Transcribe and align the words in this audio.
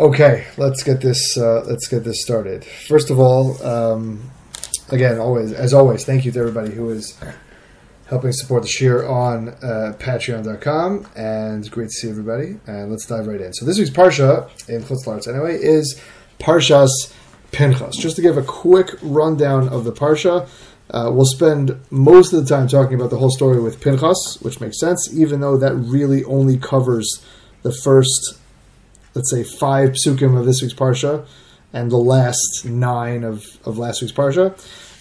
Okay, 0.00 0.46
let's 0.56 0.82
get 0.82 1.02
this. 1.02 1.36
Uh, 1.36 1.62
let's 1.66 1.86
get 1.86 2.04
this 2.04 2.22
started. 2.22 2.64
First 2.64 3.10
of 3.10 3.20
all, 3.20 3.62
um, 3.62 4.30
again, 4.88 5.18
always 5.18 5.52
as 5.52 5.74
always, 5.74 6.06
thank 6.06 6.24
you 6.24 6.32
to 6.32 6.38
everybody 6.38 6.70
who 6.70 6.88
is 6.88 7.20
helping 8.06 8.32
support 8.32 8.62
the 8.62 8.68
shear 8.68 9.06
on 9.06 9.50
uh, 9.50 9.94
Patreon.com, 9.98 11.06
and 11.16 11.70
great 11.70 11.90
to 11.90 11.94
see 11.94 12.08
everybody. 12.08 12.58
And 12.66 12.90
let's 12.90 13.04
dive 13.04 13.26
right 13.26 13.42
in. 13.42 13.52
So 13.52 13.66
this 13.66 13.78
week's 13.78 13.90
parsha 13.90 14.48
in 14.70 14.80
Chutz 14.84 15.04
La'aretz 15.04 15.28
anyway 15.28 15.58
is 15.60 16.00
Parshas 16.38 16.88
Pinchas. 17.52 17.94
Just 17.98 18.16
to 18.16 18.22
give 18.22 18.38
a 18.38 18.42
quick 18.42 18.96
rundown 19.02 19.68
of 19.68 19.84
the 19.84 19.92
parsha, 19.92 20.48
uh, 20.88 21.10
we'll 21.12 21.26
spend 21.26 21.78
most 21.90 22.32
of 22.32 22.42
the 22.42 22.48
time 22.48 22.68
talking 22.68 22.94
about 22.94 23.10
the 23.10 23.18
whole 23.18 23.30
story 23.30 23.60
with 23.60 23.82
Pinchas, 23.82 24.38
which 24.40 24.62
makes 24.62 24.80
sense, 24.80 25.12
even 25.12 25.40
though 25.40 25.58
that 25.58 25.74
really 25.74 26.24
only 26.24 26.56
covers 26.56 27.22
the 27.60 27.72
first 27.84 28.40
let's 29.14 29.30
say 29.30 29.42
five 29.44 29.90
psukim 29.90 30.38
of 30.38 30.46
this 30.46 30.62
week's 30.62 30.74
parsha 30.74 31.26
and 31.72 31.90
the 31.90 31.96
last 31.96 32.64
nine 32.64 33.24
of, 33.24 33.44
of 33.64 33.78
last 33.78 34.02
week's 34.02 34.12
parsha. 34.12 34.54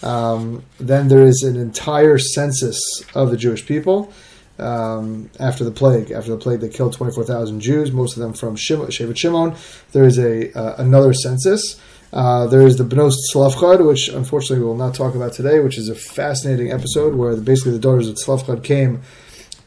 Um, 0.03 0.63
then 0.79 1.07
there 1.09 1.23
is 1.23 1.43
an 1.43 1.57
entire 1.57 2.17
census 2.17 2.79
of 3.15 3.31
the 3.31 3.37
Jewish 3.37 3.65
people 3.65 4.13
um, 4.57 5.29
after 5.39 5.63
the 5.63 5.71
plague. 5.71 6.11
After 6.11 6.31
the 6.31 6.37
plague, 6.37 6.61
they 6.61 6.69
killed 6.69 6.93
twenty 6.93 7.13
four 7.13 7.23
thousand 7.23 7.59
Jews, 7.59 7.91
most 7.91 8.15
of 8.15 8.21
them 8.21 8.33
from 8.33 8.55
Shim- 8.55 8.87
Shevet 8.87 9.17
Shimon. 9.17 9.55
There 9.91 10.05
is 10.05 10.17
a 10.17 10.57
uh, 10.57 10.75
another 10.77 11.13
census. 11.13 11.81
Uh, 12.11 12.47
there 12.47 12.65
is 12.65 12.77
the 12.77 12.83
Bnos 12.83 13.13
Tzlafchad, 13.31 13.85
which 13.85 14.07
unfortunately 14.09 14.59
we 14.59 14.65
will 14.65 14.75
not 14.75 14.95
talk 14.95 15.15
about 15.15 15.33
today, 15.33 15.59
which 15.59 15.77
is 15.77 15.89
a 15.89 15.95
fascinating 15.95 16.71
episode 16.71 17.13
where 17.13 17.35
basically 17.35 17.73
the 17.73 17.79
daughters 17.79 18.07
of 18.07 18.15
Tzlafchad 18.15 18.63
came 18.63 19.01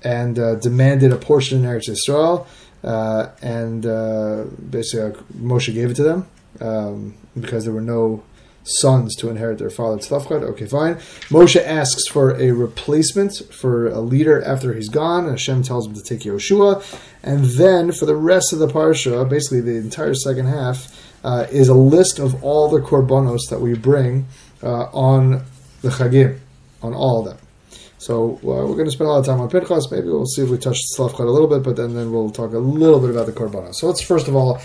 and 0.02 0.38
uh, 0.38 0.57
demanded 0.57 1.13
a 1.13 1.16
portion 1.16 1.65
in 1.65 1.71
Eretz 1.71 1.88
Yisrael. 1.88 2.47
Uh, 2.83 3.29
and 3.41 3.87
uh, 3.87 4.45
basically 4.71 5.13
uh, 5.13 5.23
Moshe 5.37 5.73
gave 5.73 5.91
it 5.91 5.95
to 5.95 6.03
them 6.03 6.27
um, 6.61 7.15
because 7.39 7.65
there 7.65 7.73
were 7.73 7.80
no 7.80 8.23
sons 8.65 9.16
to 9.16 9.29
inherit 9.29 9.59
their 9.59 9.71
father's 9.71 10.09
Tzlafchad. 10.09 10.43
Okay, 10.43 10.66
fine. 10.66 10.97
Moshe 11.30 11.61
asks 11.63 12.07
for 12.09 12.37
a 12.41 12.52
replacement 12.52 13.43
for 13.52 13.89
a 13.89 14.01
leader 14.01 14.43
after 14.43 14.73
he's 14.74 14.89
gone. 14.89 15.24
And 15.24 15.33
Hashem 15.33 15.63
tells 15.63 15.87
him 15.87 15.95
to 15.95 16.02
take 16.02 16.21
Yoshua, 16.21 16.83
and 17.23 17.45
then 17.45 17.93
for 17.93 18.07
the 18.07 18.16
rest 18.16 18.52
of 18.52 18.59
the 18.59 18.69
parsha, 18.69 19.29
basically 19.29 19.61
the 19.61 19.77
entire 19.77 20.15
second 20.15 20.46
half, 20.46 20.99
uh, 21.24 21.46
is 21.51 21.69
a 21.69 21.74
list 21.74 22.19
of 22.19 22.43
all 22.43 22.69
the 22.69 22.80
korbanos 22.80 23.49
that 23.51 23.61
we 23.61 23.74
bring 23.74 24.27
uh, 24.63 24.85
on 24.93 25.45
the 25.83 25.89
chagim, 25.89 26.39
on 26.83 26.95
all 26.95 27.21
of 27.21 27.27
them. 27.27 27.41
So 28.03 28.35
uh, 28.39 28.67
we're 28.67 28.75
going 28.75 28.87
to 28.87 28.91
spend 28.91 29.07
a 29.07 29.13
lot 29.13 29.21
of 29.21 29.27
time 29.27 29.41
on 29.41 29.49
Pinchas. 29.49 29.89
Maybe 29.93 30.09
we'll 30.09 30.27
see 30.27 30.43
if 30.43 30.49
we 30.49 30.59
touch 30.59 30.81
Tzlafchad 30.99 31.21
a 31.21 31.31
little 31.31 31.47
bit, 31.47 31.63
but 31.63 31.77
then, 31.77 31.95
then 31.95 32.11
we'll 32.11 32.31
talk 32.31 32.53
a 32.53 32.59
little 32.59 32.99
bit 32.99 33.11
about 33.11 33.27
the 33.27 33.33
Korbanos. 33.33 33.77
So 33.77 33.87
let's 33.87 34.03
first 34.03 34.27
of 34.27 34.35
all, 34.35 34.59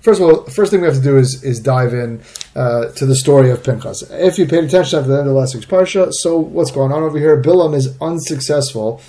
first 0.00 0.20
of 0.20 0.28
all, 0.28 0.44
first 0.44 0.70
thing 0.70 0.80
we 0.80 0.86
have 0.86 0.96
to 0.96 1.02
do 1.02 1.18
is 1.18 1.42
is 1.42 1.58
dive 1.58 1.92
in 1.92 2.22
uh, 2.54 2.92
to 2.92 3.04
the 3.04 3.16
story 3.16 3.50
of 3.50 3.64
Pinchas. 3.64 4.04
If 4.10 4.38
you 4.38 4.46
paid 4.46 4.62
attention 4.62 5.00
at 5.00 5.08
the 5.08 5.18
end 5.18 5.28
of 5.28 5.34
last 5.34 5.56
week's 5.56 5.66
parsha, 5.66 6.12
so 6.12 6.38
what's 6.38 6.70
going 6.70 6.92
on 6.92 7.02
over 7.02 7.18
here? 7.18 7.42
Bilam 7.42 7.74
is 7.74 7.96
unsuccessful 8.00 9.02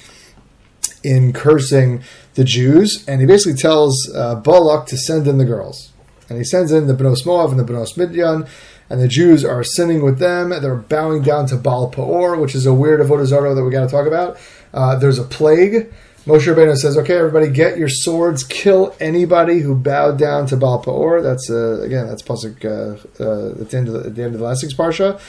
in 1.03 1.31
cursing 1.31 2.01
the 2.33 2.43
Jews, 2.43 3.05
and 3.07 3.21
he 3.21 3.27
basically 3.27 3.53
tells 3.53 4.11
uh, 4.15 4.33
Balak 4.33 4.87
to 4.87 4.97
send 4.97 5.27
in 5.27 5.37
the 5.37 5.45
girls, 5.45 5.91
and 6.27 6.39
he 6.39 6.43
sends 6.43 6.71
in 6.71 6.87
the 6.87 6.95
Benos 6.95 7.23
Moav 7.23 7.51
and 7.51 7.59
the 7.59 7.63
Benos 7.63 7.95
Midian 7.97 8.47
and 8.89 9.01
the 9.01 9.07
Jews 9.07 9.43
are 9.43 9.63
sinning 9.63 10.03
with 10.03 10.19
them. 10.19 10.49
They're 10.49 10.75
bowing 10.75 11.23
down 11.23 11.47
to 11.47 11.57
Baal 11.57 11.89
Peor, 11.89 12.37
which 12.37 12.55
is 12.55 12.65
a 12.65 12.73
weird 12.73 12.99
avodah 12.99 13.55
that 13.55 13.63
we 13.63 13.71
got 13.71 13.85
to 13.85 13.89
talk 13.89 14.07
about. 14.07 14.37
Uh, 14.73 14.95
there's 14.95 15.19
a 15.19 15.23
plague. 15.23 15.91
Moshe 16.25 16.51
Rabbeinu 16.51 16.75
says, 16.75 16.97
"Okay, 16.97 17.15
everybody, 17.17 17.49
get 17.49 17.77
your 17.77 17.87
swords. 17.87 18.43
Kill 18.43 18.95
anybody 18.99 19.59
who 19.59 19.75
bowed 19.75 20.17
down 20.17 20.47
to 20.47 20.57
Baal 20.57 20.79
Peor." 20.79 21.21
That's 21.21 21.49
uh, 21.49 21.81
again, 21.81 22.07
that's 22.07 22.23
pasuk 22.23 22.65
uh, 22.65 23.23
uh, 23.23 23.61
at 23.61 23.69
the 23.69 23.77
end 23.77 23.87
of 23.87 23.93
the, 23.93 23.99
at 24.07 24.15
the 24.15 24.23
end 24.23 24.33
of 24.33 24.39
the 24.39 24.45
last 24.45 24.61
six 24.61 24.73
parsha. 24.73 25.19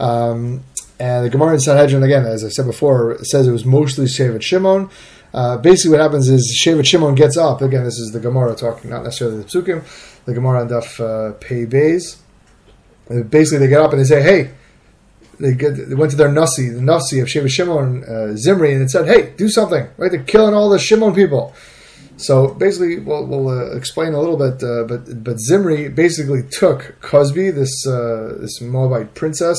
Um, 0.00 0.64
and 0.98 1.24
the 1.24 1.30
Gemara 1.30 1.54
in 1.54 1.60
Sanhedrin, 1.60 2.02
again, 2.02 2.26
as 2.26 2.44
I 2.44 2.48
said 2.48 2.66
before, 2.66 3.18
says 3.24 3.46
it 3.46 3.52
was 3.52 3.64
mostly 3.64 4.06
Shevet 4.06 4.42
Shimon. 4.42 4.90
Uh, 5.32 5.56
basically, 5.56 5.92
what 5.92 6.00
happens 6.00 6.28
is 6.28 6.60
Shevet 6.62 6.84
Shimon 6.84 7.14
gets 7.14 7.36
up. 7.36 7.62
Again, 7.62 7.84
this 7.84 7.98
is 7.98 8.10
the 8.10 8.20
Gemara 8.20 8.56
talking, 8.56 8.90
not 8.90 9.04
necessarily 9.04 9.38
the 9.38 9.44
Psukim. 9.44 9.84
The 10.24 10.34
Gemara 10.34 10.62
on 10.62 10.68
Daf 10.68 11.00
uh, 11.00 11.32
Pei 11.34 11.64
Beis 11.64 12.18
basically 13.28 13.58
they 13.58 13.68
get 13.68 13.80
up 13.80 13.92
and 13.92 14.00
they 14.00 14.04
say, 14.04 14.22
hey, 14.22 14.52
they, 15.38 15.54
get, 15.54 15.88
they 15.88 15.94
went 15.94 16.10
to 16.12 16.16
their 16.16 16.30
nasi, 16.30 16.68
the 16.68 16.82
nasi 16.82 17.20
of 17.20 17.28
Shevet 17.28 17.50
Shimon 17.50 18.04
uh, 18.04 18.36
Zimri, 18.36 18.72
and 18.72 18.82
it 18.82 18.90
said, 18.90 19.06
hey, 19.06 19.34
do 19.36 19.48
something, 19.48 19.88
right? 19.96 20.10
They're 20.10 20.22
killing 20.22 20.54
all 20.54 20.68
the 20.68 20.78
Shimon 20.78 21.14
people. 21.14 21.54
So 22.20 22.48
basically, 22.48 22.98
we'll, 22.98 23.26
we'll 23.26 23.48
uh, 23.48 23.74
explain 23.74 24.12
a 24.12 24.20
little 24.20 24.36
bit, 24.36 24.62
uh, 24.62 24.84
but 24.84 25.24
but 25.24 25.40
Zimri 25.40 25.88
basically 25.88 26.42
took 26.42 26.96
Cozbi, 27.00 27.52
this 27.54 27.86
uh, 27.86 28.36
this 28.38 28.60
Moabite 28.60 29.14
princess. 29.14 29.58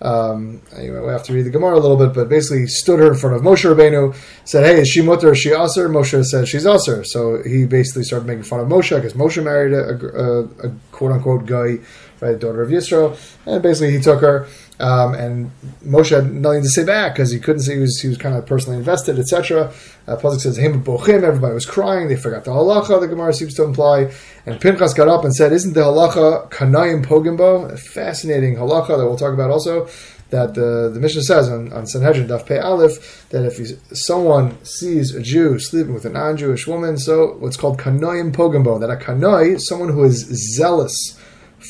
Um, 0.00 0.62
anyway, 0.76 1.00
we 1.00 1.08
have 1.08 1.24
to 1.24 1.34
read 1.34 1.42
the 1.42 1.50
Gemara 1.50 1.74
a 1.74 1.80
little 1.80 1.96
bit, 1.96 2.14
but 2.14 2.28
basically 2.28 2.66
stood 2.68 3.00
her 3.00 3.08
in 3.08 3.18
front 3.18 3.36
of 3.36 3.42
Moshe 3.42 3.68
Rabbeinu, 3.68 4.14
said, 4.44 4.64
"Hey, 4.64 4.80
is 4.80 4.88
she 4.88 5.00
mutar? 5.02 5.32
Is 5.32 5.38
she 5.38 5.50
aser?" 5.50 5.88
Moshe 5.88 6.24
said, 6.24 6.46
"She's 6.46 6.64
aser." 6.64 7.02
So 7.04 7.42
he 7.42 7.66
basically 7.66 8.04
started 8.04 8.26
making 8.26 8.44
fun 8.44 8.60
of 8.60 8.68
Moshe 8.68 8.94
because 8.94 9.14
Moshe 9.14 9.42
married 9.42 9.72
a, 9.72 9.88
a, 9.90 10.44
a 10.68 10.72
quote 10.92 11.10
unquote 11.10 11.44
goy 11.44 11.80
right, 12.20 12.38
daughter 12.38 12.62
of 12.62 12.70
Yisro, 12.70 13.16
and 13.46 13.62
basically 13.62 13.92
he 13.92 14.00
took 14.00 14.20
her. 14.20 14.46
Um, 14.80 15.12
and 15.14 15.50
Moshe 15.84 16.08
had 16.08 16.32
nothing 16.32 16.62
to 16.62 16.68
say 16.70 16.84
back 16.84 17.14
because 17.14 17.30
he 17.30 17.38
couldn't 17.38 17.62
say 17.62 17.74
he 17.74 17.80
was, 17.80 18.00
he 18.00 18.08
was 18.08 18.16
kind 18.16 18.34
of 18.34 18.46
personally 18.46 18.78
invested, 18.78 19.18
etc. 19.18 19.72
Uh, 20.06 20.38
says, 20.38 20.56
"Him 20.56 20.82
bochim." 20.82 21.22
Everybody 21.22 21.52
was 21.52 21.66
crying. 21.66 22.08
They 22.08 22.16
forgot 22.16 22.44
the 22.44 22.52
halacha. 22.52 22.98
The 22.98 23.08
Gemara 23.08 23.34
seems 23.34 23.54
to 23.54 23.64
imply. 23.64 24.10
And 24.46 24.58
Pinchas 24.58 24.94
got 24.94 25.06
up 25.06 25.24
and 25.24 25.34
said, 25.34 25.52
"Isn't 25.52 25.74
the 25.74 25.82
halacha 25.82 26.50
kanaim 26.50 27.04
pogim 27.04 27.36
bo?" 27.36 27.66
A 27.66 27.76
fascinating 27.76 28.56
halacha 28.56 28.88
that 28.88 29.04
we'll 29.04 29.16
talk 29.16 29.34
about 29.34 29.50
also. 29.50 29.88
That 30.30 30.54
the, 30.54 30.88
the 30.94 31.00
Mishnah 31.00 31.22
says 31.22 31.48
on, 31.48 31.72
on 31.72 31.88
Sanhedrin 31.88 32.28
Daf 32.28 32.46
Pei 32.46 32.60
Aleph 32.60 33.28
that 33.30 33.44
if 33.44 33.58
someone 33.98 34.64
sees 34.64 35.12
a 35.12 35.20
Jew 35.20 35.58
sleeping 35.58 35.92
with 35.92 36.04
a 36.04 36.08
non-Jewish 36.08 36.68
woman, 36.68 36.98
so 36.98 37.36
what's 37.40 37.56
called 37.56 37.80
kanaim 37.80 38.32
pogim 38.32 38.62
bo, 38.62 38.78
that 38.78 38.90
a 38.90 38.94
kanoi, 38.94 39.60
someone 39.60 39.88
who 39.88 40.04
is 40.04 40.20
zealous 40.54 41.19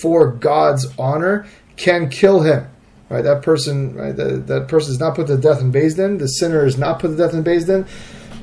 for 0.00 0.32
God's 0.32 0.86
honor 0.98 1.46
can 1.76 2.08
kill 2.08 2.40
him. 2.40 2.66
Right, 3.08 3.22
that 3.22 3.42
person, 3.42 3.96
right, 3.96 4.14
that, 4.14 4.46
that 4.46 4.68
person 4.68 4.92
is 4.92 5.00
not 5.00 5.16
put 5.16 5.26
to 5.26 5.36
death 5.36 5.60
in 5.60 5.72
Din. 5.72 6.18
The 6.18 6.28
sinner 6.28 6.64
is 6.64 6.78
not 6.78 7.00
put 7.00 7.08
to 7.08 7.16
death 7.16 7.34
in 7.34 7.42
Din. 7.42 7.84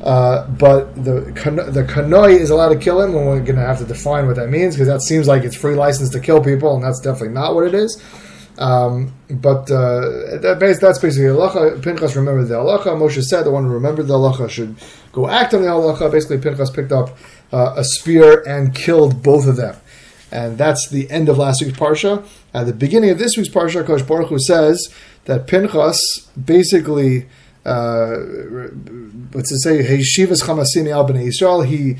Uh, 0.03 0.47
but 0.47 0.93
the 0.95 1.21
the 1.71 1.83
kanoi 1.83 2.37
is 2.37 2.51
allowed 2.51 2.69
to 2.69 2.77
kill 2.77 3.01
him, 3.01 3.13
we're 3.13 3.39
going 3.39 3.55
to 3.55 3.65
have 3.65 3.79
to 3.79 3.85
define 3.85 4.27
what 4.27 4.35
that 4.35 4.49
means 4.49 4.75
because 4.75 4.87
that 4.87 5.01
seems 5.01 5.27
like 5.27 5.43
it's 5.43 5.55
free 5.55 5.73
license 5.73 6.09
to 6.11 6.19
kill 6.19 6.43
people, 6.43 6.75
and 6.75 6.83
that's 6.83 6.99
definitely 6.99 7.33
not 7.33 7.55
what 7.55 7.65
it 7.65 7.73
is. 7.73 8.01
Um, 8.59 9.13
but 9.29 9.69
uh, 9.71 10.37
that 10.41 10.57
base, 10.59 10.79
that's 10.79 10.99
basically 10.99 11.25
halacha. 11.25 11.81
Pinchas 11.81 12.15
remembered 12.15 12.47
the 12.47 12.55
halacha. 12.55 12.87
Moshe 12.87 13.23
said 13.23 13.43
the 13.43 13.51
one 13.51 13.65
who 13.65 13.71
remembered 13.71 14.07
the 14.07 14.15
halacha 14.15 14.49
should 14.49 14.75
go 15.11 15.27
act 15.27 15.53
on 15.53 15.61
the 15.61 15.67
halacha. 15.67 16.11
Basically, 16.11 16.37
Pinchas 16.37 16.69
picked 16.69 16.91
up 16.91 17.17
uh, 17.51 17.73
a 17.75 17.83
spear 17.83 18.43
and 18.47 18.75
killed 18.75 19.23
both 19.23 19.47
of 19.47 19.55
them. 19.55 19.75
And 20.31 20.57
that's 20.57 20.89
the 20.89 21.09
end 21.09 21.29
of 21.29 21.37
last 21.37 21.63
week's 21.63 21.77
parsha. 21.77 22.25
At 22.53 22.65
the 22.65 22.73
beginning 22.73 23.09
of 23.09 23.19
this 23.19 23.37
week's 23.37 23.49
parsha, 23.49 23.85
Kosh 23.85 24.01
Baruch 24.01 24.29
Hu 24.29 24.39
says 24.39 24.93
that 25.25 25.47
Pinchas 25.47 25.99
basically, 26.43 27.27
uh, 27.65 28.15
what's 29.31 29.51
it 29.51 29.59
say? 29.59 29.79
Shivas 29.99 30.43
Chamasini 30.43 30.91
al 30.91 31.07
Bnei 31.07 31.27
Yisrael. 31.27 31.65
He, 31.65 31.97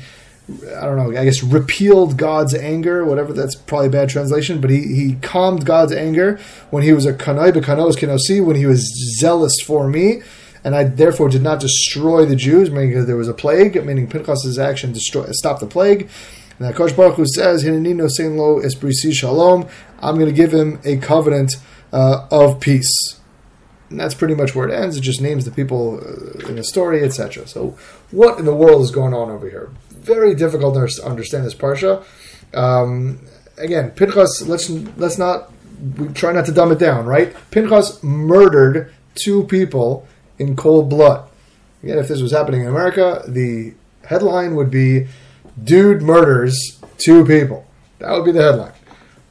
I 0.76 0.84
don't 0.84 0.96
know, 0.96 1.18
I 1.18 1.24
guess 1.24 1.42
repealed 1.42 2.16
God's 2.16 2.54
anger, 2.54 3.04
whatever. 3.04 3.32
That's 3.32 3.54
probably 3.54 3.88
a 3.88 3.90
bad 3.90 4.08
translation, 4.08 4.60
but 4.60 4.70
he, 4.70 4.94
he 4.94 5.14
calmed 5.22 5.64
God's 5.64 5.92
anger 5.92 6.38
when 6.70 6.82
he 6.82 6.92
was 6.92 7.06
a 7.06 7.12
kanai 7.12 7.52
b'kanos 7.52 7.96
kenosi, 7.96 8.44
when 8.44 8.56
he 8.56 8.66
was 8.66 9.18
zealous 9.18 9.54
for 9.66 9.88
me. 9.88 10.22
And 10.64 10.74
I 10.74 10.84
therefore 10.84 11.28
did 11.28 11.42
not 11.42 11.60
destroy 11.60 12.24
the 12.24 12.36
Jews, 12.36 12.70
meaning 12.70 13.06
there 13.06 13.16
was 13.16 13.28
a 13.28 13.34
plague, 13.34 13.82
meaning 13.86 14.08
Pinchas's 14.08 14.58
action 14.58 14.92
destroy, 14.92 15.26
stopped 15.30 15.60
the 15.60 15.66
plague. 15.66 16.10
And 16.58 16.74
Kosh 16.74 16.92
Baruch 16.92 17.16
Hu 17.16 17.26
says, 17.26 17.64
"Hinanino 17.64 18.08
sein 18.10 18.36
lo 18.36 18.60
esprisi 18.60 19.12
shalom." 19.12 19.66
I'm 20.00 20.14
going 20.14 20.26
to 20.26 20.32
give 20.32 20.52
him 20.52 20.80
a 20.84 20.96
covenant 20.96 21.56
uh, 21.92 22.26
of 22.30 22.60
peace. 22.60 23.20
And 23.90 23.98
that's 23.98 24.14
pretty 24.14 24.34
much 24.34 24.54
where 24.54 24.68
it 24.68 24.74
ends. 24.74 24.96
It 24.96 25.00
just 25.00 25.20
names 25.20 25.44
the 25.44 25.50
people 25.50 26.00
uh, 26.00 26.48
in 26.48 26.56
the 26.56 26.64
story, 26.64 27.02
etc. 27.02 27.46
So, 27.46 27.76
what 28.10 28.38
in 28.38 28.44
the 28.44 28.54
world 28.54 28.82
is 28.82 28.90
going 28.90 29.14
on 29.14 29.30
over 29.30 29.48
here? 29.48 29.70
Very 29.90 30.34
difficult 30.34 30.74
to 30.74 31.04
understand 31.04 31.46
this 31.46 31.54
parsha. 31.54 32.04
Um, 32.54 33.20
again, 33.56 33.90
Pinchas. 33.92 34.42
Let's 34.42 34.68
let's 34.68 35.18
not 35.18 35.52
we 35.96 36.08
try 36.08 36.32
not 36.32 36.46
to 36.46 36.52
dumb 36.52 36.72
it 36.72 36.78
down, 36.78 37.06
right? 37.06 37.34
Pinchas 37.50 38.02
murdered 38.02 38.92
two 39.14 39.44
people 39.44 40.06
in 40.38 40.56
cold 40.56 40.88
blood. 40.90 41.28
Again, 41.82 41.98
if 41.98 42.08
this 42.08 42.20
was 42.20 42.32
happening 42.32 42.62
in 42.62 42.68
America, 42.68 43.22
the 43.26 43.74
headline 44.04 44.54
would 44.56 44.70
be 44.70 45.06
dude 45.64 46.02
murders 46.02 46.78
two 46.98 47.24
people. 47.24 47.66
That 47.98 48.12
would 48.12 48.24
be 48.24 48.32
the 48.32 48.42
headline. 48.42 48.72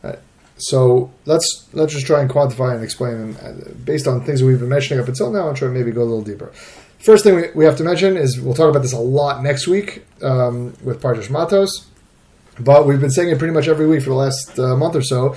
Uh, 0.04 0.16
so 0.58 1.12
let's 1.26 1.68
let's 1.74 1.94
just 1.94 2.06
try 2.06 2.22
and 2.22 2.30
quantify 2.30 2.76
and 2.76 2.84
explain 2.84 3.36
uh, 3.38 3.72
based 3.84 4.08
on 4.08 4.24
things 4.24 4.40
that 4.40 4.46
we've 4.46 4.60
been 4.60 4.70
mentioning 4.70 5.02
up 5.02 5.08
until 5.08 5.32
now. 5.32 5.48
and 5.48 5.58
try 5.58 5.68
to 5.68 5.74
maybe 5.74 5.92
go 5.92 6.02
a 6.02 6.04
little 6.04 6.22
deeper. 6.22 6.52
First 7.00 7.24
thing 7.24 7.36
we, 7.36 7.44
we 7.54 7.66
have 7.66 7.78
to 7.78 7.84
mention 7.84 8.18
is 8.18 8.40
we'll 8.40 8.56
talk 8.56 8.70
about 8.70 8.82
this 8.82 8.94
a 8.94 9.00
lot 9.00 9.44
next 9.44 9.68
week 9.68 10.06
um, 10.22 10.76
with 10.84 11.02
Parshas 11.02 11.30
Matos. 11.30 11.88
but 12.60 12.88
we've 12.88 13.00
been 13.00 13.12
saying 13.12 13.30
it 13.30 13.38
pretty 13.38 13.54
much 13.54 13.68
every 13.68 13.88
week 13.88 14.02
for 14.02 14.10
the 14.10 14.16
last 14.16 14.58
uh, 14.60 14.76
month 14.76 14.96
or 14.96 15.02
so. 15.04 15.36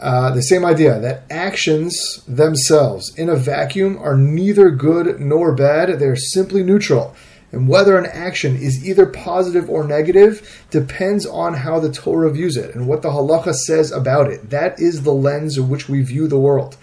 Uh, 0.00 0.30
the 0.30 0.42
same 0.42 0.64
idea 0.64 1.00
that 1.00 1.24
actions 1.28 2.22
themselves 2.28 3.12
in 3.16 3.28
a 3.28 3.34
vacuum 3.34 3.98
are 3.98 4.16
neither 4.16 4.70
good 4.70 5.18
nor 5.18 5.52
bad, 5.52 5.98
they're 5.98 6.14
simply 6.14 6.62
neutral. 6.62 7.16
And 7.50 7.68
whether 7.68 7.96
an 7.96 8.06
action 8.06 8.56
is 8.56 8.86
either 8.86 9.06
positive 9.06 9.70
or 9.70 9.84
negative 9.84 10.66
depends 10.70 11.24
on 11.24 11.54
how 11.54 11.80
the 11.80 11.90
Torah 11.90 12.30
views 12.30 12.56
it 12.56 12.74
and 12.74 12.86
what 12.86 13.02
the 13.02 13.10
halacha 13.10 13.54
says 13.54 13.90
about 13.90 14.30
it. 14.30 14.50
That 14.50 14.78
is 14.78 15.02
the 15.02 15.14
lens 15.14 15.56
in 15.56 15.68
which 15.68 15.88
we 15.88 16.02
view 16.02 16.28
the 16.28 16.38
world. 16.38 16.76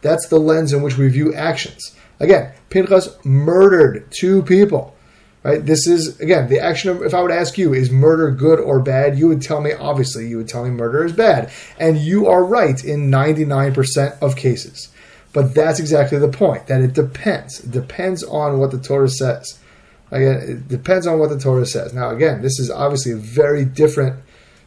That's 0.00 0.28
the 0.28 0.38
lens 0.38 0.72
in 0.72 0.82
which 0.82 0.96
we 0.96 1.08
view 1.08 1.34
actions. 1.34 1.96
Again, 2.20 2.52
Pinchas 2.70 3.08
murdered 3.24 4.06
two 4.10 4.42
people. 4.42 4.96
Right? 5.42 5.64
This 5.64 5.88
is 5.88 6.20
again 6.20 6.48
the 6.48 6.60
action 6.60 6.90
of 6.90 7.02
if 7.02 7.14
I 7.14 7.20
would 7.20 7.32
ask 7.32 7.58
you, 7.58 7.74
is 7.74 7.90
murder 7.90 8.30
good 8.30 8.60
or 8.60 8.78
bad? 8.78 9.18
You 9.18 9.26
would 9.26 9.42
tell 9.42 9.60
me 9.60 9.72
obviously 9.72 10.28
you 10.28 10.36
would 10.36 10.48
tell 10.48 10.62
me 10.62 10.70
murder 10.70 11.04
is 11.04 11.12
bad. 11.12 11.50
And 11.80 11.98
you 11.98 12.28
are 12.28 12.44
right 12.44 12.82
in 12.84 13.10
99% 13.10 14.22
of 14.22 14.36
cases. 14.36 14.88
But 15.32 15.54
that's 15.54 15.80
exactly 15.80 16.18
the 16.18 16.28
point, 16.28 16.66
that 16.66 16.82
it 16.82 16.92
depends. 16.92 17.60
It 17.64 17.72
depends 17.72 18.22
on 18.22 18.58
what 18.58 18.70
the 18.70 18.78
Torah 18.78 19.08
says. 19.08 19.58
Again, 20.12 20.42
it 20.42 20.68
depends 20.68 21.06
on 21.06 21.18
what 21.18 21.30
the 21.30 21.38
Torah 21.38 21.66
says. 21.66 21.94
Now, 21.94 22.10
again, 22.10 22.42
this 22.42 22.60
is 22.60 22.70
obviously 22.70 23.12
a 23.12 23.16
very 23.16 23.64
different 23.64 24.22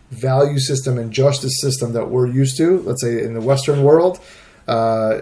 value 0.10 0.60
system 0.60 0.98
and 0.98 1.12
justice 1.12 1.62
system 1.62 1.94
that 1.94 2.10
we're 2.10 2.28
used 2.28 2.58
to, 2.58 2.80
let's 2.80 3.02
say 3.02 3.24
in 3.24 3.34
the 3.34 3.42
Western 3.42 3.84
world. 3.84 4.20
Uh, 4.68 5.22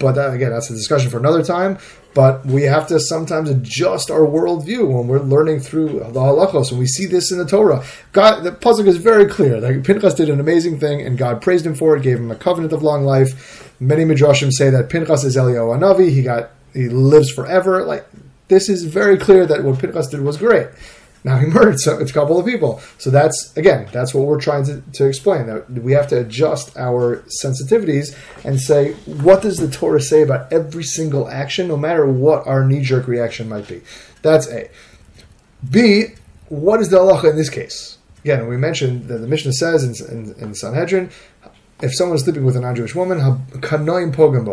but 0.00 0.12
that, 0.12 0.34
again, 0.34 0.50
that's 0.50 0.68
a 0.70 0.74
discussion 0.74 1.10
for 1.10 1.18
another 1.18 1.44
time. 1.44 1.78
But 2.12 2.44
we 2.44 2.64
have 2.64 2.88
to 2.88 2.98
sometimes 2.98 3.48
adjust 3.48 4.10
our 4.10 4.22
worldview 4.22 4.92
when 4.92 5.06
we're 5.06 5.20
learning 5.20 5.60
through 5.60 6.00
the 6.00 6.20
halachos, 6.20 6.70
and 6.70 6.80
we 6.80 6.86
see 6.86 7.06
this 7.06 7.30
in 7.30 7.38
the 7.38 7.46
Torah. 7.46 7.84
God, 8.10 8.42
the 8.42 8.50
pasuk 8.50 8.88
is 8.88 8.96
very 8.96 9.26
clear. 9.26 9.60
Like 9.60 9.84
Pinchas 9.84 10.14
did 10.14 10.28
an 10.28 10.40
amazing 10.40 10.80
thing, 10.80 11.00
and 11.02 11.16
God 11.16 11.40
praised 11.40 11.64
him 11.64 11.76
for 11.76 11.96
it, 11.96 12.02
gave 12.02 12.18
him 12.18 12.32
a 12.32 12.36
covenant 12.36 12.72
of 12.72 12.82
long 12.82 13.04
life. 13.04 13.72
Many 13.78 14.04
midrashim 14.04 14.50
say 14.50 14.70
that 14.70 14.90
Pinchas 14.90 15.22
is 15.22 15.36
Eliyahu 15.36 15.78
Hanavi. 15.78 16.10
He 16.10 16.24
got 16.24 16.50
he 16.74 16.88
lives 16.88 17.30
forever. 17.30 17.84
Like 17.84 18.04
this 18.50 18.68
is 18.68 18.84
very 18.84 19.16
clear 19.16 19.46
that 19.46 19.64
what 19.64 19.78
Pinchas 19.78 20.08
did 20.08 20.20
was 20.20 20.36
great. 20.36 20.68
Now 21.24 21.38
he 21.38 21.46
murdered 21.54 21.76
a 21.86 22.04
couple 22.12 22.38
of 22.38 22.44
people. 22.44 22.80
So 22.98 23.10
that's 23.10 23.56
again, 23.56 23.88
that's 23.92 24.12
what 24.12 24.26
we're 24.26 24.40
trying 24.40 24.64
to, 24.64 24.82
to 24.94 25.06
explain. 25.06 25.46
That 25.46 25.70
we 25.70 25.92
have 25.92 26.08
to 26.08 26.20
adjust 26.20 26.76
our 26.76 27.24
sensitivities 27.42 28.16
and 28.44 28.60
say, 28.60 28.92
what 29.04 29.40
does 29.42 29.58
the 29.58 29.70
Torah 29.70 30.00
say 30.00 30.22
about 30.22 30.52
every 30.52 30.84
single 30.84 31.28
action, 31.28 31.68
no 31.68 31.76
matter 31.76 32.06
what 32.06 32.46
our 32.46 32.64
knee 32.64 32.82
jerk 32.82 33.06
reaction 33.06 33.48
might 33.48 33.68
be. 33.68 33.82
That's 34.22 34.48
A. 34.48 34.70
B. 35.68 36.14
What 36.48 36.80
is 36.80 36.88
the 36.88 36.98
halacha 36.98 37.30
in 37.30 37.36
this 37.36 37.50
case? 37.50 37.98
Again, 38.24 38.48
we 38.48 38.56
mentioned 38.56 39.08
that 39.08 39.18
the 39.18 39.28
Mishnah 39.28 39.52
says 39.52 39.84
in, 39.84 39.94
in, 40.10 40.34
in 40.34 40.54
Sanhedrin, 40.54 41.10
if 41.80 41.94
someone 41.94 42.16
is 42.16 42.24
sleeping 42.24 42.44
with 42.44 42.56
a 42.56 42.60
non-Jewish 42.60 42.94
woman, 42.94 43.18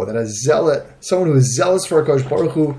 that 0.06 0.16
a 0.16 0.26
zealot, 0.28 0.86
someone 1.02 1.30
who 1.30 1.36
is 1.36 1.56
zealous 1.56 1.86
for 1.86 2.00
a 2.00 2.06
Baruch 2.24 2.52
Hu, 2.52 2.78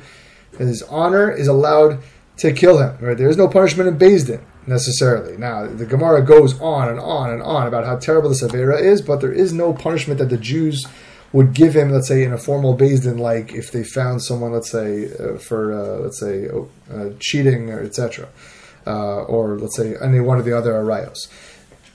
his 0.67 0.83
honor 0.85 1.31
is 1.31 1.49
allowed 1.49 2.01
to 2.39 2.53
kill 2.53 2.79
him. 2.79 2.97
Right? 3.01 3.17
There 3.17 3.29
is 3.29 3.37
no 3.37 3.49
punishment 3.49 3.89
in 3.89 3.99
Din 3.99 4.41
necessarily. 4.67 5.37
Now, 5.37 5.67
the 5.67 5.87
Gemara 5.87 6.23
goes 6.23 6.61
on 6.61 6.89
and 6.89 7.01
on 7.01 7.31
and 7.31 7.43
on 7.43 7.67
about 7.67 7.85
how 7.85 7.97
terrible 7.97 8.29
this 8.29 8.43
Avera 8.43 8.81
is, 8.81 9.01
but 9.03 9.21
there 9.21 9.33
is 9.33 9.53
no 9.53 9.73
punishment 9.73 10.19
that 10.19 10.29
the 10.29 10.37
Jews 10.37 10.87
would 11.33 11.53
give 11.53 11.75
him, 11.75 11.91
let's 11.91 12.09
say, 12.09 12.25
in 12.25 12.33
a 12.33 12.39
formal 12.39 12.77
Din, 12.77 13.19
like 13.19 13.53
if 13.53 13.71
they 13.71 13.85
found 13.85 14.23
someone, 14.23 14.53
let's 14.53 14.71
say, 14.71 15.11
uh, 15.19 15.37
for, 15.39 15.73
uh, 15.73 15.99
let's 16.01 16.19
say, 16.19 16.49
uh, 16.49 17.11
cheating 17.19 17.71
or 17.71 17.81
etc., 17.83 18.29
uh, 18.87 19.23
or 19.25 19.59
let's 19.59 19.77
say 19.77 19.95
any 20.03 20.21
one 20.21 20.39
of 20.39 20.45
the 20.47 20.57
other 20.57 20.73
arayos 20.73 21.29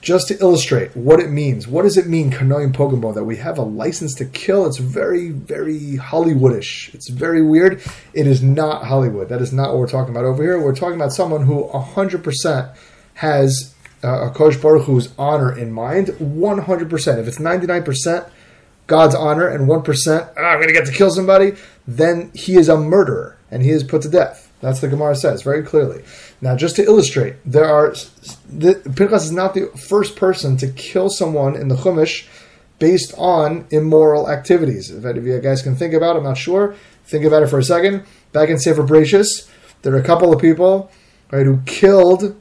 just 0.04 0.28
to 0.28 0.38
illustrate 0.38 0.94
what 0.94 1.18
it 1.18 1.30
means. 1.30 1.66
What 1.66 1.82
does 1.82 1.96
it 1.96 2.06
mean, 2.06 2.30
Kanoim 2.30 2.72
Pogim 2.72 3.00
Bo, 3.00 3.12
that 3.12 3.24
we 3.24 3.36
have 3.38 3.56
a 3.56 3.62
license 3.62 4.14
to 4.16 4.26
kill? 4.26 4.66
It's 4.66 4.76
very, 4.78 5.30
very 5.30 5.96
Hollywoodish. 5.96 6.94
It's 6.94 7.08
very 7.08 7.42
weird. 7.42 7.82
It 8.12 8.26
is 8.26 8.42
not 8.42 8.84
Hollywood. 8.84 9.30
That 9.30 9.40
is 9.40 9.52
not 9.52 9.70
what 9.70 9.78
we're 9.78 9.88
talking 9.88 10.14
about 10.14 10.26
over 10.26 10.42
here. 10.42 10.60
We're 10.60 10.76
talking 10.76 10.96
about 10.96 11.12
someone 11.12 11.46
who 11.46 11.64
100% 11.64 12.76
has 13.14 13.74
uh, 14.04 14.28
a 14.28 14.30
Kosh 14.30 14.58
Baruch 14.58 14.84
Hu's 14.84 15.08
honor 15.18 15.56
in 15.58 15.72
mind. 15.72 16.08
100%. 16.08 17.18
If 17.18 17.26
it's 17.26 17.38
99% 17.38 18.30
God's 18.86 19.14
honor 19.14 19.48
and 19.48 19.66
1%, 19.66 20.32
ah, 20.36 20.40
I'm 20.40 20.58
going 20.58 20.68
to 20.68 20.74
get 20.74 20.84
to 20.86 20.92
kill 20.92 21.10
somebody, 21.10 21.54
then 21.88 22.30
he 22.34 22.56
is 22.56 22.68
a 22.68 22.76
murderer 22.76 23.38
and 23.50 23.62
he 23.62 23.70
is 23.70 23.82
put 23.82 24.02
to 24.02 24.10
death. 24.10 24.43
That's 24.64 24.80
the 24.80 24.88
Gemara 24.88 25.14
says 25.14 25.42
very 25.42 25.62
clearly. 25.62 26.02
Now, 26.40 26.56
just 26.56 26.76
to 26.76 26.82
illustrate, 26.82 27.36
there 27.44 27.66
are 27.66 27.94
the, 28.48 28.76
Pinchas 28.96 29.26
is 29.26 29.30
not 29.30 29.52
the 29.52 29.66
first 29.76 30.16
person 30.16 30.56
to 30.56 30.68
kill 30.68 31.10
someone 31.10 31.54
in 31.54 31.68
the 31.68 31.74
Chumash 31.74 32.26
based 32.78 33.12
on 33.18 33.66
immoral 33.70 34.30
activities. 34.30 34.90
If 34.90 35.04
any 35.04 35.18
of 35.18 35.26
you 35.26 35.38
guys 35.40 35.60
can 35.60 35.76
think 35.76 35.92
about, 35.92 36.16
it, 36.16 36.20
I'm 36.20 36.24
not 36.24 36.38
sure. 36.38 36.74
Think 37.04 37.26
about 37.26 37.42
it 37.42 37.48
for 37.48 37.58
a 37.58 37.62
second. 37.62 38.06
Back 38.32 38.48
in 38.48 38.58
Sefer 38.58 38.84
Bereshis, 38.84 39.50
there 39.82 39.92
are 39.92 39.98
a 39.98 40.02
couple 40.02 40.32
of 40.32 40.40
people 40.40 40.90
right 41.30 41.44
who 41.44 41.60
killed, 41.66 42.34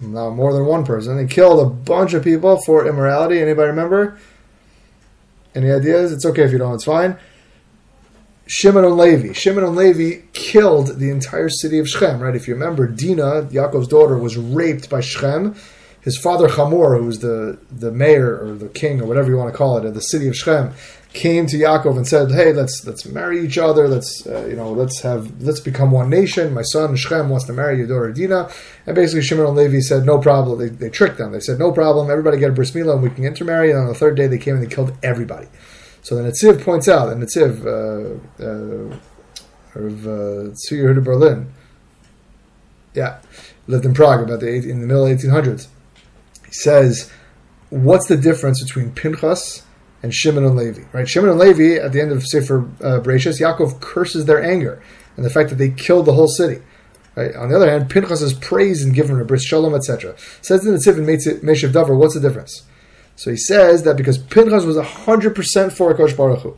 not 0.00 0.30
more 0.30 0.52
than 0.52 0.66
one 0.66 0.84
person. 0.84 1.16
They 1.16 1.26
killed 1.26 1.58
a 1.58 1.68
bunch 1.68 2.14
of 2.14 2.22
people 2.22 2.62
for 2.64 2.86
immorality. 2.86 3.40
Anybody 3.40 3.66
remember? 3.66 4.16
Any 5.56 5.72
ideas? 5.72 6.12
It's 6.12 6.24
okay 6.24 6.44
if 6.44 6.52
you 6.52 6.58
don't. 6.58 6.74
It's 6.74 6.84
fine. 6.84 7.18
Shimon 8.46 8.84
and 8.84 8.96
Levi. 8.96 9.32
Shimon 9.32 9.64
and 9.64 9.76
Levi 9.76 10.22
killed 10.32 10.98
the 10.98 11.10
entire 11.10 11.48
city 11.48 11.78
of 11.78 11.88
Shechem, 11.88 12.20
right? 12.20 12.36
If 12.36 12.46
you 12.46 12.54
remember, 12.54 12.86
Dinah, 12.86 13.48
Yaakov's 13.50 13.88
daughter, 13.88 14.18
was 14.18 14.36
raped 14.36 14.90
by 14.90 15.00
Shechem. 15.00 15.54
His 16.02 16.18
father 16.18 16.48
Hamor, 16.48 16.98
who 16.98 17.06
was 17.06 17.20
the, 17.20 17.58
the 17.70 17.90
mayor 17.90 18.38
or 18.38 18.54
the 18.54 18.68
king 18.68 19.00
or 19.00 19.06
whatever 19.06 19.30
you 19.30 19.38
want 19.38 19.50
to 19.50 19.56
call 19.56 19.78
it 19.78 19.86
of 19.86 19.94
the 19.94 20.02
city 20.02 20.28
of 20.28 20.36
Shechem, 20.36 20.74
came 21.14 21.46
to 21.46 21.56
Yaakov 21.56 21.96
and 21.96 22.06
said, 22.06 22.30
"Hey, 22.32 22.52
let's 22.52 22.84
let's 22.86 23.06
marry 23.06 23.42
each 23.42 23.56
other. 23.56 23.88
Let's 23.88 24.26
uh, 24.26 24.44
you 24.46 24.56
know 24.56 24.72
let's 24.72 25.00
have 25.00 25.40
let's 25.40 25.60
become 25.60 25.90
one 25.90 26.10
nation. 26.10 26.52
My 26.52 26.62
son 26.62 26.94
Shechem 26.96 27.30
wants 27.30 27.46
to 27.46 27.52
marry 27.54 27.78
your 27.78 27.86
daughter 27.86 28.12
Dinah." 28.12 28.50
And 28.86 28.94
basically, 28.94 29.22
Shimon 29.22 29.46
and 29.46 29.56
Levi 29.56 29.80
said, 29.80 30.04
"No 30.04 30.18
problem." 30.18 30.58
They, 30.58 30.68
they 30.68 30.90
tricked 30.90 31.16
them. 31.16 31.32
They 31.32 31.40
said, 31.40 31.58
"No 31.58 31.72
problem. 31.72 32.10
Everybody 32.10 32.38
get 32.38 32.50
a 32.50 32.52
bris 32.52 32.72
milah 32.72 32.94
and 32.94 33.02
we 33.02 33.10
can 33.10 33.24
intermarry." 33.24 33.70
And 33.70 33.80
on 33.80 33.86
the 33.86 33.94
third 33.94 34.16
day, 34.16 34.26
they 34.26 34.38
came 34.38 34.56
and 34.56 34.62
they 34.62 34.74
killed 34.74 34.92
everybody. 35.02 35.46
So 36.04 36.16
the 36.16 36.30
Netziv 36.30 36.62
points 36.62 36.86
out, 36.86 37.06
the 37.06 37.14
Netziv 37.14 37.64
uh, 37.64 38.44
uh, 38.44 38.94
of 39.74 40.06
uh, 40.06 40.52
Tzvi 40.52 41.02
Berlin, 41.02 41.50
yeah, 42.92 43.20
lived 43.66 43.86
in 43.86 43.94
Prague 43.94 44.20
about 44.20 44.40
the 44.40 44.48
eight, 44.54 44.66
in 44.66 44.82
the 44.82 44.86
middle 44.86 45.06
1800s. 45.06 45.66
He 46.44 46.52
says, 46.52 47.10
what's 47.70 48.06
the 48.06 48.18
difference 48.18 48.62
between 48.62 48.92
Pinchas 48.92 49.62
and 50.02 50.12
Shimon 50.12 50.44
and 50.44 50.56
Levi? 50.56 50.82
Right, 50.92 51.08
Shimon 51.08 51.30
and 51.30 51.38
Levi 51.38 51.82
at 51.82 51.92
the 51.92 52.02
end 52.02 52.12
of 52.12 52.22
Sefer 52.26 52.58
uh, 52.82 53.00
Bereshis, 53.00 53.40
Yaakov 53.40 53.80
curses 53.80 54.26
their 54.26 54.44
anger 54.44 54.82
and 55.16 55.24
the 55.24 55.30
fact 55.30 55.48
that 55.48 55.56
they 55.56 55.70
killed 55.70 56.04
the 56.04 56.12
whole 56.12 56.28
city. 56.28 56.60
Right? 57.16 57.34
On 57.34 57.48
the 57.48 57.56
other 57.56 57.70
hand, 57.70 57.88
Pinchas 57.88 58.20
is 58.20 58.34
praised 58.34 58.84
and 58.84 58.94
given 58.94 59.18
a 59.18 59.24
bris 59.24 59.42
shalom, 59.42 59.74
etc. 59.74 60.14
Says 60.42 60.66
in 60.66 60.72
the 60.72 60.78
Tziv 60.78 60.98
in 60.98 61.06
Meshiv 61.06 61.72
Davar, 61.72 61.96
what's 61.96 62.12
the 62.12 62.20
difference? 62.20 62.64
So 63.16 63.30
he 63.30 63.36
says 63.36 63.84
that 63.84 63.96
because 63.96 64.18
Pinchas 64.18 64.64
was 64.64 64.76
100% 64.76 65.72
for 65.72 65.94
Kosh 65.94 66.14
Baruch 66.14 66.40
Hu. 66.40 66.56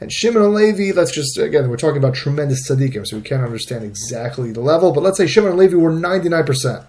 And 0.00 0.10
Shimon 0.10 0.42
and 0.42 0.54
Levi, 0.54 0.96
let's 0.96 1.12
just, 1.12 1.36
again, 1.36 1.68
we're 1.68 1.76
talking 1.76 1.98
about 1.98 2.14
tremendous 2.14 2.68
tzaddikim, 2.68 3.06
so 3.06 3.16
we 3.16 3.22
can't 3.22 3.44
understand 3.44 3.84
exactly 3.84 4.50
the 4.50 4.60
level, 4.60 4.92
but 4.92 5.02
let's 5.02 5.18
say 5.18 5.26
Shimon 5.26 5.50
and 5.50 5.58
Levi 5.58 5.76
were 5.76 5.90
99% 5.90 6.86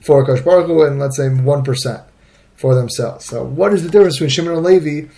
for 0.00 0.24
Kosh 0.24 0.40
Baruch 0.42 0.66
Hu, 0.66 0.82
and 0.82 1.00
let's 1.00 1.16
say 1.16 1.24
1% 1.24 2.04
for 2.54 2.74
themselves. 2.76 3.24
So 3.24 3.42
what 3.42 3.72
is 3.72 3.82
the 3.82 3.90
difference 3.90 4.16
between 4.16 4.30
Shimon 4.30 4.52
and 4.52 4.62
Levi 4.62 5.08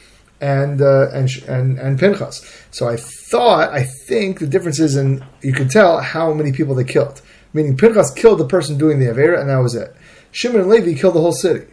and, 0.41 0.81
uh, 0.81 1.11
and, 1.11 1.29
and, 1.47 1.79
and 1.79 1.99
Pinchas? 1.99 2.43
So 2.71 2.89
I 2.89 2.97
thought, 2.97 3.71
I 3.71 3.83
think 3.83 4.39
the 4.39 4.47
difference 4.47 4.81
is 4.81 4.97
in, 4.97 5.23
you 5.43 5.53
can 5.53 5.69
tell 5.69 6.01
how 6.01 6.33
many 6.33 6.53
people 6.53 6.75
they 6.75 6.85
killed. 6.85 7.21
Meaning 7.53 7.77
Pinchas 7.77 8.13
killed 8.13 8.39
the 8.39 8.47
person 8.47 8.79
doing 8.79 8.99
the 8.99 9.07
Avera, 9.07 9.39
and 9.39 9.51
that 9.51 9.59
was 9.59 9.75
it. 9.75 9.95
Shimon 10.33 10.63
and 10.63 10.71
Levi 10.71 10.99
killed 10.99 11.15
the 11.15 11.21
whole 11.21 11.33
city. 11.33 11.67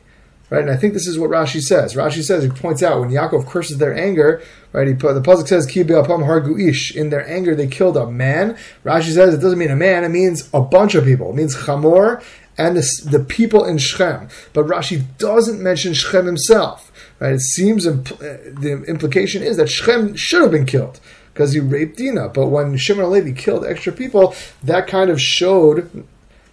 Right, 0.54 0.62
and 0.62 0.70
I 0.70 0.76
think 0.76 0.94
this 0.94 1.08
is 1.08 1.18
what 1.18 1.32
Rashi 1.32 1.62
says. 1.62 1.96
Rashi 1.96 2.22
says 2.22 2.44
he 2.44 2.50
points 2.52 2.84
out 2.84 3.00
when 3.00 3.10
Yaakov 3.10 3.48
curses 3.48 3.80
their 3.80 3.98
anger, 3.98 4.44
right? 4.72 4.88
He 4.88 4.94
put, 4.94 5.16
the 5.16 5.22
pasuk 5.22 5.48
says 5.48 5.66
ki 5.66 5.84
hargu 5.84 6.70
ish. 6.70 6.96
In 6.96 7.10
their 7.10 7.28
anger, 7.28 7.56
they 7.56 7.66
killed 7.66 7.98
a 7.98 8.06
man. 8.06 8.56
Rashi 8.86 9.16
says 9.16 9.34
it 9.34 9.40
doesn't 9.40 9.58
mean 9.58 9.72
a 9.72 9.76
man; 9.76 10.04
it 10.04 10.10
means 10.10 10.48
a 10.54 10.62
bunch 10.62 10.94
of 10.94 11.06
people. 11.06 11.32
It 11.32 11.38
means 11.38 11.56
Chamor 11.56 12.24
and 12.56 12.78
the, 12.78 13.08
the 13.10 13.20
people 13.20 13.66
in 13.66 13.80
Shechem. 13.80 14.28
But 14.54 14.68
Rashi 14.68 15.04
doesn't 15.18 15.60
mention 15.60 15.96
Shechem 15.96 16.28
himself. 16.28 16.92
Right? 17.20 17.34
It 17.34 17.42
seems 17.42 17.88
impl- 17.88 18.22
uh, 18.22 18.60
the 18.60 18.84
implication 18.88 19.42
is 19.42 19.58
that 19.58 19.72
Shechem 19.72 20.16
should 20.16 20.44
have 20.44 20.52
been 20.52 20.68
killed 20.68 21.00
because 21.34 21.54
he 21.54 21.62
raped 21.62 21.98
Dinah. 21.98 22.30
But 22.30 22.50
when 22.50 22.78
Shimon 22.78 23.10
Levi 23.10 23.32
killed 23.32 23.66
extra 23.66 23.92
people, 23.92 24.36
that 24.62 24.86
kind 24.86 25.10
of 25.10 25.20
showed 25.20 26.06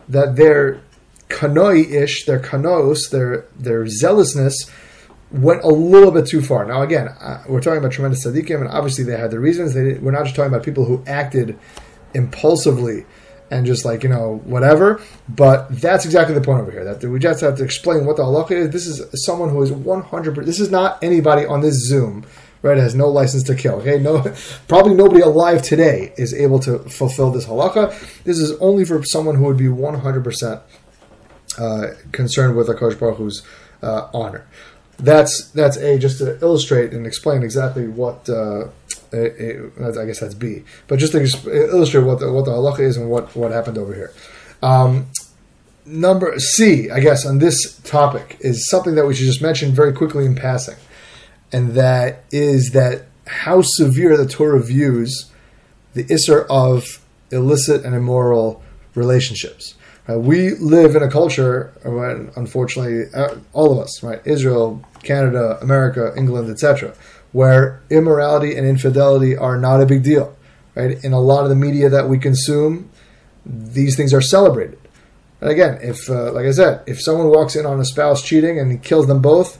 that 0.09 0.37
their 0.37 0.81
kanoi 1.31 1.91
ish, 1.91 2.27
their 2.27 2.41
kanos, 2.41 3.11
their 3.11 3.47
their 3.57 3.87
zealousness 3.87 4.71
went 5.31 5.63
a 5.63 5.69
little 5.69 6.11
bit 6.11 6.27
too 6.27 6.43
far. 6.43 6.65
Now, 6.65 6.83
again, 6.83 7.09
uh, 7.09 7.45
we're 7.49 7.61
talking 7.61 7.79
about 7.79 7.93
tremendous 7.93 8.27
tzaddikim, 8.27 8.61
and 8.61 8.69
obviously 8.69 9.05
they 9.05 9.17
had 9.17 9.31
their 9.31 9.41
reasons. 9.41 9.75
They 9.75 9.95
we're 9.95 10.11
not 10.11 10.25
just 10.25 10.37
talking 10.37 10.53
about 10.53 10.65
people 10.65 10.85
who 10.85 11.03
acted 11.07 11.59
impulsively 12.13 13.07
and 13.51 13.67
just 13.67 13.85
like 13.85 14.03
you 14.03 14.09
know 14.09 14.41
whatever. 14.45 15.01
But 15.29 15.69
that's 15.81 16.05
exactly 16.05 16.35
the 16.35 16.41
point 16.41 16.61
over 16.61 16.71
here. 16.71 16.85
That 16.85 17.07
we 17.07 17.19
just 17.19 17.41
have 17.41 17.57
to 17.59 17.65
explain 17.65 18.07
what 18.07 18.17
the 18.17 18.25
halacha 18.25 18.53
is. 18.53 18.71
This 18.71 18.87
is 18.87 19.25
someone 19.25 19.51
who 19.51 19.63
is 19.63 19.73
one 19.73 20.03
hundred. 20.03 20.37
This 20.45 20.61
is 20.61 20.71
not 20.71 21.03
anybody 21.03 21.47
on 21.47 21.61
this 21.61 21.75
Zoom. 21.87 22.27
Right, 22.63 22.77
has 22.77 22.95
no 22.95 23.09
license 23.09 23.45
to 23.45 23.55
kill. 23.55 23.77
Okay, 23.77 23.99
no, 23.99 24.21
probably 24.69 24.93
nobody 24.93 25.23
alive 25.23 25.63
today 25.63 26.13
is 26.19 26.35
able 26.35 26.59
to 26.59 26.81
fulfill 26.81 27.31
this 27.31 27.47
halacha. 27.47 27.89
This 28.25 28.39
is 28.39 28.53
only 28.59 28.85
for 28.85 29.03
someone 29.03 29.37
who 29.37 29.45
would 29.45 29.57
be 29.57 29.69
one 29.69 29.95
hundred 29.95 30.25
percent 30.25 30.61
uh, 31.59 31.89
concerned 32.13 32.57
with 32.57 32.69
Akash 32.69 32.99
Baruch 32.99 33.45
uh, 33.83 34.09
honor. 34.13 34.47
That's 34.99 35.51
that's 35.51 35.77
a 35.79 35.99
just 35.99 36.19
to 36.19 36.39
illustrate 36.41 36.93
and 36.93 37.07
explain 37.07 37.43
exactly 37.43 37.89
what 37.89 38.29
uh, 38.29 38.69
it, 39.13 39.73
it, 39.79 39.99
I 39.99 40.05
guess 40.05 40.21
that's 40.21 40.35
B. 40.35 40.63
But 40.89 40.99
just 40.99 41.13
to 41.13 41.21
illustrate 41.21 42.05
what 42.05 42.21
the, 42.21 42.33
what 42.33 42.45
the 42.45 42.53
halacha 42.53 42.81
is 42.81 42.97
and 42.97 43.11
what, 43.11 43.35
what 43.35 43.51
happened 43.51 43.79
over 43.79 43.95
here. 43.95 44.13
Um, 44.63 45.07
number 45.85 46.39
C, 46.39 46.91
I 46.91 47.01
guess, 47.01 47.27
on 47.27 47.39
this 47.39 47.79
topic 47.81 48.37
is 48.41 48.69
something 48.69 48.95
that 48.95 49.07
we 49.07 49.15
should 49.15 49.27
just 49.27 49.43
mention 49.43 49.73
very 49.73 49.93
quickly 49.93 50.27
in 50.27 50.35
passing, 50.35 50.77
and 51.53 51.71
that 51.71 52.25
is 52.31 52.71
that 52.73 53.07
how 53.27 53.63
severe 53.63 54.17
the 54.17 54.27
Torah 54.27 54.63
views 54.63 55.31
the 55.95 56.05
isser 56.05 56.47
of 56.49 57.05
illicit 57.31 57.85
and 57.85 57.95
immoral 57.95 58.63
relationships. 58.95 59.75
Uh, 60.11 60.19
we 60.19 60.51
live 60.57 60.97
in 60.97 61.03
a 61.03 61.11
culture, 61.11 61.73
unfortunately, 62.37 63.05
uh, 63.15 63.37
all 63.53 63.73
of 63.73 63.79
us, 63.79 64.03
right? 64.03 64.21
Israel, 64.25 64.83
Canada, 65.03 65.59
America, 65.61 66.13
England, 66.17 66.51
etc., 66.51 66.95
where 67.33 67.81
immorality 67.91 68.57
and 68.57 68.67
infidelity 68.67 69.37
are 69.37 69.57
not 69.57 69.81
a 69.81 69.87
big 69.87 70.03
deal. 70.03 70.37
Right? 70.75 71.03
In 71.05 71.13
a 71.13 71.21
lot 71.21 71.45
of 71.45 71.51
the 71.51 71.57
media 71.57 71.89
that 71.89 72.09
we 72.09 72.19
consume, 72.19 72.91
these 73.45 73.97
things 73.97 74.13
are 74.13 74.21
celebrated. 74.21 74.79
And 75.41 75.51
again, 75.51 75.79
if 75.83 76.11
uh, 76.11 76.33
like 76.33 76.47
I 76.47 76.51
said, 76.51 76.83
if 76.87 77.01
someone 77.01 77.29
walks 77.29 77.57
in 77.57 77.67
on 77.67 77.81
a 77.81 77.85
spouse 77.85 78.23
cheating 78.23 78.59
and 78.59 78.71
he 78.71 78.79
kills 78.79 79.07
them 79.07 79.23
both, 79.23 79.59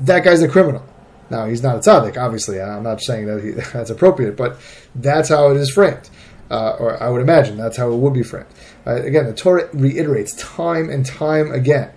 that 0.00 0.24
guy's 0.24 0.42
a 0.42 0.48
criminal. 0.48 0.84
Now 1.30 1.46
he's 1.46 1.62
not 1.62 1.76
a 1.76 1.78
tzaddik, 1.78 2.16
obviously. 2.16 2.60
I'm 2.60 2.82
not 2.82 3.00
saying 3.00 3.26
that 3.26 3.42
he, 3.42 3.50
that's 3.72 3.90
appropriate, 3.90 4.36
but 4.36 4.58
that's 4.94 5.28
how 5.28 5.50
it 5.50 5.56
is 5.56 5.70
framed, 5.70 6.10
uh, 6.50 6.76
or 6.78 7.02
I 7.02 7.08
would 7.08 7.22
imagine 7.22 7.56
that's 7.56 7.76
how 7.76 7.90
it 7.90 7.96
would 7.96 8.14
be 8.14 8.22
framed. 8.22 8.48
Uh, 8.86 9.02
again, 9.02 9.26
the 9.26 9.34
Torah 9.34 9.68
reiterates 9.72 10.34
time 10.34 10.88
and 10.90 11.04
time 11.04 11.52
again 11.52 11.92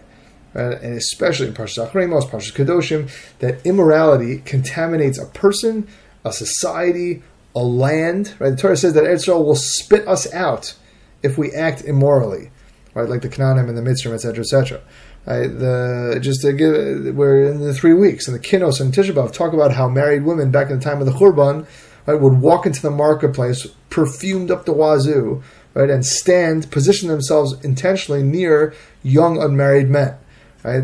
right? 0.54 0.82
and 0.82 0.96
especially 0.96 1.48
in 1.48 1.54
Parshas 1.54 1.90
Acharei 1.90 2.10
Mos, 2.10 2.26
Parshas 2.26 2.54
Kedoshim, 2.54 3.10
that 3.40 3.66
immorality 3.66 4.40
contaminates 4.40 5.18
a 5.18 5.26
person, 5.26 5.88
a 6.24 6.32
society, 6.32 7.24
a 7.56 7.64
land. 7.64 8.34
Right? 8.40 8.52
The 8.52 8.58
Torah 8.58 8.78
says 8.78 8.94
that 8.94 9.06
Israel 9.06 9.44
will 9.46 9.56
spit 9.56 10.08
us 10.08 10.32
out 10.34 10.76
if 11.22 11.38
we 11.38 11.52
act 11.52 11.84
immorally, 11.84 12.52
right? 12.94 13.08
Like 13.08 13.22
the 13.22 13.30
Canaanim 13.30 13.70
and 13.70 13.78
the 13.78 13.82
Mitzrayim, 13.82 14.14
etc., 14.14 14.40
etc. 14.40 14.82
Right? 15.26 15.48
The 15.48 16.20
just 16.22 16.42
to 16.42 16.54
give, 16.54 17.16
we're 17.16 17.46
in 17.46 17.62
the 17.62 17.74
three 17.74 17.94
weeks, 17.94 18.28
and 18.28 18.36
the 18.36 18.42
Kinos 18.42 18.82
and 18.82 18.94
Tisha 18.94 19.14
B'av 19.14 19.32
talk 19.32 19.54
about 19.54 19.74
how 19.74 19.88
married 19.88 20.26
women 20.26 20.52
back 20.52 20.70
in 20.70 20.80
the 20.80 20.84
time 20.84 21.00
of 21.00 21.06
the 21.06 21.14
Churban 21.14 21.66
right, 22.06 22.20
would 22.20 22.42
walk 22.42 22.66
into 22.66 22.82
the 22.82 22.92
marketplace 22.92 23.66
perfumed 23.90 24.52
up 24.52 24.66
the 24.66 24.74
wazoo, 24.74 25.42
right, 25.74 25.90
and 25.90 26.06
stand, 26.06 26.72
position 26.72 27.10
themselves 27.10 27.54
intentionally 27.64 28.24
near 28.24 28.74
young 29.02 29.42
unmarried 29.42 29.90
men. 29.90 30.16
Right? 30.64 30.84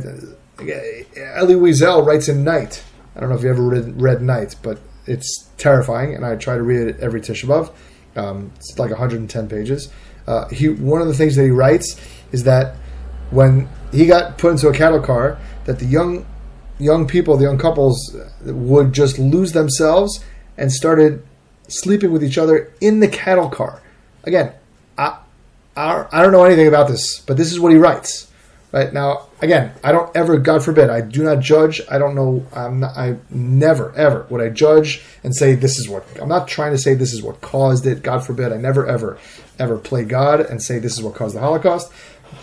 Elie 0.60 1.56
Wiesel 1.56 2.06
writes 2.06 2.28
in 2.28 2.44
Night. 2.44 2.84
I 3.16 3.20
don't 3.20 3.30
know 3.30 3.36
if 3.36 3.44
you 3.44 3.50
ever 3.50 3.64
read, 3.64 4.02
read 4.02 4.22
Night, 4.22 4.56
but 4.62 4.80
it's 5.06 5.50
terrifying, 5.58 6.14
and 6.14 6.26
I 6.26 6.36
try 6.36 6.56
to 6.56 6.64
read 6.64 6.88
it 6.88 7.00
every 7.00 7.22
Tisha 7.22 7.46
B'av. 7.46 7.74
Um, 8.16 8.52
it's 8.56 8.78
like 8.78 8.90
110 8.90 9.48
pages. 9.48 9.90
Uh, 10.28 10.48
he 10.50 10.70
one 10.70 11.02
of 11.02 11.08
the 11.08 11.14
things 11.14 11.36
that 11.36 11.44
he 11.44 11.50
writes 11.50 12.00
is 12.32 12.44
that 12.44 12.76
when 13.32 13.68
he 13.92 14.06
got 14.06 14.38
put 14.38 14.52
into 14.52 14.68
a 14.68 14.74
cattle 14.74 15.02
car, 15.02 15.40
that 15.66 15.80
the 15.80 15.86
young 15.86 16.26
young 16.78 17.08
people, 17.08 17.38
the 17.38 17.44
young 17.44 17.58
couples, 17.58 18.16
would 18.44 18.94
just 18.94 19.20
lose 19.20 19.54
themselves 19.54 20.24
and 20.58 20.72
started 20.72 21.26
sleeping 21.68 22.12
with 22.12 22.24
each 22.24 22.38
other 22.38 22.72
in 22.82 23.00
the 23.00 23.08
cattle 23.08 23.50
car. 23.50 23.82
Again, 24.24 24.54
I, 25.80 26.22
don't 26.22 26.32
know 26.32 26.44
anything 26.44 26.68
about 26.68 26.88
this, 26.88 27.20
but 27.20 27.38
this 27.38 27.52
is 27.52 27.60
what 27.60 27.72
he 27.72 27.78
writes. 27.78 28.28
Right 28.72 28.94
now, 28.94 29.30
again, 29.42 29.72
I 29.84 29.92
don't 29.92 30.16
ever, 30.16 30.38
God 30.38 30.64
forbid, 30.64 30.92
I 30.92 31.02
do 31.02 31.24
not 31.24 31.40
judge. 31.40 31.82
I 31.90 31.98
don't 31.98 32.14
know. 32.14 32.46
I'm 32.54 32.82
not, 32.82 32.96
I 32.96 33.18
never, 33.32 33.92
ever 33.96 34.28
would 34.30 34.42
I 34.42 34.50
judge 34.50 35.04
and 35.24 35.36
say 35.36 35.56
this 35.56 35.80
is 35.80 35.90
what. 35.90 36.06
I'm 36.22 36.30
not 36.30 36.48
trying 36.48 36.74
to 36.74 36.78
say 36.78 36.94
this 36.94 37.12
is 37.12 37.24
what 37.24 37.42
caused 37.42 37.88
it. 37.88 38.04
God 38.04 38.24
forbid, 38.24 38.54
I 38.54 38.58
never, 38.58 38.86
ever, 38.86 39.18
ever 39.58 39.78
play 39.78 40.06
God 40.06 40.40
and 40.40 40.62
say 40.62 40.78
this 40.78 40.94
is 40.94 41.02
what 41.02 41.16
caused 41.16 41.36
the 41.36 41.40
Holocaust 41.40 41.92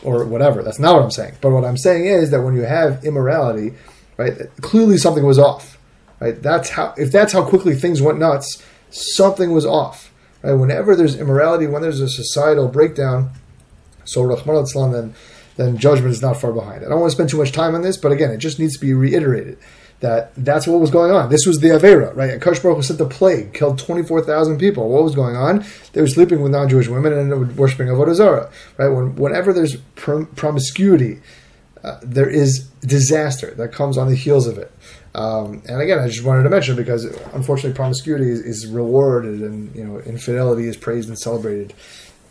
or 0.02 0.24
whatever. 0.24 0.64
That's 0.64 0.80
not 0.80 0.96
what 0.96 1.04
I'm 1.04 1.12
saying. 1.12 1.34
But 1.40 1.50
what 1.52 1.64
I'm 1.64 1.76
saying 1.76 2.06
is 2.06 2.30
that 2.30 2.42
when 2.42 2.56
you 2.56 2.62
have 2.62 3.04
immorality, 3.04 3.74
right, 4.16 4.32
clearly 4.62 4.98
something 4.98 5.24
was 5.24 5.38
off. 5.38 5.78
Right. 6.18 6.42
That's 6.42 6.70
how. 6.70 6.94
If 6.96 7.12
that's 7.12 7.34
how 7.34 7.44
quickly 7.44 7.74
things 7.74 8.00
went 8.00 8.18
nuts, 8.18 8.62
something 8.90 9.52
was 9.52 9.66
off. 9.66 10.05
Right. 10.46 10.54
Whenever 10.54 10.94
there's 10.94 11.16
immorality, 11.16 11.66
when 11.66 11.82
there's 11.82 12.00
a 12.00 12.08
societal 12.08 12.68
breakdown, 12.68 13.30
so 14.04 14.22
Rahman 14.22 14.92
then 14.92 15.14
then 15.56 15.78
judgment 15.78 16.12
is 16.12 16.22
not 16.22 16.40
far 16.40 16.52
behind. 16.52 16.84
I 16.84 16.88
don't 16.88 17.00
want 17.00 17.10
to 17.10 17.14
spend 17.16 17.30
too 17.30 17.38
much 17.38 17.50
time 17.50 17.74
on 17.74 17.82
this, 17.82 17.96
but 17.96 18.12
again, 18.12 18.30
it 18.30 18.38
just 18.38 18.58
needs 18.58 18.74
to 18.74 18.80
be 18.80 18.92
reiterated 18.92 19.58
that 20.00 20.32
that's 20.36 20.66
what 20.66 20.78
was 20.78 20.90
going 20.90 21.10
on. 21.10 21.30
This 21.30 21.46
was 21.46 21.58
the 21.58 21.68
Avera, 21.68 22.14
right? 22.14 22.38
Akash 22.38 22.62
Baruch 22.62 22.84
sent 22.84 22.98
the 22.98 23.06
plague, 23.06 23.54
killed 23.54 23.78
24,000 23.78 24.58
people. 24.58 24.90
What 24.90 25.02
was 25.02 25.14
going 25.14 25.34
on? 25.34 25.64
They 25.94 26.02
were 26.02 26.06
sleeping 26.06 26.42
with 26.42 26.52
non-Jewish 26.52 26.88
women 26.88 27.14
and 27.14 27.56
worshiping 27.56 27.88
Avodah 27.88 28.14
Zarah, 28.14 28.50
right? 28.76 28.88
When, 28.88 29.16
whenever 29.16 29.54
there's 29.54 29.76
prom- 29.94 30.26
promiscuity, 30.26 31.20
uh, 31.82 31.98
there 32.02 32.28
is 32.28 32.68
disaster 32.82 33.54
that 33.54 33.72
comes 33.72 33.96
on 33.96 34.08
the 34.08 34.16
heels 34.16 34.46
of 34.46 34.58
it. 34.58 34.70
Um, 35.16 35.62
and 35.66 35.80
again, 35.80 35.98
I 35.98 36.08
just 36.08 36.24
wanted 36.24 36.42
to 36.42 36.50
mention 36.50 36.76
because 36.76 37.04
unfortunately, 37.32 37.74
promiscuity 37.74 38.30
is, 38.30 38.40
is 38.40 38.66
rewarded, 38.66 39.40
and 39.40 39.74
you 39.74 39.82
know, 39.82 39.98
infidelity 40.00 40.68
is 40.68 40.76
praised 40.76 41.08
and 41.08 41.18
celebrated, 41.18 41.72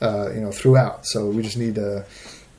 uh, 0.01 0.31
you 0.31 0.39
know, 0.39 0.51
throughout. 0.51 1.07
So 1.07 1.27
we 1.27 1.41
just 1.41 1.57
need 1.57 1.79
a 1.79 2.05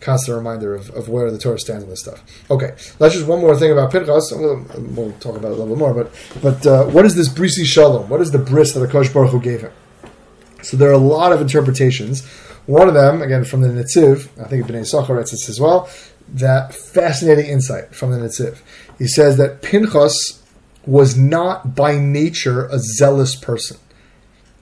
constant 0.01 0.37
reminder 0.37 0.75
of, 0.75 0.91
of 0.91 1.09
where 1.09 1.31
the 1.31 1.39
Torah 1.39 1.61
stands 1.61 1.85
on 1.85 1.91
this 1.91 2.01
stuff. 2.01 2.25
Okay, 2.51 2.73
that's 2.99 3.15
just 3.15 3.29
one 3.29 3.41
more 3.41 3.57
thing 3.57 3.71
about 3.71 3.93
Pinchas. 3.93 4.33
We'll, 4.33 4.67
we'll 4.97 5.13
talk 5.21 5.37
about 5.37 5.53
it 5.53 5.59
a 5.59 5.63
little 5.63 5.69
bit 5.69 5.79
more. 5.79 5.95
But 5.95 6.13
but 6.43 6.67
uh, 6.67 6.87
what 6.87 7.05
is 7.05 7.15
this 7.15 7.29
brisi 7.29 7.65
shalom? 7.65 8.09
What 8.09 8.21
is 8.21 8.33
the 8.33 8.39
bris 8.39 8.73
that 8.73 8.81
Akash 8.81 9.15
Baruch 9.15 9.31
Hu 9.31 9.41
gave 9.41 9.61
him? 9.61 9.73
So 10.63 10.77
there 10.77 10.89
are 10.89 10.95
a 10.95 10.99
lot 10.99 11.31
of 11.31 11.41
interpretations. 11.41 12.27
One 12.67 12.89
of 12.89 12.95
them, 12.95 13.23
again 13.23 13.45
from 13.45 13.61
the 13.61 13.69
Netziv, 13.69 14.29
I 14.45 14.49
think 14.49 14.67
Bnei 14.67 14.81
Yissachar 14.81 15.11
writes 15.11 15.31
this 15.31 15.49
as 15.49 15.61
well. 15.61 15.89
That 16.29 16.75
fascinating 16.75 17.47
insight 17.47 17.95
from 17.95 18.11
the 18.11 18.19
Netziv. 18.19 18.61
He 18.99 19.07
says 19.07 19.37
that 19.37 19.63
Pinchas 19.63 20.43
was 20.85 21.17
not 21.17 21.75
by 21.75 21.99
nature 21.99 22.67
a 22.67 22.79
zealous 22.79 23.35
person. 23.37 23.79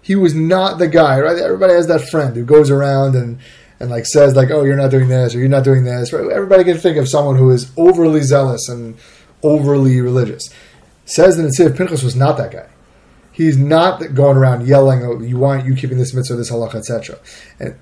He 0.02 0.16
was 0.16 0.34
not 0.34 0.78
the 0.78 0.88
guy, 0.88 1.20
right? 1.20 1.38
Everybody 1.38 1.72
has 1.74 1.86
that 1.86 2.08
friend 2.08 2.36
who 2.36 2.44
goes 2.44 2.70
around 2.70 3.14
and 3.14 3.38
and 3.80 3.90
like 3.90 4.06
says 4.06 4.36
like, 4.36 4.50
"Oh, 4.50 4.64
you're 4.64 4.76
not 4.76 4.90
doing 4.90 5.08
this 5.08 5.34
or 5.34 5.38
you're 5.38 5.48
not 5.48 5.64
doing 5.64 5.84
this." 5.84 6.12
Right? 6.12 6.30
Everybody 6.30 6.64
can 6.64 6.78
think 6.78 6.96
of 6.96 7.08
someone 7.08 7.36
who 7.36 7.50
is 7.50 7.70
overly 7.76 8.20
zealous 8.20 8.68
and 8.68 8.96
overly 9.42 10.00
religious. 10.00 10.48
Says 11.06 11.36
that 11.36 11.42
Netziv 11.42 11.76
Pinchas 11.76 12.02
was 12.02 12.16
not 12.16 12.36
that 12.38 12.52
guy. 12.52 12.66
He's 13.34 13.58
not 13.58 14.14
going 14.14 14.36
around 14.36 14.64
yelling, 14.64 15.02
"Oh, 15.02 15.20
you 15.20 15.38
want 15.38 15.66
you 15.66 15.74
keeping 15.74 15.98
this 15.98 16.14
mitzvah, 16.14 16.36
this 16.36 16.52
halacha, 16.52 16.76
etc." 16.76 17.18
And 17.58 17.74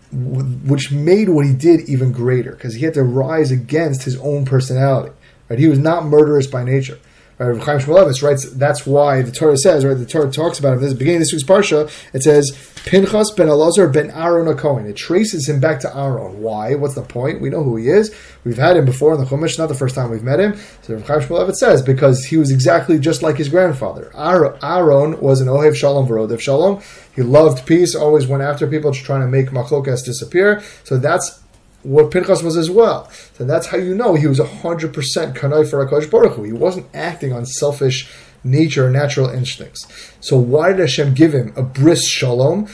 which 0.66 0.90
made 0.90 1.28
what 1.28 1.44
he 1.44 1.52
did 1.52 1.80
even 1.90 2.10
greater 2.10 2.52
because 2.52 2.74
he 2.74 2.86
had 2.86 2.94
to 2.94 3.02
rise 3.02 3.50
against 3.50 4.04
his 4.04 4.16
own 4.16 4.46
personality. 4.46 5.12
Right? 5.50 5.58
He 5.58 5.68
was 5.68 5.78
not 5.78 6.06
murderous 6.06 6.46
by 6.46 6.64
nature. 6.64 6.96
Uh, 7.42 7.50
right, 7.50 7.62
Chaim 7.62 7.80
Shmulevitz 7.80 8.22
writes 8.22 8.48
that's 8.52 8.86
why 8.86 9.22
the 9.22 9.32
Torah 9.32 9.56
says, 9.56 9.84
right? 9.84 9.94
The 9.94 10.06
Torah 10.06 10.30
talks 10.30 10.58
about. 10.58 10.74
At 10.74 10.80
the 10.80 10.94
beginning 10.94 11.16
of 11.16 11.20
this 11.22 11.32
week's 11.32 11.44
parsha, 11.44 11.90
it 12.14 12.22
says 12.22 12.52
Pinchas 12.84 13.32
ben 13.32 13.48
Elazar 13.48 13.92
ben 13.92 14.10
Aaron 14.10 14.56
Cohen. 14.56 14.86
It 14.86 14.96
traces 14.96 15.48
him 15.48 15.58
back 15.58 15.80
to 15.80 15.96
Aaron. 15.96 16.40
Why? 16.40 16.74
What's 16.74 16.94
the 16.94 17.02
point? 17.02 17.40
We 17.40 17.50
know 17.50 17.64
who 17.64 17.76
he 17.76 17.88
is. 17.88 18.14
We've 18.44 18.58
had 18.58 18.76
him 18.76 18.84
before 18.84 19.14
in 19.14 19.20
the 19.20 19.26
Chumash. 19.26 19.58
Not 19.58 19.68
the 19.68 19.74
first 19.74 19.94
time 19.94 20.10
we've 20.10 20.22
met 20.22 20.38
him. 20.38 20.56
So 20.82 20.94
Rav 20.94 21.06
Chaim 21.06 21.20
Shmulevitz 21.20 21.56
says 21.56 21.82
because 21.82 22.24
he 22.24 22.36
was 22.36 22.52
exactly 22.52 22.98
just 22.98 23.22
like 23.22 23.36
his 23.36 23.48
grandfather. 23.48 24.12
Aaron 24.14 25.20
was 25.20 25.40
an 25.40 25.48
Ohev 25.48 25.74
Shalom 25.74 26.06
Verodev 26.06 26.40
Shalom. 26.40 26.80
He 27.16 27.22
loved 27.22 27.66
peace. 27.66 27.94
Always 27.94 28.26
went 28.26 28.42
after 28.42 28.66
people, 28.66 28.92
trying 28.92 29.20
to 29.20 29.26
make 29.26 29.48
machlokas 29.48 30.04
disappear. 30.04 30.62
So 30.84 30.96
that's 30.96 31.41
what 31.82 32.10
Pinchas 32.10 32.42
was 32.42 32.56
as 32.56 32.70
well. 32.70 33.10
So 33.34 33.44
that's 33.44 33.66
how 33.66 33.76
you 33.76 33.94
know 33.94 34.14
he 34.14 34.26
was 34.26 34.38
100% 34.38 34.92
kanai 34.92 35.68
for 35.68 35.84
HaKadosh 35.86 36.10
Baruch 36.10 36.34
Hu. 36.34 36.44
He 36.44 36.52
wasn't 36.52 36.86
acting 36.94 37.32
on 37.32 37.46
selfish 37.46 38.10
nature 38.44 38.86
or 38.86 38.90
natural 38.90 39.28
instincts. 39.28 39.86
So 40.20 40.36
why 40.36 40.70
did 40.70 40.80
Hashem 40.80 41.14
give 41.14 41.32
him 41.32 41.52
a 41.56 41.62
bris 41.62 42.08
shalom? 42.08 42.68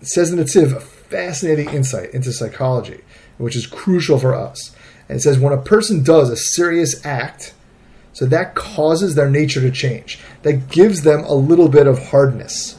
It 0.00 0.08
says 0.08 0.30
in 0.30 0.38
the 0.38 0.44
Tziv 0.44 0.76
a 0.76 0.80
fascinating 0.80 1.70
insight 1.70 2.14
into 2.14 2.32
psychology, 2.32 3.00
which 3.38 3.56
is 3.56 3.66
crucial 3.66 4.18
for 4.18 4.34
us. 4.34 4.74
And 5.08 5.18
it 5.18 5.22
says 5.22 5.38
when 5.38 5.52
a 5.52 5.62
person 5.62 6.02
does 6.02 6.30
a 6.30 6.36
serious 6.36 7.04
act, 7.04 7.54
so 8.12 8.26
that 8.26 8.54
causes 8.54 9.14
their 9.14 9.30
nature 9.30 9.60
to 9.60 9.70
change. 9.70 10.18
That 10.42 10.70
gives 10.70 11.02
them 11.02 11.22
a 11.24 11.34
little 11.34 11.68
bit 11.68 11.86
of 11.86 12.08
hardness. 12.08 12.77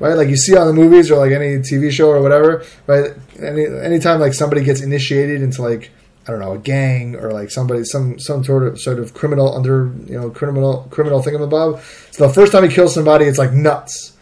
Right? 0.00 0.14
Like 0.14 0.28
you 0.28 0.36
see 0.36 0.56
on 0.56 0.66
the 0.66 0.72
movies 0.72 1.10
or 1.10 1.18
like 1.18 1.32
any 1.32 1.58
TV 1.58 1.90
show 1.90 2.08
or 2.08 2.20
whatever, 2.22 2.64
right? 2.86 3.12
Any 3.40 3.66
anytime 3.66 4.20
like 4.20 4.34
somebody 4.34 4.62
gets 4.62 4.80
initiated 4.80 5.42
into 5.42 5.62
like 5.62 5.90
I 6.26 6.30
don't 6.30 6.40
know 6.40 6.52
a 6.52 6.58
gang 6.58 7.16
or 7.16 7.32
like 7.32 7.50
somebody 7.50 7.84
some 7.84 8.18
some 8.18 8.44
sort 8.44 8.66
of 8.66 8.80
sort 8.80 8.98
of 8.98 9.14
criminal 9.14 9.54
under 9.54 9.92
you 10.06 10.18
know 10.18 10.30
criminal 10.30 10.86
criminal 10.90 11.22
thingamabob. 11.22 11.80
So 12.12 12.26
the 12.26 12.32
first 12.32 12.52
time 12.52 12.68
he 12.68 12.74
kills 12.74 12.94
somebody, 12.94 13.24
it's 13.24 13.38
like 13.38 13.52
nuts. 13.52 14.16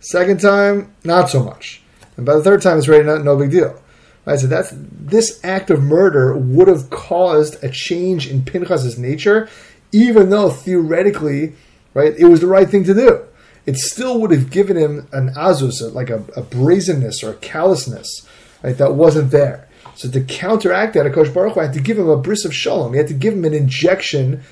Second 0.00 0.40
time, 0.40 0.94
not 1.04 1.28
so 1.28 1.42
much, 1.42 1.82
and 2.16 2.24
by 2.24 2.34
the 2.34 2.42
third 2.42 2.62
time, 2.62 2.78
it's 2.78 2.88
really 2.88 3.04
not, 3.04 3.22
no 3.22 3.36
big 3.36 3.50
deal. 3.50 3.80
Right, 4.24 4.38
so 4.38 4.46
that's 4.46 4.72
this 4.72 5.40
act 5.42 5.70
of 5.70 5.82
murder 5.82 6.36
would 6.36 6.68
have 6.68 6.90
caused 6.90 7.62
a 7.64 7.70
change 7.70 8.28
in 8.28 8.44
Pinchas's 8.44 8.98
nature, 8.98 9.48
even 9.92 10.28
though 10.28 10.50
theoretically, 10.50 11.54
right, 11.94 12.14
it 12.16 12.26
was 12.26 12.40
the 12.40 12.46
right 12.46 12.68
thing 12.68 12.84
to 12.84 12.94
do 12.94 13.26
it 13.66 13.76
still 13.76 14.20
would 14.20 14.30
have 14.30 14.50
given 14.50 14.76
him 14.76 15.08
an 15.12 15.30
azus, 15.34 15.94
like 15.94 16.10
a, 16.10 16.24
a 16.36 16.42
brazenness 16.42 17.22
or 17.22 17.30
a 17.30 17.36
callousness, 17.36 18.26
right, 18.62 18.76
that 18.78 18.94
wasn't 18.94 19.30
there. 19.30 19.68
So 19.94 20.10
to 20.10 20.20
counteract 20.22 20.94
that, 20.94 21.06
Akash 21.06 21.32
Baruch 21.32 21.54
Hu 21.54 21.60
had 21.60 21.74
to 21.74 21.80
give 21.80 21.98
him 21.98 22.08
a 22.08 22.16
bris 22.16 22.44
of 22.44 22.54
shalom. 22.54 22.92
He 22.92 22.98
had 22.98 23.08
to 23.08 23.14
give 23.14 23.34
him 23.34 23.44
an 23.44 23.54
injection 23.54 24.42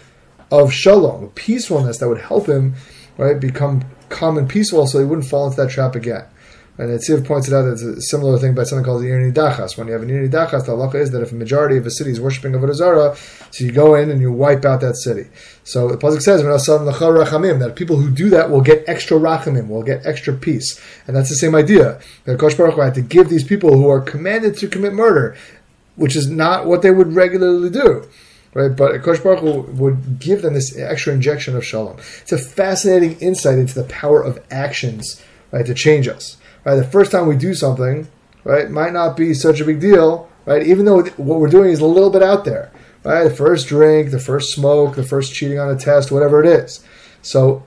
of 0.50 0.72
shalom, 0.72 1.30
peacefulness 1.30 1.98
that 1.98 2.08
would 2.08 2.20
help 2.20 2.46
him, 2.46 2.74
right, 3.16 3.38
become 3.38 3.84
calm 4.08 4.38
and 4.38 4.48
peaceful, 4.48 4.86
so 4.86 4.98
he 4.98 5.04
wouldn't 5.04 5.28
fall 5.28 5.46
into 5.46 5.56
that 5.56 5.70
trap 5.70 5.94
again. 5.94 6.24
And 6.78 6.90
Tziv 6.90 7.26
pointed 7.26 7.52
out 7.52 7.62
that 7.62 7.72
it's 7.72 7.82
a 7.82 8.00
similar 8.02 8.38
thing 8.38 8.54
by 8.54 8.62
something 8.62 8.84
called 8.84 9.02
the 9.02 9.08
Ir 9.08 9.18
Hanidachas. 9.18 9.76
When 9.76 9.88
you 9.88 9.94
have 9.94 10.02
an 10.02 10.10
Ir 10.10 10.28
Hanidachas, 10.28 10.66
the 10.66 10.72
halacha 10.72 10.94
is 10.94 11.10
that 11.10 11.22
if 11.22 11.32
a 11.32 11.34
majority 11.34 11.76
of 11.76 11.84
a 11.84 11.90
city 11.90 12.12
is 12.12 12.20
worshipping 12.20 12.52
Avodah 12.52 12.74
Zarah, 12.74 13.16
so 13.50 13.64
you 13.64 13.72
go 13.72 13.96
in 13.96 14.10
and 14.10 14.20
you 14.20 14.30
wipe 14.30 14.64
out 14.64 14.80
that 14.82 14.96
city. 14.96 15.28
So 15.64 15.88
the 15.88 15.96
Pasuk 15.96 16.22
says, 16.22 16.40
that 16.40 17.72
people 17.74 17.96
who 17.96 18.10
do 18.12 18.30
that 18.30 18.50
will 18.50 18.60
get 18.60 18.84
extra 18.88 19.18
rachamim, 19.18 19.66
will 19.66 19.82
get 19.82 20.06
extra 20.06 20.32
peace. 20.32 20.80
And 21.08 21.16
that's 21.16 21.28
the 21.28 21.34
same 21.34 21.56
idea. 21.56 22.00
That 22.26 22.38
Kosh 22.38 22.54
Baruch 22.54 22.74
Hu 22.74 22.80
had 22.80 22.94
to 22.94 23.02
give 23.02 23.28
these 23.28 23.44
people 23.44 23.76
who 23.76 23.88
are 23.88 24.00
commanded 24.00 24.56
to 24.58 24.68
commit 24.68 24.92
murder, 24.92 25.36
which 25.96 26.14
is 26.14 26.30
not 26.30 26.66
what 26.66 26.82
they 26.82 26.92
would 26.92 27.12
regularly 27.12 27.70
do. 27.70 28.08
Right, 28.54 28.68
but 28.68 29.02
Kosh 29.02 29.18
Baruch 29.18 29.40
Hu 29.40 29.62
would 29.72 30.20
give 30.20 30.42
them 30.42 30.54
this 30.54 30.78
extra 30.78 31.12
injection 31.12 31.56
of 31.56 31.64
shalom. 31.64 31.98
It's 32.22 32.32
a 32.32 32.38
fascinating 32.38 33.18
insight 33.18 33.58
into 33.58 33.74
the 33.74 33.84
power 33.84 34.22
of 34.22 34.38
actions, 34.50 35.20
right, 35.50 35.66
to 35.66 35.74
change 35.74 36.06
us 36.06 36.36
right? 36.68 36.76
The 36.76 36.84
first 36.84 37.10
time 37.10 37.26
we 37.26 37.36
do 37.36 37.54
something, 37.54 38.08
right, 38.44 38.70
might 38.70 38.92
not 38.92 39.16
be 39.16 39.32
such 39.32 39.60
a 39.60 39.64
big 39.64 39.80
deal, 39.80 40.28
right? 40.44 40.66
Even 40.66 40.84
though 40.84 41.02
what 41.02 41.40
we're 41.40 41.48
doing 41.48 41.70
is 41.70 41.80
a 41.80 41.86
little 41.86 42.10
bit 42.10 42.22
out 42.22 42.44
there, 42.44 42.70
right? 43.04 43.24
The 43.24 43.34
first 43.34 43.68
drink, 43.68 44.10
the 44.10 44.18
first 44.18 44.52
smoke, 44.52 44.94
the 44.94 45.02
first 45.02 45.32
cheating 45.32 45.58
on 45.58 45.70
a 45.70 45.78
test, 45.78 46.10
whatever 46.10 46.42
it 46.42 46.46
is. 46.46 46.84
So 47.22 47.64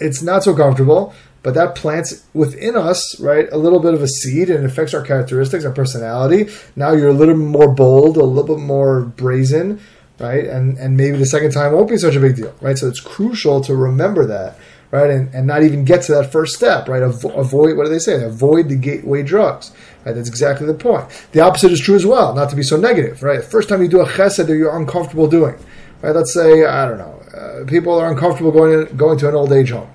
it's 0.00 0.22
not 0.22 0.42
so 0.42 0.56
comfortable, 0.56 1.14
but 1.44 1.54
that 1.54 1.76
plants 1.76 2.24
within 2.34 2.76
us, 2.76 3.18
right, 3.20 3.48
a 3.52 3.58
little 3.58 3.80
bit 3.80 3.94
of 3.94 4.02
a 4.02 4.08
seed 4.08 4.50
and 4.50 4.64
affects 4.64 4.92
our 4.92 5.02
characteristics, 5.02 5.64
our 5.64 5.72
personality. 5.72 6.48
Now 6.74 6.92
you're 6.92 7.10
a 7.10 7.14
little 7.14 7.36
more 7.36 7.72
bold, 7.72 8.16
a 8.16 8.24
little 8.24 8.56
bit 8.56 8.62
more 8.62 9.02
brazen, 9.02 9.80
right? 10.18 10.44
And 10.44 10.78
and 10.78 10.96
maybe 10.96 11.16
the 11.16 11.26
second 11.26 11.52
time 11.52 11.72
won't 11.72 11.88
be 11.88 11.96
such 11.96 12.16
a 12.16 12.20
big 12.20 12.36
deal, 12.36 12.54
right? 12.60 12.76
So 12.76 12.88
it's 12.88 13.00
crucial 13.00 13.60
to 13.62 13.74
remember 13.74 14.26
that 14.26 14.58
right? 14.92 15.10
And, 15.10 15.34
and 15.34 15.46
not 15.46 15.64
even 15.64 15.84
get 15.84 16.02
to 16.02 16.12
that 16.12 16.30
first 16.30 16.54
step, 16.54 16.86
right? 16.86 17.02
Avo- 17.02 17.36
avoid, 17.36 17.76
what 17.76 17.84
do 17.84 17.90
they 17.90 17.98
say? 17.98 18.22
Avoid 18.22 18.68
the 18.68 18.76
gateway 18.76 19.24
drugs, 19.24 19.72
right? 20.04 20.14
That's 20.14 20.28
exactly 20.28 20.66
the 20.66 20.74
point. 20.74 21.08
The 21.32 21.40
opposite 21.40 21.72
is 21.72 21.80
true 21.80 21.96
as 21.96 22.06
well, 22.06 22.34
not 22.34 22.50
to 22.50 22.56
be 22.56 22.62
so 22.62 22.76
negative, 22.76 23.22
right? 23.22 23.40
the 23.40 23.46
First 23.46 23.68
time 23.68 23.82
you 23.82 23.88
do 23.88 24.00
a 24.00 24.06
chesed 24.06 24.46
that 24.46 24.54
you're 24.54 24.76
uncomfortable 24.76 25.26
doing, 25.26 25.56
right? 26.02 26.14
Let's 26.14 26.32
say, 26.32 26.64
I 26.64 26.86
don't 26.86 26.98
know, 26.98 27.22
uh, 27.36 27.64
people 27.64 27.94
are 27.98 28.08
uncomfortable 28.08 28.52
going, 28.52 28.86
in, 28.86 28.96
going 28.96 29.18
to 29.18 29.28
an 29.28 29.34
old 29.34 29.52
age 29.52 29.70
home. 29.70 29.88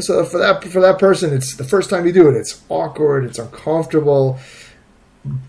So 0.00 0.24
for 0.24 0.38
that, 0.38 0.62
for 0.64 0.82
that 0.82 0.98
person, 0.98 1.32
it's 1.32 1.56
the 1.56 1.64
first 1.64 1.88
time 1.88 2.06
you 2.06 2.12
do 2.12 2.28
it, 2.28 2.36
it's 2.36 2.62
awkward, 2.68 3.24
it's 3.24 3.38
uncomfortable, 3.38 4.38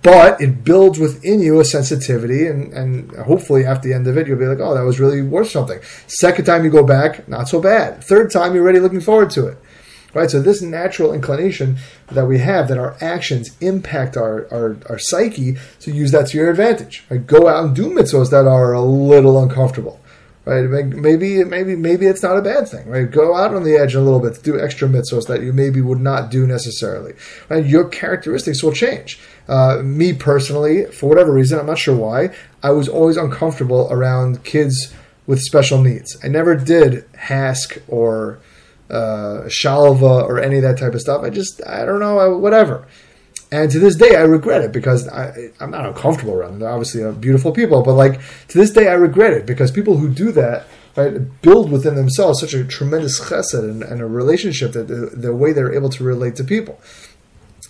but 0.01 0.39
it 0.41 0.63
builds 0.63 0.99
within 0.99 1.39
you 1.39 1.59
a 1.59 1.65
sensitivity 1.65 2.47
and, 2.47 2.73
and 2.73 3.11
hopefully 3.17 3.65
at 3.65 3.83
the 3.83 3.93
end 3.93 4.07
of 4.07 4.17
it 4.17 4.27
you'll 4.27 4.39
be 4.39 4.45
like 4.45 4.59
oh 4.59 4.73
that 4.73 4.83
was 4.83 4.99
really 4.99 5.21
worth 5.21 5.49
something. 5.49 5.79
Second 6.07 6.45
time 6.45 6.63
you 6.63 6.69
go 6.69 6.85
back 6.85 7.27
not 7.27 7.47
so 7.47 7.61
bad. 7.61 8.03
Third 8.03 8.31
time 8.31 8.53
you're 8.53 8.63
already 8.63 8.79
looking 8.79 9.01
forward 9.01 9.29
to 9.31 9.47
it. 9.47 9.57
Right? 10.13 10.31
So 10.31 10.41
this 10.41 10.61
natural 10.61 11.13
inclination 11.13 11.77
that 12.11 12.25
we 12.25 12.39
have 12.39 12.69
that 12.69 12.77
our 12.77 12.97
actions 13.01 13.55
impact 13.61 14.17
our, 14.17 14.47
our, 14.51 14.77
our 14.89 14.97
psyche 14.97 15.57
so 15.79 15.91
use 15.91 16.11
that 16.11 16.27
to 16.27 16.37
your 16.37 16.49
advantage. 16.49 17.05
Right? 17.09 17.25
go 17.25 17.47
out 17.47 17.65
and 17.65 17.75
do 17.75 17.89
mitzvahs 17.89 18.31
that 18.31 18.47
are 18.47 18.73
a 18.73 18.81
little 18.81 19.41
uncomfortable 19.41 19.99
right? 20.47 20.85
Maybe, 20.85 21.43
maybe, 21.43 21.75
maybe 21.75 22.05
it's 22.05 22.23
not 22.23 22.37
a 22.37 22.41
bad 22.41 22.69
thing, 22.69 22.87
right? 22.87 23.09
Go 23.09 23.35
out 23.35 23.53
on 23.53 23.63
the 23.63 23.75
edge 23.75 23.95
a 23.95 24.01
little 24.01 24.19
bit, 24.19 24.41
do 24.43 24.59
extra 24.59 24.87
mitzvahs 24.87 25.27
that 25.27 25.41
you 25.41 25.51
maybe 25.51 25.81
would 25.81 25.99
not 25.99 26.31
do 26.31 26.47
necessarily, 26.47 27.13
right? 27.49 27.65
Your 27.65 27.87
characteristics 27.87 28.63
will 28.63 28.71
change. 28.71 29.19
Uh, 29.49 29.81
me 29.83 30.13
personally, 30.13 30.85
for 30.85 31.09
whatever 31.09 31.33
reason, 31.33 31.59
I'm 31.59 31.65
not 31.65 31.77
sure 31.77 31.95
why, 31.95 32.33
I 32.63 32.71
was 32.71 32.87
always 32.87 33.17
uncomfortable 33.17 33.87
around 33.91 34.45
kids 34.45 34.93
with 35.25 35.41
special 35.41 35.81
needs. 35.81 36.17
I 36.23 36.29
never 36.29 36.55
did 36.55 37.05
HASC 37.13 37.81
or 37.89 38.39
uh, 38.89 39.43
Shalva 39.47 40.23
or 40.23 40.39
any 40.39 40.57
of 40.57 40.63
that 40.63 40.77
type 40.77 40.93
of 40.93 41.01
stuff. 41.01 41.23
I 41.23 41.29
just, 41.29 41.61
I 41.67 41.83
don't 41.83 41.99
know, 41.99 42.37
whatever. 42.37 42.87
And 43.51 43.71
to 43.71 43.79
this 43.79 43.95
day, 43.95 44.15
I 44.15 44.21
regret 44.21 44.61
it 44.61 44.73
because 44.73 45.07
I, 45.07 45.51
am 45.61 45.71
not 45.71 45.85
uncomfortable 45.85 46.33
around 46.33 46.51
them. 46.51 46.59
They're 46.59 46.69
obviously 46.69 47.09
beautiful 47.13 47.51
people, 47.51 47.81
but 47.81 47.93
like 47.93 48.19
to 48.49 48.57
this 48.57 48.71
day, 48.71 48.89
I 48.89 48.93
regret 48.93 49.33
it 49.33 49.45
because 49.45 49.71
people 49.71 49.97
who 49.97 50.09
do 50.09 50.31
that 50.33 50.67
right 50.97 51.41
build 51.41 51.71
within 51.71 51.95
themselves 51.95 52.41
such 52.41 52.53
a 52.53 52.65
tremendous 52.65 53.21
chesed 53.21 53.53
and, 53.53 53.83
and 53.83 54.01
a 54.01 54.05
relationship 54.05 54.73
that 54.73 54.87
the, 54.87 55.11
the, 55.13 55.33
way 55.33 55.53
they're 55.53 55.73
able 55.73 55.89
to 55.89 56.03
relate 56.03 56.35
to 56.35 56.43
people. 56.43 56.81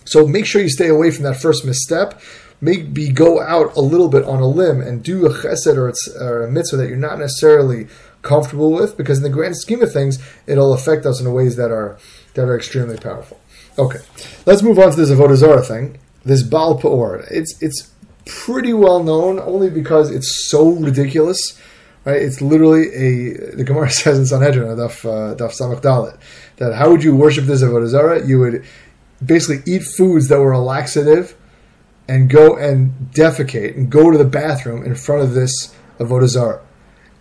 So 0.04 0.26
make 0.26 0.46
sure 0.46 0.62
you 0.62 0.70
stay 0.70 0.88
away 0.88 1.10
from 1.10 1.24
that 1.24 1.40
first 1.40 1.64
misstep. 1.64 2.20
Maybe 2.60 3.10
go 3.10 3.40
out 3.40 3.76
a 3.76 3.80
little 3.80 4.08
bit 4.08 4.24
on 4.24 4.40
a 4.40 4.48
limb 4.48 4.80
and 4.80 5.04
do 5.04 5.26
a 5.26 5.30
chesed 5.30 5.76
or, 5.76 5.92
or 6.20 6.42
a 6.42 6.50
mitzvah 6.50 6.78
that 6.78 6.88
you're 6.88 6.96
not 6.96 7.20
necessarily 7.20 7.86
comfortable 8.22 8.72
with, 8.72 8.96
because 8.96 9.18
in 9.18 9.22
the 9.22 9.30
grand 9.30 9.56
scheme 9.56 9.80
of 9.80 9.92
things, 9.92 10.18
it'll 10.46 10.72
affect 10.72 11.06
us 11.06 11.20
in 11.20 11.32
ways 11.32 11.54
that 11.54 11.70
are 11.70 11.98
that 12.34 12.48
are 12.48 12.56
extremely 12.56 12.96
powerful. 12.96 13.38
Okay, 13.78 14.00
let's 14.44 14.62
move 14.62 14.78
on 14.78 14.90
to 14.90 14.96
this 14.96 15.10
Avodah 15.10 15.36
Zarah 15.36 15.62
thing. 15.62 15.98
This 16.24 16.42
Baal 16.42 16.78
Peor. 16.78 17.24
It's 17.30 17.60
it's 17.62 17.92
pretty 18.26 18.72
well 18.72 19.02
known 19.02 19.38
only 19.38 19.70
because 19.70 20.10
it's 20.10 20.48
so 20.50 20.70
ridiculous. 20.70 21.58
Right? 22.04 22.20
It's 22.20 22.40
literally 22.40 22.88
a 22.88 23.56
the 23.56 23.64
Gemara 23.64 23.90
says 24.02 24.18
in 24.18 24.26
Sanhedrin, 24.26 24.76
Daf 24.76 25.04
uh, 25.04 25.36
Daf 25.36 25.56
Samach 25.56 25.80
Dalet, 25.80 26.18
that 26.56 26.74
how 26.74 26.90
would 26.90 27.04
you 27.04 27.14
worship 27.14 27.44
this 27.44 27.62
Avodah 27.62 27.86
Zarah? 27.86 28.26
You 28.26 28.40
would 28.40 28.64
basically 29.24 29.72
eat 29.72 29.82
foods 29.84 30.28
that 30.28 30.40
were 30.40 30.52
a 30.52 30.60
laxative, 30.60 31.36
and 32.08 32.28
go 32.28 32.56
and 32.56 33.10
defecate 33.12 33.76
and 33.76 33.90
go 33.90 34.10
to 34.10 34.18
the 34.18 34.24
bathroom 34.24 34.84
in 34.84 34.96
front 34.96 35.22
of 35.22 35.34
this 35.34 35.74
Avodah 36.00 36.26
Zarah. 36.26 36.62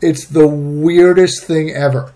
It's 0.01 0.25
the 0.25 0.47
weirdest 0.47 1.43
thing 1.43 1.69
ever. 1.71 2.13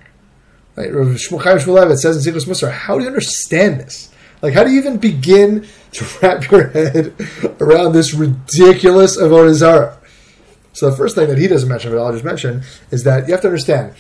Right? 0.76 0.94
Rav 0.94 1.08
Shmuel 1.08 1.98
says 1.98 2.26
in 2.26 2.34
Sichos 2.34 2.48
Musar, 2.48 2.72
how 2.72 2.98
do 2.98 3.04
you 3.04 3.10
understand 3.10 3.80
this? 3.82 4.11
Like, 4.42 4.54
how 4.54 4.64
do 4.64 4.72
you 4.72 4.80
even 4.80 4.98
begin 4.98 5.68
to 5.92 6.06
wrap 6.22 6.50
your 6.50 6.70
head 6.70 7.14
around 7.60 7.94
this 7.94 8.14
ridiculous 8.14 9.18
Avodah 9.18 9.54
Zarah? 9.54 9.98
So 10.74 10.90
the 10.90 10.96
first 10.96 11.16
thing 11.16 11.28
that 11.28 11.38
he 11.38 11.48
doesn't 11.48 11.70
mention, 11.70 11.92
but 11.92 12.02
I'll 12.02 12.12
just 12.12 12.24
mention, 12.24 12.64
is 12.92 13.04
that 13.04 13.28
you 13.28 13.34
have 13.34 13.42
to 13.42 13.48
understand. 13.48 13.94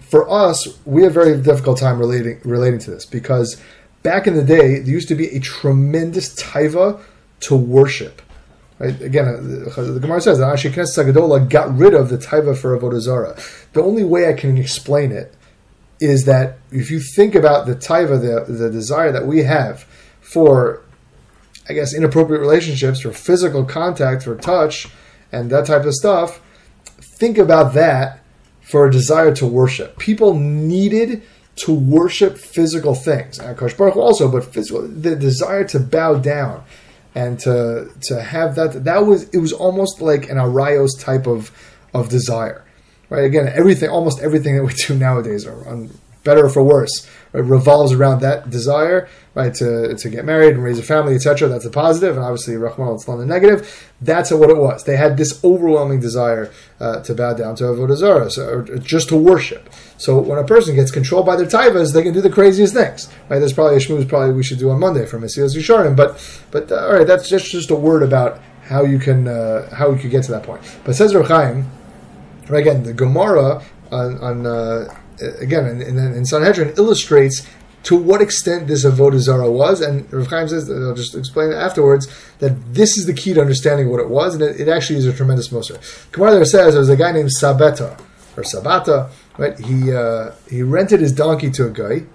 For 0.00 0.28
us, 0.30 0.78
we 0.84 1.02
have 1.02 1.12
a 1.12 1.14
very 1.14 1.40
difficult 1.40 1.78
time 1.78 1.98
relating 1.98 2.40
relating 2.44 2.78
to 2.80 2.90
this 2.90 3.06
because 3.06 3.60
back 4.02 4.26
in 4.26 4.34
the 4.34 4.44
day, 4.44 4.78
there 4.78 4.92
used 4.92 5.08
to 5.08 5.14
be 5.14 5.28
a 5.28 5.40
tremendous 5.40 6.34
taiva 6.34 7.00
to 7.40 7.56
worship. 7.56 8.22
Right? 8.78 9.00
Again, 9.00 9.26
uh, 9.26 9.82
the 9.82 10.00
Gemara 10.00 10.20
says 10.20 10.38
that 10.38 10.56
Knesset 10.58 11.12
HaGedolah 11.12 11.48
got 11.48 11.76
rid 11.76 11.94
of 11.94 12.08
the 12.08 12.18
taiva 12.18 12.56
for 12.56 12.78
Avodah 12.78 13.00
Zarah. 13.00 13.36
The 13.72 13.82
only 13.82 14.04
way 14.04 14.28
I 14.28 14.32
can 14.32 14.58
explain 14.58 15.12
it 15.12 15.34
is 16.02 16.24
that 16.24 16.58
if 16.70 16.90
you 16.90 17.00
think 17.00 17.34
about 17.34 17.66
the 17.66 17.76
taiva, 17.76 18.20
the, 18.20 18.52
the 18.52 18.70
desire 18.70 19.12
that 19.12 19.26
we 19.26 19.44
have 19.44 19.82
for, 20.20 20.82
I 21.68 21.72
guess, 21.72 21.94
inappropriate 21.94 22.40
relationships, 22.40 23.00
for 23.00 23.12
physical 23.12 23.64
contact, 23.64 24.24
for 24.24 24.36
touch, 24.36 24.88
and 25.30 25.50
that 25.50 25.66
type 25.66 25.84
of 25.84 25.94
stuff, 25.94 26.40
think 27.00 27.38
about 27.38 27.74
that 27.74 28.20
for 28.60 28.86
a 28.86 28.90
desire 28.90 29.34
to 29.34 29.46
worship. 29.46 29.98
People 29.98 30.34
needed 30.34 31.22
to 31.54 31.72
worship 31.72 32.38
physical 32.38 32.94
things. 32.94 33.38
And 33.38 33.56
Kosh 33.56 33.74
Baruch 33.74 33.96
also, 33.96 34.30
but 34.30 34.44
physical, 34.44 34.82
the 34.88 35.14
desire 35.14 35.64
to 35.64 35.78
bow 35.78 36.14
down 36.14 36.64
and 37.14 37.38
to 37.40 37.90
to 38.00 38.22
have 38.22 38.54
that 38.54 38.84
that 38.84 39.06
was 39.06 39.28
it 39.30 39.38
was 39.38 39.52
almost 39.52 40.00
like 40.00 40.30
an 40.30 40.38
arayos 40.38 40.98
type 40.98 41.26
of 41.26 41.50
of 41.92 42.08
desire 42.08 42.64
right? 43.12 43.24
Again, 43.24 43.52
everything, 43.54 43.90
almost 43.90 44.20
everything 44.20 44.56
that 44.56 44.64
we 44.64 44.72
do 44.72 44.94
nowadays 44.96 45.46
are 45.46 45.68
on 45.68 45.90
better 46.24 46.46
or 46.46 46.48
for 46.48 46.62
worse, 46.62 47.06
right, 47.32 47.44
revolves 47.44 47.92
around 47.92 48.20
that 48.20 48.48
desire, 48.48 49.08
right, 49.34 49.52
to, 49.54 49.94
to 49.96 50.08
get 50.08 50.24
married 50.24 50.54
and 50.54 50.62
raise 50.62 50.78
a 50.78 50.82
family, 50.82 51.14
etc. 51.14 51.48
That's 51.48 51.64
the 51.64 51.70
positive, 51.70 52.16
and 52.16 52.24
obviously 52.24 52.56
Rahman 52.56 52.88
al 52.88 53.16
the 53.18 53.26
negative. 53.26 53.90
That's 54.00 54.30
what 54.30 54.48
it 54.48 54.56
was. 54.56 54.84
They 54.84 54.96
had 54.96 55.18
this 55.18 55.44
overwhelming 55.44 56.00
desire 56.00 56.50
uh, 56.80 57.02
to 57.02 57.14
bow 57.14 57.34
down 57.34 57.56
to 57.56 57.64
Avodah 57.64 57.96
Zarah, 57.96 58.30
so, 58.30 58.48
or 58.48 58.78
just 58.78 59.10
to 59.10 59.16
worship. 59.16 59.68
So 59.98 60.18
when 60.18 60.38
a 60.38 60.44
person 60.44 60.74
gets 60.74 60.90
controlled 60.90 61.26
by 61.26 61.36
their 61.36 61.46
taivas, 61.46 61.92
they 61.92 62.02
can 62.02 62.14
do 62.14 62.22
the 62.22 62.30
craziest 62.30 62.72
things. 62.72 63.08
Right? 63.28 63.40
There's 63.40 63.52
probably 63.52 63.76
a 63.76 63.80
shmooze 63.80 64.08
probably 64.08 64.32
we 64.32 64.42
should 64.42 64.58
do 64.58 64.70
on 64.70 64.80
Monday 64.80 65.04
from 65.04 65.22
Mesilas 65.22 65.54
Yesharim, 65.54 65.96
but 65.96 66.18
but 66.50 66.72
uh, 66.72 66.86
all 66.86 66.94
right, 66.94 67.06
that's 67.06 67.28
just 67.28 67.50
just 67.50 67.70
a 67.70 67.76
word 67.76 68.02
about 68.02 68.40
how 68.62 68.84
you 68.84 68.98
can 68.98 69.28
uh, 69.28 69.68
how 69.74 69.90
you 69.90 69.98
could 69.98 70.10
get 70.10 70.24
to 70.24 70.30
that 70.30 70.44
point. 70.44 70.62
But 70.84 70.94
says 70.94 71.12
Chaim, 71.12 71.66
again, 72.50 72.82
the 72.82 72.92
Gemara 72.92 73.62
on, 73.90 74.18
on 74.18 74.46
uh, 74.46 74.94
again 75.40 75.66
in, 75.66 75.82
in, 75.82 75.98
in 75.98 76.24
Sanhedrin 76.24 76.74
illustrates 76.76 77.46
to 77.84 77.96
what 77.96 78.22
extent 78.22 78.68
this 78.68 78.84
avodah 78.84 79.18
zara 79.18 79.50
was, 79.50 79.80
and 79.80 80.10
Rav 80.12 80.28
Chaim 80.28 80.48
says, 80.48 80.70
I'll 80.70 80.94
just 80.94 81.14
explain 81.16 81.50
it 81.50 81.56
afterwards, 81.56 82.06
that 82.38 82.74
this 82.74 82.96
is 82.96 83.06
the 83.06 83.12
key 83.12 83.34
to 83.34 83.40
understanding 83.40 83.90
what 83.90 84.00
it 84.00 84.08
was, 84.08 84.34
and 84.34 84.42
it, 84.42 84.60
it 84.60 84.68
actually 84.68 84.98
is 85.00 85.06
a 85.06 85.12
tremendous 85.12 85.48
mussar. 85.48 85.78
Gemara 86.12 86.32
there 86.32 86.44
says 86.44 86.74
there 86.74 86.80
was 86.80 86.88
a 86.88 86.96
guy 86.96 87.12
named 87.12 87.30
Sabeta 87.36 87.98
or 88.36 88.42
Sabata, 88.44 89.10
right? 89.36 89.58
He 89.58 89.92
uh, 89.92 90.32
he 90.48 90.62
rented 90.62 91.00
his 91.00 91.12
donkey 91.12 91.50
to 91.50 91.66
a 91.66 91.70
guy, 91.70 92.06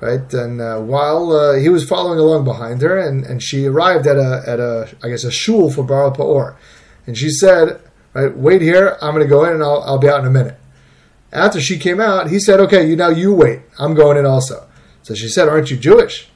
right? 0.00 0.32
And 0.32 0.60
uh, 0.60 0.80
while 0.80 1.32
uh, 1.32 1.54
he 1.56 1.68
was 1.68 1.86
following 1.86 2.18
along 2.18 2.44
behind 2.44 2.80
her, 2.80 2.98
and, 2.98 3.24
and 3.24 3.42
she 3.42 3.66
arrived 3.66 4.06
at 4.06 4.16
a 4.16 4.42
at 4.46 4.60
a 4.60 4.88
I 5.02 5.08
guess 5.10 5.24
a 5.24 5.30
shul 5.30 5.70
for 5.70 5.84
Baal 5.84 6.10
Peor, 6.12 6.56
and 7.06 7.18
she 7.18 7.30
said, 7.30 7.80
right, 8.14 8.36
wait 8.36 8.62
here, 8.62 8.98
I'm 9.00 9.14
going 9.14 9.22
to 9.22 9.28
go 9.28 9.44
in, 9.44 9.52
and 9.52 9.62
I'll 9.62 9.82
I'll 9.82 9.98
be 9.98 10.08
out 10.08 10.20
in 10.20 10.26
a 10.26 10.30
minute. 10.30 10.58
After 11.32 11.60
she 11.60 11.78
came 11.78 12.00
out, 12.00 12.30
he 12.30 12.38
said, 12.38 12.60
okay, 12.60 12.86
you 12.86 12.94
now 12.94 13.08
you 13.08 13.34
wait, 13.34 13.60
I'm 13.78 13.94
going 13.94 14.18
in 14.18 14.26
also. 14.26 14.68
So 15.02 15.14
she 15.14 15.28
said, 15.28 15.48
Aren't 15.48 15.70
you 15.70 15.76
Jewish? 15.76 16.28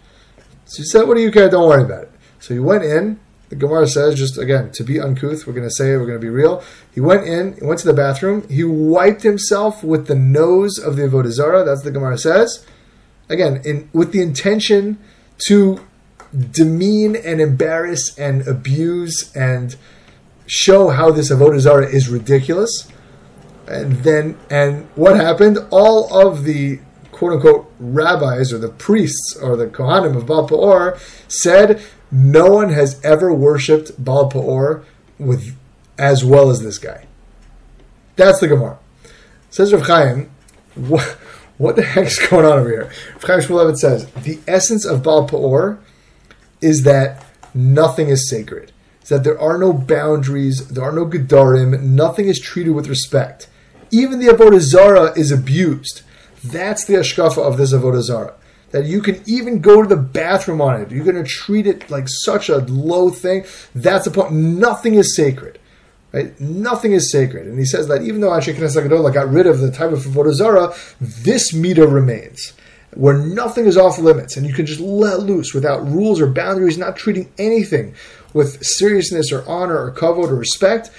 She 0.68 0.82
said, 0.82 1.06
What 1.06 1.16
do 1.16 1.22
you 1.22 1.30
care? 1.30 1.48
Don't 1.48 1.68
worry 1.68 1.82
about 1.82 2.04
it. 2.04 2.12
So 2.40 2.54
he 2.54 2.60
went 2.60 2.84
in. 2.84 3.20
The 3.48 3.54
Gemara 3.54 3.86
says, 3.86 4.16
just 4.16 4.38
again, 4.38 4.72
to 4.72 4.82
be 4.82 4.98
uncouth, 4.98 5.46
we're 5.46 5.52
going 5.52 5.68
to 5.68 5.72
say 5.72 5.96
we're 5.96 6.06
going 6.06 6.18
to 6.18 6.24
be 6.24 6.28
real. 6.28 6.64
He 6.92 6.98
went 6.98 7.28
in, 7.28 7.54
he 7.54 7.64
went 7.64 7.78
to 7.78 7.86
the 7.86 7.94
bathroom, 7.94 8.44
he 8.48 8.64
wiped 8.64 9.22
himself 9.22 9.84
with 9.84 10.08
the 10.08 10.16
nose 10.16 10.80
of 10.80 10.96
the 10.96 11.02
Avodah 11.02 11.64
that's 11.64 11.82
the 11.82 11.92
Gemara 11.92 12.18
says. 12.18 12.66
Again, 13.28 13.62
in, 13.64 13.88
with 13.92 14.10
the 14.10 14.20
intention 14.20 14.98
to 15.46 15.80
demean 16.36 17.14
and 17.14 17.40
embarrass 17.40 18.18
and 18.18 18.46
abuse 18.48 19.32
and 19.36 19.76
show 20.46 20.88
how 20.88 21.10
this 21.10 21.30
Avodah 21.30 21.60
Zarah 21.60 21.88
is 21.88 22.08
ridiculous. 22.08 22.90
And 23.66 23.96
then, 24.04 24.38
and 24.48 24.86
what 24.94 25.16
happened? 25.16 25.58
All 25.70 26.12
of 26.16 26.44
the 26.44 26.80
quote 27.10 27.32
unquote 27.32 27.72
rabbis 27.80 28.52
or 28.52 28.58
the 28.58 28.68
priests 28.68 29.36
or 29.42 29.56
the 29.56 29.66
Kohanim 29.66 30.16
of 30.16 30.26
Baal 30.26 30.46
Peor 30.46 30.98
said 31.28 31.82
no 32.10 32.50
one 32.50 32.70
has 32.70 33.00
ever 33.02 33.32
worshipped 33.32 34.02
Baal 34.02 34.28
Peor 34.28 34.84
with 35.18 35.56
as 35.98 36.24
well 36.24 36.50
as 36.50 36.62
this 36.62 36.78
guy. 36.78 37.06
That's 38.16 38.40
the 38.40 38.48
Gemara. 38.48 38.78
Says 39.50 39.72
Rav 39.72 39.86
Chaim, 39.86 40.30
what, 40.74 41.02
what 41.56 41.76
the 41.76 42.00
is 42.00 42.18
going 42.18 42.44
on 42.44 42.58
over 42.58 42.68
here? 42.68 42.92
Rav 43.14 43.22
Chaim 43.22 43.40
Shmulevitz 43.40 43.78
says 43.78 44.06
the 44.12 44.38
essence 44.46 44.84
of 44.84 45.02
Baal 45.02 45.26
Peor 45.26 45.78
is 46.60 46.82
that 46.82 47.24
nothing 47.54 48.08
is 48.08 48.28
sacred. 48.28 48.72
Is 49.06 49.10
that 49.10 49.22
there 49.22 49.40
are 49.40 49.56
no 49.56 49.72
boundaries, 49.72 50.66
there 50.66 50.82
are 50.82 50.90
no 50.90 51.06
gedarim, 51.06 51.80
nothing 51.80 52.26
is 52.26 52.40
treated 52.40 52.72
with 52.72 52.88
respect. 52.88 53.46
Even 53.92 54.18
the 54.18 54.26
avodah 54.26 54.58
zara 54.58 55.16
is 55.16 55.30
abused. 55.30 56.02
That's 56.42 56.84
the 56.84 56.94
hashkafa 56.94 57.38
of 57.38 57.56
this 57.56 57.72
avodah 57.72 58.02
zara. 58.02 58.34
That 58.72 58.86
you 58.86 59.00
can 59.00 59.22
even 59.24 59.60
go 59.60 59.80
to 59.80 59.88
the 59.88 59.94
bathroom 59.94 60.60
on 60.60 60.80
it. 60.80 60.90
You're 60.90 61.04
going 61.04 61.22
to 61.22 61.30
treat 61.30 61.68
it 61.68 61.88
like 61.88 62.08
such 62.08 62.48
a 62.48 62.56
low 62.56 63.10
thing. 63.10 63.44
That's 63.76 64.06
the 64.06 64.10
point. 64.10 64.32
Nothing 64.32 64.94
is 64.94 65.14
sacred. 65.14 65.60
Right? 66.12 66.40
Nothing 66.40 66.90
is 66.90 67.12
sacred. 67.12 67.46
And 67.46 67.60
he 67.60 67.64
says 67.64 67.86
that 67.86 68.02
even 68.02 68.20
though 68.20 68.30
Knesset 68.30 69.14
got 69.14 69.30
rid 69.30 69.46
of 69.46 69.60
the 69.60 69.70
type 69.70 69.92
of 69.92 70.00
avodah 70.00 70.32
zara, 70.32 70.74
this 71.00 71.54
meter 71.54 71.86
remains 71.86 72.54
where 72.94 73.16
nothing 73.16 73.66
is 73.66 73.76
off 73.76 73.98
limits 73.98 74.36
and 74.36 74.46
you 74.46 74.54
can 74.54 74.66
just 74.66 74.80
let 74.80 75.20
loose 75.20 75.52
without 75.52 75.86
rules 75.86 76.20
or 76.20 76.26
boundaries, 76.26 76.78
not 76.78 76.96
treating 76.96 77.30
anything 77.38 77.94
with 78.32 78.64
seriousness 78.64 79.32
or 79.32 79.46
honor 79.48 79.78
or 79.78 79.92
kavod 79.92 80.30
or 80.30 80.36
respect. 80.36 80.90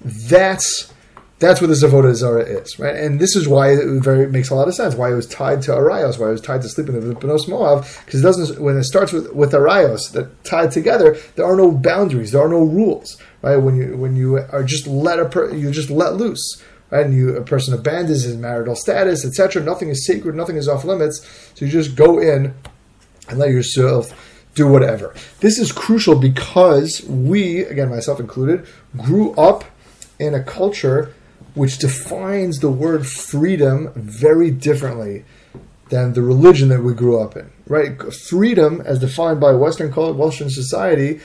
That's 0.00 0.92
that's 1.40 1.60
what 1.60 1.66
the 1.66 1.74
Avodah 1.74 2.14
Zara 2.14 2.42
is, 2.42 2.78
right? 2.78 2.94
And 2.94 3.20
this 3.20 3.34
is 3.34 3.48
why 3.48 3.72
it 3.72 4.02
very 4.02 4.28
makes 4.28 4.50
a 4.50 4.54
lot 4.54 4.68
of 4.68 4.74
sense. 4.74 4.94
Why 4.94 5.10
it 5.10 5.14
was 5.14 5.26
tied 5.26 5.62
to 5.62 5.72
Arayos, 5.72 6.18
why 6.18 6.28
it 6.28 6.32
was 6.32 6.40
tied 6.40 6.62
to 6.62 6.68
sleeping 6.68 6.94
with 6.94 7.18
Benos 7.18 7.46
Moav, 7.48 8.04
because 8.04 8.20
it 8.20 8.22
doesn't. 8.22 8.60
When 8.60 8.78
it 8.78 8.84
starts 8.84 9.12
with 9.12 9.32
with 9.32 9.52
Arayos 9.52 10.12
that 10.12 10.44
tied 10.44 10.70
together, 10.70 11.18
there 11.34 11.44
are 11.44 11.56
no 11.56 11.72
boundaries, 11.72 12.32
there 12.32 12.42
are 12.42 12.48
no 12.48 12.62
rules, 12.62 13.20
right? 13.42 13.56
When 13.56 13.76
you 13.76 13.96
when 13.96 14.16
you 14.16 14.36
are 14.36 14.62
just 14.62 14.86
let 14.86 15.18
a 15.18 15.28
per, 15.28 15.52
you 15.52 15.70
just 15.70 15.90
let 15.90 16.14
loose? 16.14 16.62
And 16.94 17.12
you 17.12 17.36
a 17.36 17.42
person 17.42 17.74
abandons 17.74 18.22
his 18.22 18.36
marital 18.36 18.76
status, 18.76 19.24
etc. 19.24 19.62
Nothing 19.62 19.88
is 19.88 20.06
sacred, 20.06 20.36
nothing 20.36 20.56
is 20.56 20.68
off 20.68 20.84
limits. 20.84 21.20
So 21.54 21.64
you 21.64 21.70
just 21.70 21.96
go 21.96 22.20
in 22.20 22.54
and 23.28 23.38
let 23.38 23.50
yourself 23.50 24.12
do 24.54 24.68
whatever. 24.68 25.12
This 25.40 25.58
is 25.58 25.72
crucial 25.72 26.14
because 26.14 27.02
we, 27.08 27.64
again 27.64 27.90
myself 27.90 28.20
included, 28.20 28.66
grew 28.96 29.32
up 29.32 29.64
in 30.20 30.34
a 30.34 30.42
culture 30.42 31.12
which 31.54 31.78
defines 31.78 32.58
the 32.58 32.70
word 32.70 33.06
freedom 33.06 33.92
very 33.96 34.50
differently 34.50 35.24
than 35.88 36.12
the 36.12 36.22
religion 36.22 36.68
that 36.68 36.82
we 36.82 36.94
grew 36.94 37.20
up 37.20 37.36
in. 37.36 37.50
Right? 37.66 38.00
Freedom, 38.12 38.80
as 38.84 38.98
defined 38.98 39.40
by 39.40 39.52
Western 39.52 39.92
Western 39.92 40.50
society, 40.50 41.20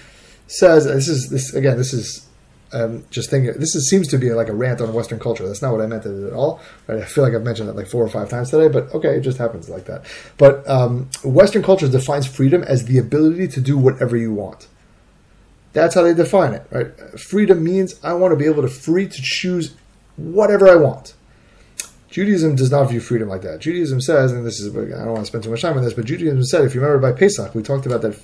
says 0.47 0.85
this 0.85 1.07
is 1.07 1.29
this 1.29 1.53
again. 1.53 1.77
This 1.77 1.93
is 1.93 2.27
um, 2.71 3.05
just 3.09 3.29
thinking. 3.29 3.53
This 3.53 3.75
is, 3.75 3.89
seems 3.89 4.07
to 4.09 4.17
be 4.17 4.31
like 4.31 4.49
a 4.49 4.53
rant 4.53 4.81
on 4.81 4.93
Western 4.93 5.19
culture. 5.19 5.47
That's 5.47 5.61
not 5.61 5.71
what 5.71 5.81
I 5.81 5.87
meant 5.87 6.05
at 6.05 6.33
all. 6.33 6.59
Right? 6.87 6.99
I 6.99 7.05
feel 7.05 7.23
like 7.23 7.33
I've 7.33 7.43
mentioned 7.43 7.69
that 7.69 7.75
like 7.75 7.87
four 7.87 8.03
or 8.03 8.09
five 8.09 8.29
times 8.29 8.51
today, 8.51 8.67
but 8.67 8.93
okay, 8.93 9.15
it 9.17 9.21
just 9.21 9.37
happens 9.37 9.69
like 9.69 9.85
that. 9.85 10.05
But 10.37 10.67
um, 10.69 11.09
Western 11.23 11.63
culture 11.63 11.87
defines 11.87 12.27
freedom 12.27 12.63
as 12.63 12.85
the 12.85 12.97
ability 12.97 13.47
to 13.49 13.61
do 13.61 13.77
whatever 13.77 14.15
you 14.17 14.33
want. 14.33 14.67
That's 15.73 15.95
how 15.95 16.01
they 16.01 16.13
define 16.13 16.53
it, 16.53 16.65
right? 16.71 16.87
Freedom 17.19 17.63
means 17.63 17.99
I 18.03 18.13
want 18.13 18.31
to 18.31 18.35
be 18.35 18.45
able 18.45 18.63
to 18.63 18.67
free 18.67 19.07
to 19.07 19.21
choose 19.21 19.75
whatever 20.17 20.67
I 20.67 20.75
want. 20.75 21.13
Judaism 22.09 22.55
does 22.55 22.71
not 22.71 22.89
view 22.89 22.99
freedom 22.99 23.29
like 23.29 23.43
that. 23.43 23.59
Judaism 23.59 24.01
says, 24.01 24.31
and 24.31 24.45
this 24.45 24.59
is, 24.59 24.75
I 24.75 24.79
don't 24.79 25.13
want 25.13 25.19
to 25.19 25.25
spend 25.25 25.43
too 25.43 25.51
much 25.51 25.61
time 25.61 25.77
on 25.77 25.83
this, 25.83 25.93
but 25.93 26.05
Judaism 26.05 26.43
said, 26.43 26.65
if 26.65 26.73
you 26.73 26.81
remember 26.81 27.11
by 27.11 27.17
Pesach, 27.17 27.53
we 27.53 27.61
talked 27.61 27.85
about 27.85 28.01
that. 28.01 28.19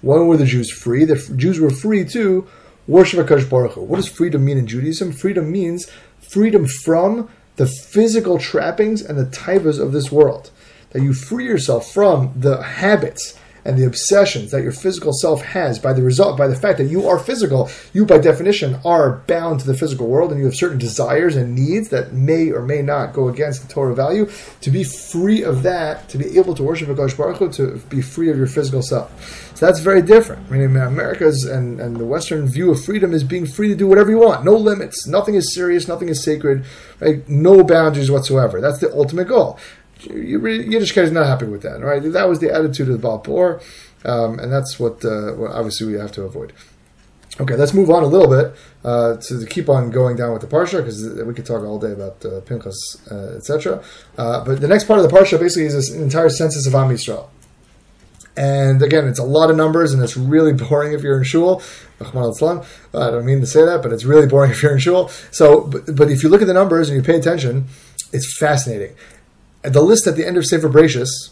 When 0.00 0.26
were 0.26 0.36
the 0.36 0.46
Jews 0.46 0.70
free? 0.70 1.04
The 1.04 1.16
Jews 1.36 1.60
were 1.60 1.70
free 1.70 2.04
to 2.06 2.46
worship 2.88 3.24
HaKadosh 3.24 3.48
Baruch 3.48 3.72
Hu. 3.72 3.82
What 3.82 3.96
does 3.96 4.08
freedom 4.08 4.44
mean 4.44 4.58
in 4.58 4.66
Judaism? 4.66 5.12
Freedom 5.12 5.52
means 5.52 5.88
freedom 6.18 6.66
from 6.66 7.30
the 7.56 7.66
physical 7.66 8.38
trappings 8.38 9.02
and 9.02 9.16
the 9.16 9.26
taivas 9.26 9.78
of 9.78 9.92
this 9.92 10.10
world. 10.10 10.50
That 10.90 11.02
you 11.02 11.12
free 11.12 11.44
yourself 11.44 11.92
from 11.92 12.32
the 12.34 12.62
habits 12.62 13.38
and 13.68 13.76
the 13.76 13.84
obsessions 13.84 14.50
that 14.50 14.62
your 14.62 14.72
physical 14.72 15.12
self 15.12 15.42
has 15.42 15.78
by 15.78 15.92
the 15.92 16.02
result 16.02 16.38
by 16.38 16.48
the 16.48 16.56
fact 16.56 16.78
that 16.78 16.86
you 16.86 17.06
are 17.06 17.18
physical 17.18 17.70
you 17.92 18.06
by 18.06 18.16
definition 18.16 18.80
are 18.82 19.18
bound 19.26 19.60
to 19.60 19.66
the 19.66 19.76
physical 19.76 20.08
world 20.08 20.32
and 20.32 20.40
you 20.40 20.46
have 20.46 20.54
certain 20.54 20.78
desires 20.78 21.36
and 21.36 21.54
needs 21.54 21.90
that 21.90 22.14
may 22.14 22.50
or 22.50 22.62
may 22.62 22.80
not 22.80 23.12
go 23.12 23.28
against 23.28 23.60
the 23.60 23.68
Torah 23.72 23.94
value 23.94 24.26
to 24.62 24.70
be 24.70 24.82
free 24.82 25.42
of 25.42 25.62
that 25.62 26.08
to 26.08 26.16
be 26.16 26.38
able 26.38 26.54
to 26.54 26.62
worship 26.62 26.88
Hakadosh 26.88 27.16
Baruch 27.16 27.36
Hu, 27.36 27.52
to 27.52 27.76
be 27.90 28.00
free 28.00 28.30
of 28.30 28.38
your 28.38 28.46
physical 28.46 28.80
self. 28.80 29.54
So 29.54 29.66
that's 29.66 29.80
very 29.80 30.00
different. 30.00 30.50
I 30.50 30.56
mean 30.56 30.76
America's 30.76 31.44
and, 31.44 31.78
and 31.78 31.96
the 31.96 32.06
Western 32.06 32.48
view 32.48 32.70
of 32.70 32.82
freedom 32.82 33.12
is 33.12 33.22
being 33.22 33.44
free 33.44 33.68
to 33.68 33.76
do 33.76 33.86
whatever 33.86 34.08
you 34.08 34.18
want. 34.18 34.46
No 34.46 34.56
limits. 34.56 35.06
Nothing 35.06 35.34
is 35.34 35.54
serious. 35.54 35.86
Nothing 35.86 36.08
is 36.08 36.24
sacred. 36.24 36.64
Right? 37.00 37.28
no 37.28 37.62
boundaries 37.62 38.10
whatsoever. 38.10 38.60
That's 38.60 38.78
the 38.78 38.92
ultimate 38.92 39.28
goal 39.28 39.58
Yiddishkeit 40.00 41.04
is 41.04 41.12
not 41.12 41.26
happy 41.26 41.46
with 41.46 41.62
that, 41.62 41.80
right? 41.80 42.02
That 42.02 42.28
was 42.28 42.40
the 42.40 42.52
attitude 42.54 42.88
of 42.88 42.94
the 42.94 42.98
Baal 42.98 43.60
um, 44.04 44.38
and 44.38 44.52
that's 44.52 44.78
what, 44.78 45.04
uh, 45.04 45.34
obviously 45.48 45.86
we 45.86 45.98
have 45.98 46.12
to 46.12 46.22
avoid. 46.22 46.52
Okay, 47.40 47.54
let's 47.54 47.72
move 47.72 47.90
on 47.90 48.02
a 48.02 48.06
little 48.06 48.28
bit 48.28 48.54
uh, 48.84 49.16
to 49.16 49.46
keep 49.46 49.68
on 49.68 49.90
going 49.90 50.16
down 50.16 50.32
with 50.32 50.42
the 50.42 50.48
parsha 50.48 50.78
because 50.78 51.04
we 51.24 51.34
could 51.34 51.46
talk 51.46 51.62
all 51.62 51.78
day 51.78 51.92
about 51.92 52.24
uh, 52.24 52.40
Pinchas, 52.40 53.00
uh, 53.10 53.36
etc. 53.36 53.82
Uh, 54.16 54.44
but 54.44 54.60
the 54.60 54.66
next 54.66 54.84
part 54.84 54.98
of 54.98 55.08
the 55.08 55.16
parsha 55.16 55.38
basically 55.38 55.66
is 55.66 55.74
this 55.74 55.90
entire 55.92 56.30
census 56.30 56.66
of 56.66 56.74
Am 56.74 56.88
Yisrael. 56.88 57.28
And 58.36 58.82
again, 58.82 59.06
it's 59.06 59.18
a 59.18 59.24
lot 59.24 59.50
of 59.50 59.56
numbers, 59.56 59.92
and 59.92 60.02
it's 60.02 60.16
really 60.16 60.52
boring 60.52 60.92
if 60.92 61.02
you're 61.02 61.18
in 61.18 61.24
shul. 61.24 61.62
I 62.00 62.10
don't 62.12 63.24
mean 63.24 63.40
to 63.40 63.46
say 63.46 63.64
that, 63.64 63.80
but 63.82 63.92
it's 63.92 64.04
really 64.04 64.26
boring 64.26 64.50
if 64.52 64.62
you're 64.62 64.72
in 64.72 64.78
shul. 64.78 65.08
So, 65.30 65.62
but, 65.62 65.94
but 65.94 66.10
if 66.10 66.22
you 66.22 66.28
look 66.28 66.40
at 66.40 66.46
the 66.46 66.54
numbers 66.54 66.88
and 66.88 66.96
you 66.96 67.02
pay 67.02 67.18
attention, 67.18 67.66
it's 68.12 68.36
fascinating 68.38 68.94
the 69.62 69.82
list 69.82 70.06
at 70.06 70.16
the 70.16 70.26
end 70.26 70.36
of 70.36 70.46
Sefer 70.46 70.68
Bereshis, 70.68 71.30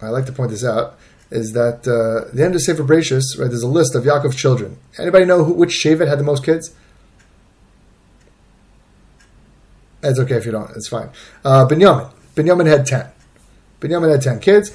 I 0.00 0.08
like 0.08 0.26
to 0.26 0.32
point 0.32 0.50
this 0.50 0.64
out, 0.64 0.98
is 1.30 1.52
that 1.52 1.86
uh, 1.86 2.30
the 2.34 2.44
end 2.44 2.54
of 2.54 2.62
Sefer 2.62 2.82
Bereshis, 2.82 3.38
right? 3.38 3.48
There's 3.48 3.62
a 3.62 3.68
list 3.68 3.94
of 3.94 4.04
Yaakov's 4.04 4.36
children. 4.36 4.78
Anybody 4.98 5.24
know 5.24 5.44
who, 5.44 5.52
which 5.52 5.82
Shevet 5.84 6.08
had 6.08 6.18
the 6.18 6.24
most 6.24 6.44
kids? 6.44 6.74
It's 10.02 10.18
okay 10.18 10.36
if 10.36 10.46
you 10.46 10.52
don't. 10.52 10.70
It's 10.76 10.88
fine. 10.88 11.10
Uh, 11.44 11.66
Binyamin. 11.66 12.12
Binyamin 12.34 12.66
had 12.66 12.86
ten. 12.86 13.10
Binyamin 13.80 14.10
had 14.10 14.22
10 14.22 14.40
kids. 14.40 14.70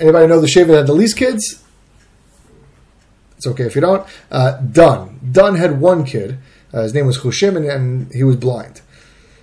Anybody 0.00 0.26
know 0.26 0.40
the 0.40 0.46
Shevet 0.46 0.76
had 0.76 0.86
the 0.86 0.92
least 0.92 1.16
kids? 1.16 1.62
It's 3.36 3.46
okay 3.46 3.64
if 3.64 3.74
you 3.74 3.80
don't. 3.80 4.06
Uh, 4.30 4.58
Dun. 4.60 5.20
Dun 5.30 5.54
had 5.56 5.80
one 5.80 6.04
kid. 6.04 6.38
Uh, 6.72 6.82
his 6.82 6.92
name 6.92 7.06
was 7.06 7.18
Hushim, 7.18 7.56
and, 7.56 7.64
and, 7.64 8.12
he 8.12 8.24
was 8.24 8.36
blind. 8.36 8.82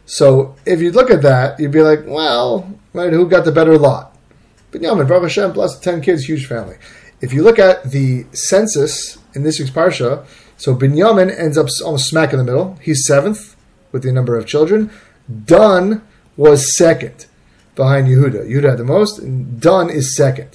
So 0.05 0.55
if 0.65 0.81
you 0.81 0.91
look 0.91 1.09
at 1.09 1.21
that, 1.23 1.59
you'd 1.59 1.71
be 1.71 1.81
like, 1.81 2.01
well, 2.05 2.71
right, 2.93 3.11
who 3.11 3.27
got 3.27 3.45
the 3.45 3.51
better 3.51 3.77
lot? 3.77 4.15
Binyamin, 4.71 5.07
Baruch 5.07 5.23
Hashem, 5.23 5.53
plus 5.53 5.79
10 5.79 6.01
kids, 6.01 6.25
huge 6.25 6.45
family. 6.45 6.77
If 7.21 7.33
you 7.33 7.43
look 7.43 7.59
at 7.59 7.91
the 7.91 8.25
census 8.33 9.17
in 9.33 9.43
this 9.43 9.59
week's 9.59 9.71
Parsha, 9.71 10.25
so 10.57 10.75
Binyamin 10.75 11.37
ends 11.37 11.57
up 11.57 11.67
almost 11.83 12.07
smack 12.07 12.33
in 12.33 12.37
the 12.37 12.45
middle. 12.45 12.77
He's 12.81 13.05
seventh 13.05 13.55
with 13.91 14.03
the 14.03 14.11
number 14.11 14.37
of 14.37 14.45
children. 14.45 14.91
Dun 15.45 16.01
was 16.37 16.77
second 16.77 17.25
behind 17.75 18.07
Yehuda. 18.07 18.49
Yehuda 18.49 18.69
had 18.69 18.77
the 18.77 18.83
most, 18.83 19.19
and 19.19 19.59
Dun 19.59 19.89
is 19.89 20.15
second. 20.15 20.49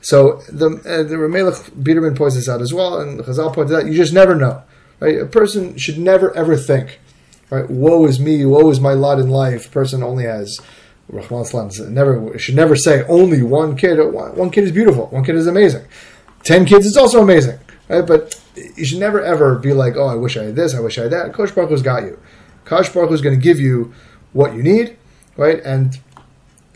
So 0.00 0.42
the 0.50 0.82
uh, 0.84 1.02
the 1.02 1.18
Rav 1.18 1.30
Melech 1.30 1.54
Biderman 1.72 2.16
points 2.16 2.36
this 2.36 2.48
out 2.48 2.60
as 2.60 2.74
well, 2.74 3.00
and 3.00 3.20
Chazal 3.20 3.54
points 3.54 3.72
out 3.72 3.86
you 3.86 3.94
just 3.94 4.12
never 4.12 4.34
know. 4.34 4.62
Right? 5.00 5.18
A 5.18 5.26
person 5.26 5.76
should 5.78 5.98
never 5.98 6.34
ever 6.36 6.56
think, 6.56 7.00
right? 7.54 7.70
Woe 7.70 8.06
is 8.06 8.20
me, 8.20 8.44
woe 8.44 8.70
is 8.70 8.80
my 8.80 8.92
lot 8.92 9.18
in 9.18 9.30
life. 9.30 9.70
Person 9.70 10.02
only 10.02 10.24
has 10.24 10.60
Rahman 11.08 11.44
never 11.92 12.38
should 12.38 12.54
never 12.54 12.76
say 12.76 13.04
only 13.04 13.42
one 13.42 13.76
kid. 13.76 13.98
One 13.98 14.50
kid 14.50 14.64
is 14.64 14.72
beautiful. 14.72 15.06
One 15.08 15.24
kid 15.24 15.36
is 15.36 15.46
amazing. 15.46 15.84
Ten 16.42 16.64
kids 16.64 16.86
is 16.86 16.96
also 16.96 17.22
amazing, 17.22 17.58
right? 17.88 18.06
But 18.06 18.40
you 18.76 18.84
should 18.84 19.00
never 19.00 19.20
ever 19.22 19.58
be 19.58 19.72
like, 19.72 19.96
oh, 19.96 20.06
I 20.06 20.14
wish 20.14 20.36
I 20.36 20.44
had 20.44 20.56
this, 20.56 20.74
I 20.74 20.80
wish 20.80 20.98
I 20.98 21.02
had 21.02 21.12
that. 21.12 21.32
Kosh 21.32 21.52
Baruch 21.52 21.70
Hu's 21.70 21.82
got 21.82 22.02
you. 22.04 22.18
Kosh 22.64 22.88
Baruch 22.88 23.10
Hu's 23.10 23.20
going 23.20 23.38
to 23.38 23.42
give 23.42 23.60
you 23.60 23.92
what 24.32 24.54
you 24.54 24.62
need, 24.62 24.96
right? 25.36 25.60
And 25.62 25.98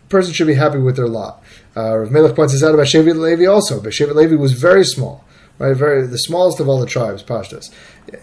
person 0.09 0.33
should 0.33 0.47
be 0.47 0.55
happy 0.55 0.79
with 0.79 0.97
their 0.97 1.09
lot. 1.09 1.43
Uh, 1.77 1.99
Rav 1.99 2.11
Melech 2.11 2.35
points 2.35 2.53
this 2.53 2.63
out 2.63 2.75
about 2.75 2.87
Shevet 2.87 3.17
Levi 3.17 3.47
also, 3.47 3.81
but 3.81 3.93
Shevet 3.93 4.15
Levi 4.15 4.35
was 4.35 4.53
very 4.53 4.85
small, 4.85 5.25
right? 5.59 5.77
Very 5.77 6.07
the 6.07 6.19
smallest 6.19 6.61
of 6.61 6.69
all 6.69 6.81
the 6.81 6.87
tribes, 6.87 7.23
Pashtas. 7.23 7.73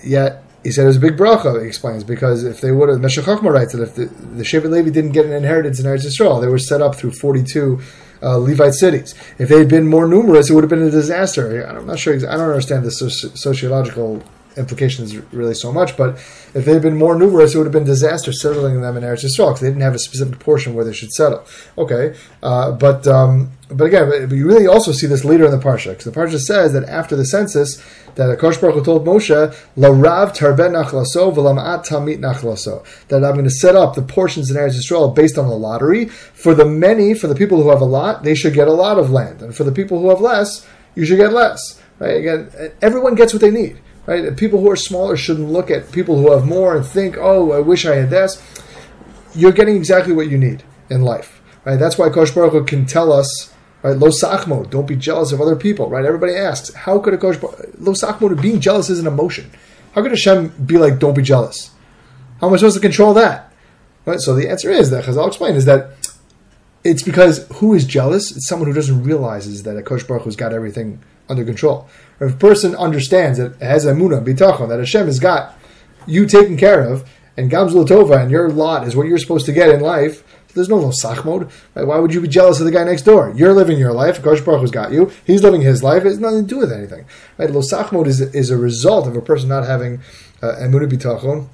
Yet 0.03 0.43
he 0.65 0.71
said 0.71 0.83
it 0.83 0.87
was 0.87 0.97
a 0.97 1.07
big 1.07 1.15
bracha. 1.15 1.61
He 1.61 1.67
explains 1.67 2.03
because 2.03 2.43
if 2.43 2.59
they 2.59 2.71
would 2.71 2.89
have, 2.89 2.99
Meshech 2.99 3.25
Chochmah 3.25 3.53
writes 3.53 3.73
that 3.73 3.83
if 3.83 3.93
the, 3.93 4.05
the 4.39 4.43
Shevet 4.43 4.71
Levi 4.71 4.89
didn't 4.89 5.11
get 5.11 5.25
an 5.25 5.31
inheritance 5.31 5.79
in 5.79 5.85
Eretz 5.85 6.05
Yisrael, 6.05 6.41
they 6.41 6.47
were 6.47 6.57
set 6.57 6.81
up 6.81 6.95
through 6.95 7.11
forty-two 7.11 7.79
uh, 8.23 8.37
Levite 8.37 8.73
cities. 8.73 9.13
If 9.37 9.47
they 9.49 9.59
had 9.59 9.69
been 9.69 9.87
more 9.87 10.07
numerous, 10.07 10.49
it 10.49 10.53
would 10.53 10.63
have 10.63 10.69
been 10.75 10.81
a 10.81 10.89
disaster. 10.89 11.61
I'm 11.61 11.85
not 11.85 11.99
sure. 11.99 12.15
I 12.15 12.35
don't 12.37 12.49
understand 12.49 12.83
the 12.83 12.91
sociological 12.91 14.23
implications 14.57 15.15
really 15.33 15.53
so 15.53 15.71
much. 15.71 15.97
But 15.97 16.15
if 16.53 16.65
they 16.65 16.73
had 16.73 16.81
been 16.81 16.97
more 16.97 17.15
numerous, 17.15 17.53
it 17.53 17.57
would 17.57 17.65
have 17.65 17.73
been 17.73 17.83
disaster 17.83 18.31
settling 18.31 18.81
them 18.81 18.97
in 18.97 19.03
Eretz 19.03 19.23
Yisrael 19.25 19.49
because 19.49 19.61
they 19.61 19.69
didn't 19.69 19.81
have 19.81 19.95
a 19.95 19.99
specific 19.99 20.39
portion 20.39 20.73
where 20.73 20.85
they 20.85 20.93
should 20.93 21.11
settle. 21.11 21.45
Okay, 21.77 22.15
uh, 22.43 22.71
but 22.71 23.07
um, 23.07 23.51
but 23.69 23.85
again, 23.85 24.09
but 24.29 24.35
you 24.35 24.47
really 24.47 24.67
also 24.67 24.91
see 24.91 25.07
this 25.07 25.25
later 25.25 25.45
in 25.45 25.51
the 25.51 25.57
parsha 25.57 25.89
because 25.89 26.05
the 26.05 26.11
parsha 26.11 26.39
says 26.39 26.73
that 26.73 26.83
after 26.85 27.15
the 27.15 27.25
census, 27.25 27.83
that 28.15 28.37
Akash 28.37 28.61
Baruch 28.61 28.83
told 28.85 29.05
Moshe, 29.05 29.55
"Larav 29.77 30.35
tarben 30.35 30.71
nachlaso 30.71 31.33
v'lamat 31.33 31.85
tamit 31.85 32.19
nachlaso." 32.19 32.85
That 33.07 33.23
I'm 33.23 33.33
going 33.33 33.45
to 33.45 33.49
set 33.49 33.75
up 33.75 33.95
the 33.95 34.01
portions 34.01 34.49
in 34.49 34.57
Eretz 34.57 34.77
Yisrael 34.77 35.13
based 35.13 35.37
on 35.37 35.49
the 35.49 35.55
lottery. 35.55 36.05
For 36.05 36.53
the 36.53 36.65
many, 36.65 37.13
for 37.13 37.27
the 37.27 37.35
people 37.35 37.61
who 37.61 37.69
have 37.69 37.81
a 37.81 37.85
lot, 37.85 38.23
they 38.23 38.35
should 38.35 38.53
get 38.53 38.67
a 38.67 38.73
lot 38.73 38.97
of 38.97 39.11
land, 39.11 39.41
and 39.41 39.55
for 39.55 39.63
the 39.63 39.71
people 39.71 39.99
who 39.99 40.09
have 40.09 40.21
less, 40.21 40.65
you 40.95 41.05
should 41.05 41.17
get 41.17 41.33
less. 41.33 41.81
Right? 41.99 42.17
Again, 42.17 42.71
everyone 42.81 43.15
gets 43.15 43.33
what 43.33 43.41
they 43.41 43.51
need. 43.51 43.79
Right? 44.05 44.35
People 44.37 44.59
who 44.61 44.69
are 44.69 44.75
smaller 44.75 45.17
shouldn't 45.17 45.49
look 45.49 45.71
at 45.71 45.91
people 45.91 46.21
who 46.21 46.31
have 46.31 46.45
more 46.45 46.75
and 46.75 46.85
think, 46.85 47.17
"Oh, 47.17 47.51
I 47.51 47.59
wish 47.59 47.85
I 47.85 47.95
had 47.95 48.09
this." 48.09 48.41
You're 49.33 49.51
getting 49.51 49.75
exactly 49.75 50.13
what 50.13 50.29
you 50.29 50.37
need 50.37 50.63
in 50.89 51.01
life. 51.01 51.41
Right? 51.65 51.77
That's 51.77 51.97
why 51.97 52.09
Kosh 52.09 52.31
Baruch 52.31 52.53
Hu 52.53 52.63
can 52.63 52.85
tell 52.85 53.11
us, 53.11 53.53
right? 53.81 53.97
Lo 53.97 54.09
sachmo, 54.09 54.69
don't 54.69 54.87
be 54.87 54.95
jealous 54.95 55.31
of 55.31 55.41
other 55.41 55.55
people. 55.55 55.89
Right? 55.89 56.05
Everybody 56.05 56.35
asks, 56.35 56.73
how 56.73 56.99
could 56.99 57.13
a 57.13 57.17
Kosh 57.17 57.41
Lo 57.79 57.93
sachmo, 57.93 58.39
being 58.39 58.59
jealous 58.59 58.89
is 58.89 58.99
an 58.99 59.07
emotion. 59.07 59.51
How 59.93 60.01
could 60.01 60.11
Hashem 60.11 60.49
be 60.65 60.77
like, 60.77 60.99
don't 60.99 61.15
be 61.15 61.23
jealous? 61.23 61.71
How 62.39 62.47
am 62.47 62.53
I 62.53 62.57
supposed 62.57 62.75
to 62.75 62.81
control 62.81 63.13
that? 63.15 63.51
Right? 64.05 64.19
So 64.19 64.35
the 64.35 64.49
answer 64.49 64.69
is 64.69 64.91
that 64.91 65.07
as 65.07 65.17
I'll 65.17 65.27
explain, 65.27 65.55
is 65.55 65.65
that 65.65 65.91
it's 66.83 67.01
because 67.01 67.47
who 67.55 67.73
is 67.73 67.85
jealous? 67.85 68.35
It's 68.35 68.47
someone 68.47 68.69
who 68.69 68.75
doesn't 68.75 69.03
realizes 69.03 69.63
that 69.63 69.75
a 69.75 69.81
Kosh 69.81 70.03
Baruch 70.03 70.23
Hu's 70.23 70.35
got 70.35 70.53
everything 70.53 71.01
under 71.29 71.43
control. 71.43 71.87
If 72.19 72.33
a 72.33 72.37
person 72.37 72.75
understands 72.75 73.37
that 73.37 73.61
has 73.61 73.85
emunah, 73.85 74.23
bitachon, 74.23 74.69
that 74.69 74.79
Hashem 74.79 75.05
has 75.07 75.19
got 75.19 75.57
you 76.07 76.25
taken 76.25 76.57
care 76.57 76.81
of, 76.81 77.09
and 77.37 77.49
Gam 77.49 77.69
zu 77.69 77.79
l'tova 77.79 78.21
and 78.21 78.31
your 78.31 78.49
lot 78.49 78.87
is 78.87 78.95
what 78.95 79.07
you're 79.07 79.17
supposed 79.17 79.45
to 79.47 79.51
get 79.51 79.69
in 79.69 79.81
life, 79.81 80.23
there's 80.53 80.69
no 80.69 80.77
lo 80.77 80.91
sachmod. 80.91 81.51
Right? 81.73 81.85
Why 81.85 81.99
would 81.99 82.13
you 82.13 82.21
be 82.21 82.29
jealous 82.29 82.59
of 82.59 82.65
the 82.65 82.71
guy 82.71 82.85
next 82.85 83.01
door? 83.01 83.33
You're 83.35 83.53
living 83.53 83.77
your 83.77 83.91
life. 83.91 84.23
Kosh 84.23 84.39
Baruch 84.39 84.61
has 84.61 84.71
got 84.71 84.93
you. 84.93 85.11
He's 85.25 85.43
living 85.43 85.61
his 85.61 85.83
life. 85.83 86.05
It 86.05 86.07
has 86.07 86.19
nothing 86.19 86.47
to 86.47 86.47
do 86.47 86.57
with 86.57 86.71
anything. 86.71 87.05
Right? 87.37 87.51
Lo 87.51 87.61
sachmod 87.61 88.07
is, 88.07 88.21
is 88.21 88.49
a 88.49 88.57
result 88.57 89.05
of 89.05 89.17
a 89.17 89.21
person 89.21 89.49
not 89.49 89.65
having 89.65 89.99
uh, 90.41 90.55
emunah 90.59 90.89
bitachon 90.89 91.47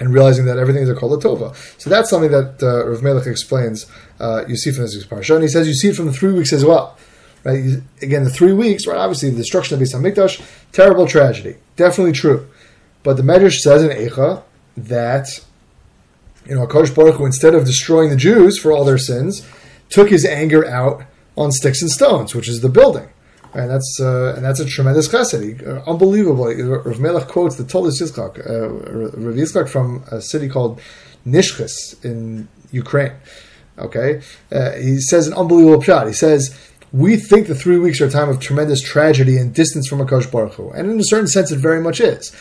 and 0.00 0.14
realizing 0.14 0.44
that 0.44 0.58
everything 0.58 0.82
is 0.82 0.88
a 0.88 0.94
kol. 0.94 1.20
So 1.78 1.90
that's 1.90 2.08
something 2.08 2.30
that 2.30 2.62
uh, 2.62 2.86
Rav 2.86 3.02
Melech 3.02 3.26
explains. 3.26 3.86
Uh, 4.20 4.44
you 4.46 4.56
see 4.56 4.70
from 4.70 4.84
this 4.84 5.04
parsha, 5.04 5.34
and 5.34 5.42
he 5.42 5.48
says 5.48 5.66
you 5.66 5.74
see 5.74 5.88
it 5.88 5.96
from 5.96 6.06
the 6.06 6.12
three 6.12 6.32
weeks 6.32 6.52
as 6.52 6.64
well. 6.64 6.96
Right? 7.44 7.80
Again, 8.02 8.24
the 8.24 8.30
three 8.30 8.52
weeks, 8.52 8.86
right? 8.86 8.98
Obviously, 8.98 9.30
the 9.30 9.36
destruction 9.36 9.74
of 9.74 9.86
Beis 9.86 9.94
Hamikdash, 9.94 10.44
terrible 10.72 11.06
tragedy, 11.06 11.56
definitely 11.76 12.12
true. 12.12 12.48
But 13.02 13.16
the 13.16 13.22
Medrash 13.22 13.58
says 13.58 13.82
in 13.82 13.90
Eicha 13.90 14.42
that 14.76 15.28
you 16.48 16.54
know, 16.54 16.66
Akash 16.66 16.94
Baruch 16.94 17.16
Hu, 17.16 17.26
instead 17.26 17.54
of 17.54 17.64
destroying 17.64 18.10
the 18.10 18.16
Jews 18.16 18.58
for 18.58 18.72
all 18.72 18.84
their 18.84 18.98
sins, 18.98 19.46
took 19.90 20.08
his 20.08 20.24
anger 20.24 20.66
out 20.66 21.04
on 21.36 21.52
sticks 21.52 21.82
and 21.82 21.90
stones, 21.90 22.34
which 22.34 22.48
is 22.48 22.60
the 22.60 22.68
building. 22.68 23.08
And 23.54 23.70
that's 23.70 23.98
uh, 24.00 24.34
and 24.36 24.44
that's 24.44 24.60
a 24.60 24.66
tremendous 24.66 25.08
chesed. 25.08 25.66
Uh, 25.66 25.82
unbelievable. 25.90 26.46
Rav 26.46 27.00
Melech 27.00 27.28
quotes 27.28 27.56
the 27.56 27.64
Toldos 27.64 28.00
Yitzchak, 28.00 28.48
uh, 28.48 28.68
Rav 28.68 29.34
Yitzchak 29.34 29.68
from 29.68 30.04
a 30.10 30.20
city 30.20 30.48
called 30.48 30.80
Neshchiz 31.26 32.04
in 32.04 32.48
Ukraine. 32.72 33.12
Okay, 33.78 34.20
uh, 34.52 34.72
he 34.72 35.00
says 35.00 35.28
an 35.28 35.34
unbelievable 35.34 35.80
shot. 35.80 36.06
He 36.06 36.12
says 36.12 36.54
we 36.92 37.16
think 37.16 37.46
the 37.46 37.54
three 37.54 37.78
weeks 37.78 38.00
are 38.00 38.06
a 38.06 38.10
time 38.10 38.28
of 38.28 38.40
tremendous 38.40 38.80
tragedy 38.80 39.36
and 39.36 39.54
distance 39.54 39.88
from 39.88 39.98
Akash 39.98 40.30
Baruch 40.30 40.54
Hu. 40.54 40.70
And 40.70 40.90
in 40.90 40.98
a 40.98 41.04
certain 41.04 41.26
sense, 41.26 41.50
it 41.50 41.58
very 41.58 41.80
much 41.80 42.00
is. 42.00 42.34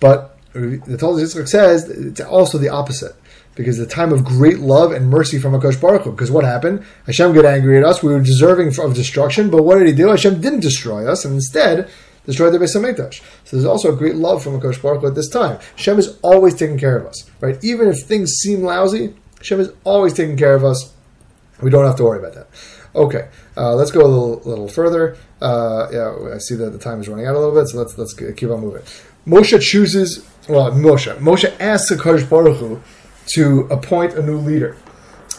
But 0.00 0.38
the 0.52 0.96
Toldos 0.98 1.34
Yitzchak 1.34 1.48
says 1.48 1.88
it's 1.88 2.20
also 2.20 2.58
the 2.58 2.68
opposite. 2.68 3.16
Because 3.54 3.78
the 3.78 3.86
time 3.86 4.12
of 4.12 4.24
great 4.24 4.58
love 4.58 4.90
and 4.90 5.08
mercy 5.08 5.38
from 5.38 5.52
Akash 5.52 5.80
Baruch 5.80 6.02
Hu. 6.02 6.10
Because 6.10 6.30
what 6.30 6.44
happened? 6.44 6.84
Hashem 7.06 7.32
got 7.34 7.44
angry 7.44 7.78
at 7.78 7.84
us. 7.84 8.02
We 8.02 8.12
were 8.12 8.20
deserving 8.20 8.78
of 8.80 8.94
destruction. 8.94 9.48
But 9.48 9.62
what 9.62 9.78
did 9.78 9.86
he 9.86 9.94
do? 9.94 10.08
Hashem 10.08 10.40
didn't 10.40 10.60
destroy 10.60 11.06
us. 11.06 11.24
And 11.24 11.34
instead, 11.34 11.88
destroyed 12.26 12.52
the 12.52 12.58
Beis 12.58 12.76
Hamikdash. 12.76 13.22
So 13.44 13.56
there's 13.56 13.64
also 13.64 13.92
a 13.92 13.96
great 13.96 14.16
love 14.16 14.42
from 14.42 14.60
Akash 14.60 14.82
Baruch 14.82 15.02
Hu 15.02 15.06
at 15.06 15.14
this 15.14 15.28
time. 15.28 15.60
Hashem 15.76 15.98
is 15.98 16.18
always 16.22 16.54
taking 16.54 16.78
care 16.78 16.96
of 16.96 17.06
us. 17.06 17.30
Right? 17.40 17.62
Even 17.62 17.88
if 17.88 18.02
things 18.02 18.32
seem 18.42 18.62
lousy, 18.62 19.14
Hashem 19.38 19.60
is 19.60 19.72
always 19.84 20.12
taking 20.12 20.36
care 20.36 20.54
of 20.54 20.64
us. 20.64 20.92
We 21.62 21.70
don't 21.70 21.86
have 21.86 21.96
to 21.96 22.04
worry 22.04 22.18
about 22.18 22.34
that. 22.34 22.48
Okay, 22.96 23.28
uh, 23.56 23.74
let's 23.74 23.90
go 23.90 24.00
a 24.00 24.06
little, 24.06 24.40
little 24.44 24.68
further. 24.68 25.16
Uh, 25.40 25.88
yeah, 25.92 26.34
I 26.34 26.38
see 26.38 26.54
that 26.56 26.70
the 26.70 26.78
time 26.78 27.00
is 27.00 27.08
running 27.08 27.26
out 27.26 27.34
a 27.34 27.38
little 27.38 27.54
bit, 27.54 27.68
so 27.68 27.78
let's 27.78 27.96
let's 27.98 28.14
keep 28.14 28.50
on 28.50 28.60
moving. 28.60 28.82
Moshe 29.26 29.60
chooses. 29.60 30.26
Well, 30.48 30.72
Moshe. 30.72 31.14
Moshe 31.18 31.54
asks 31.60 31.88
the 31.88 31.96
Hakadosh 31.96 32.28
Baruch 32.28 32.58
Hu 32.58 32.80
to 33.34 33.60
appoint 33.70 34.14
a 34.14 34.22
new 34.22 34.38
leader, 34.38 34.76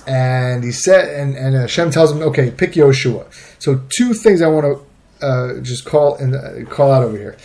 and 0.07 0.63
he 0.63 0.71
said, 0.71 1.09
and 1.19 1.35
and 1.35 1.55
Hashem 1.55 1.91
tells 1.91 2.11
him, 2.11 2.21
okay, 2.21 2.51
pick 2.51 2.73
Yoshua. 2.73 3.25
So 3.59 3.81
two 3.95 4.13
things 4.13 4.41
I 4.41 4.47
want 4.47 4.65
to 5.21 5.25
uh, 5.25 5.61
just 5.61 5.85
call 5.85 6.15
and 6.15 6.35
uh, 6.35 6.69
call 6.69 6.91
out 6.91 7.03
over 7.03 7.17
here. 7.17 7.37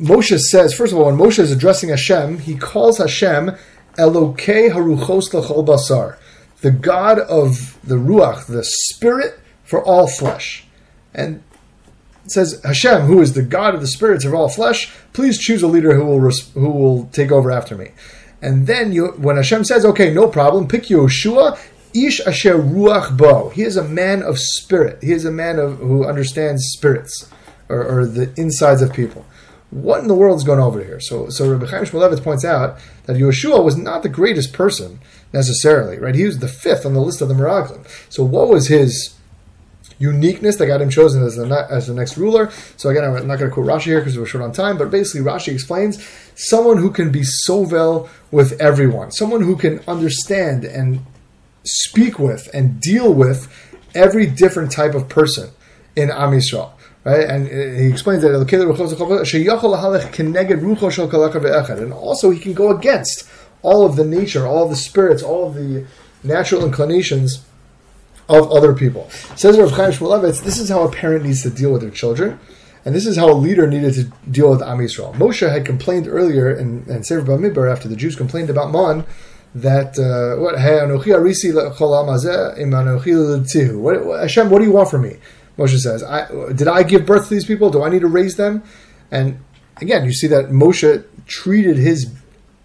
Moshe 0.00 0.38
says, 0.38 0.74
first 0.74 0.92
of 0.92 0.98
all, 0.98 1.06
when 1.06 1.16
Moshe 1.16 1.38
is 1.38 1.52
addressing 1.52 1.90
Hashem, 1.90 2.40
he 2.40 2.56
calls 2.56 2.98
Hashem 2.98 3.52
Elokei 3.96 4.72
Haruchos 4.72 5.30
Lachol 5.30 5.66
Basar, 5.66 6.16
the 6.60 6.70
God 6.70 7.18
of 7.18 7.78
the 7.84 7.96
Ruach, 7.96 8.46
the 8.46 8.64
Spirit 8.64 9.38
for 9.72 9.82
all 9.82 10.06
flesh. 10.06 10.66
And 11.14 11.42
it 12.26 12.30
says, 12.30 12.60
Hashem, 12.62 13.06
who 13.06 13.22
is 13.22 13.32
the 13.32 13.40
God 13.40 13.74
of 13.74 13.80
the 13.80 13.86
spirits 13.86 14.26
of 14.26 14.34
all 14.34 14.50
flesh, 14.50 14.92
please 15.14 15.38
choose 15.38 15.62
a 15.62 15.66
leader 15.66 15.94
who 15.94 16.04
will 16.04 16.20
res- 16.20 16.52
who 16.52 16.68
will 16.68 17.06
take 17.06 17.32
over 17.32 17.50
after 17.50 17.74
me. 17.74 17.92
And 18.42 18.66
then 18.66 18.92
you, 18.92 19.14
when 19.16 19.36
Hashem 19.36 19.64
says, 19.64 19.86
okay, 19.86 20.12
no 20.12 20.28
problem, 20.28 20.68
pick 20.68 20.84
Yoshua, 20.84 21.58
Ish 21.94 22.20
Asher 22.26 22.58
Ruach 22.58 23.16
Bo. 23.16 23.48
He 23.48 23.62
is 23.62 23.78
a 23.78 23.84
man 23.84 24.22
of 24.22 24.38
spirit. 24.38 25.02
He 25.02 25.12
is 25.12 25.24
a 25.24 25.30
man 25.30 25.58
of 25.58 25.78
who 25.78 26.06
understands 26.06 26.64
spirits 26.66 27.30
or, 27.70 27.82
or 27.82 28.06
the 28.06 28.30
insides 28.36 28.82
of 28.82 28.92
people. 28.92 29.24
What 29.70 30.02
in 30.02 30.08
the 30.08 30.14
world 30.14 30.36
is 30.36 30.44
going 30.44 30.60
over 30.60 30.84
here? 30.84 31.00
So, 31.00 31.30
so 31.30 31.50
Rabbi 31.50 31.64
Chaim 31.64 31.84
Shmulevitz 31.84 32.22
points 32.22 32.44
out 32.44 32.78
that 33.06 33.16
Yeshua 33.16 33.64
was 33.64 33.78
not 33.78 34.02
the 34.02 34.10
greatest 34.10 34.52
person 34.52 35.00
necessarily, 35.32 35.98
right? 35.98 36.14
He 36.14 36.26
was 36.26 36.40
the 36.40 36.48
fifth 36.48 36.84
on 36.84 36.92
the 36.92 37.00
list 37.00 37.22
of 37.22 37.28
the 37.28 37.34
Meraglim. 37.34 37.86
So, 38.10 38.22
what 38.22 38.50
was 38.50 38.68
his 38.68 39.14
uniqueness 40.02 40.56
that 40.56 40.66
got 40.66 40.82
him 40.82 40.90
chosen 40.90 41.22
as 41.22 41.36
the, 41.36 41.66
as 41.70 41.86
the 41.86 41.94
next 41.94 42.16
ruler. 42.16 42.50
So 42.76 42.90
again, 42.90 43.04
I'm 43.04 43.26
not 43.28 43.38
going 43.38 43.50
to 43.50 43.54
quote 43.54 43.66
Rashi 43.66 43.84
here 43.84 44.00
because 44.00 44.18
we're 44.18 44.26
short 44.26 44.42
on 44.42 44.52
time, 44.52 44.76
but 44.76 44.90
basically 44.90 45.20
Rashi 45.20 45.52
explains 45.52 46.04
someone 46.34 46.78
who 46.78 46.90
can 46.90 47.12
be 47.12 47.22
so 47.22 47.60
well 47.60 48.08
with 48.32 48.60
everyone, 48.60 49.12
someone 49.12 49.42
who 49.42 49.56
can 49.56 49.80
understand 49.86 50.64
and 50.64 51.00
speak 51.64 52.18
with 52.18 52.50
and 52.52 52.80
deal 52.80 53.14
with 53.14 53.48
every 53.94 54.26
different 54.26 54.72
type 54.72 54.94
of 54.94 55.08
person 55.08 55.50
in 55.94 56.10
Am 56.10 56.32
Yisrael. 56.32 56.72
Right, 57.04 57.28
and 57.28 57.46
uh, 57.48 57.50
he 57.80 57.88
explains 57.88 58.22
that 58.22 58.32
and 61.82 61.92
also 61.92 62.30
he 62.30 62.38
can 62.38 62.54
go 62.54 62.70
against 62.76 63.28
all 63.62 63.84
of 63.84 63.96
the 63.96 64.04
nature, 64.04 64.46
all 64.46 64.62
of 64.64 64.70
the 64.70 64.76
spirits, 64.76 65.20
all 65.20 65.48
of 65.48 65.54
the 65.54 65.84
natural 66.22 66.64
inclinations 66.64 67.44
of 68.28 68.50
other 68.50 68.72
people. 68.74 69.08
Says 69.36 69.58
Rav 69.58 69.72
Chaim 69.72 69.90
Shmulevitz, 69.90 70.42
this 70.42 70.58
is 70.58 70.68
how 70.68 70.82
a 70.82 70.90
parent 70.90 71.24
needs 71.24 71.42
to 71.42 71.50
deal 71.50 71.72
with 71.72 71.82
their 71.82 71.90
children. 71.90 72.38
And 72.84 72.94
this 72.94 73.06
is 73.06 73.16
how 73.16 73.30
a 73.30 73.34
leader 73.34 73.66
needed 73.68 73.94
to 73.94 74.04
deal 74.30 74.50
with 74.50 74.62
Am 74.62 74.78
Yisrael. 74.78 75.14
Moshe 75.14 75.48
had 75.48 75.64
complained 75.64 76.08
earlier 76.08 76.50
in, 76.50 76.84
in 76.88 77.04
Sefer 77.04 77.24
Bamidbar 77.24 77.70
after 77.70 77.88
the 77.88 77.94
Jews 77.94 78.16
complained 78.16 78.50
about 78.50 78.72
Man 78.72 79.04
that 79.54 79.98
uh, 79.98 80.40
what 80.40 80.56
what 84.04 84.20
Hashem, 84.20 84.50
what 84.50 84.58
do 84.58 84.64
you 84.64 84.72
want 84.72 84.90
from 84.90 85.02
me? 85.02 85.16
Moshe 85.58 85.78
says, 85.78 86.02
I, 86.02 86.26
did 86.52 86.66
I 86.66 86.82
give 86.82 87.04
birth 87.04 87.28
to 87.28 87.34
these 87.34 87.44
people? 87.44 87.70
Do 87.70 87.82
I 87.82 87.90
need 87.90 88.00
to 88.00 88.06
raise 88.08 88.36
them? 88.36 88.64
And 89.10 89.38
again, 89.76 90.04
you 90.04 90.12
see 90.12 90.26
that 90.28 90.46
Moshe 90.46 91.04
treated 91.26 91.76
his 91.76 92.10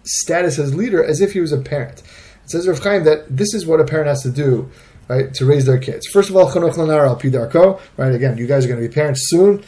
status 0.04 0.58
as 0.58 0.74
leader 0.74 1.04
as 1.04 1.20
if 1.20 1.32
he 1.32 1.40
was 1.40 1.52
a 1.52 1.58
parent. 1.58 2.02
It 2.44 2.50
says 2.50 2.66
Rav 2.66 2.78
Chaim 2.78 3.04
that 3.04 3.36
this 3.36 3.52
is 3.52 3.66
what 3.66 3.80
a 3.80 3.84
parent 3.84 4.08
has 4.08 4.22
to 4.22 4.30
do, 4.30 4.70
right, 5.08 5.32
to 5.34 5.46
raise 5.46 5.64
their 5.66 5.78
kids. 5.78 6.06
First 6.06 6.30
of 6.30 6.36
all, 6.36 6.50
chanoch 6.50 6.74
lanar 6.74 7.06
al 7.06 7.18
pidarko, 7.18 7.80
right? 7.96 8.14
Again, 8.14 8.36
you 8.38 8.46
guys 8.46 8.64
are 8.64 8.68
going 8.68 8.80
to 8.80 8.88
be 8.88 8.92
parents 8.92 9.28
soon, 9.28 9.64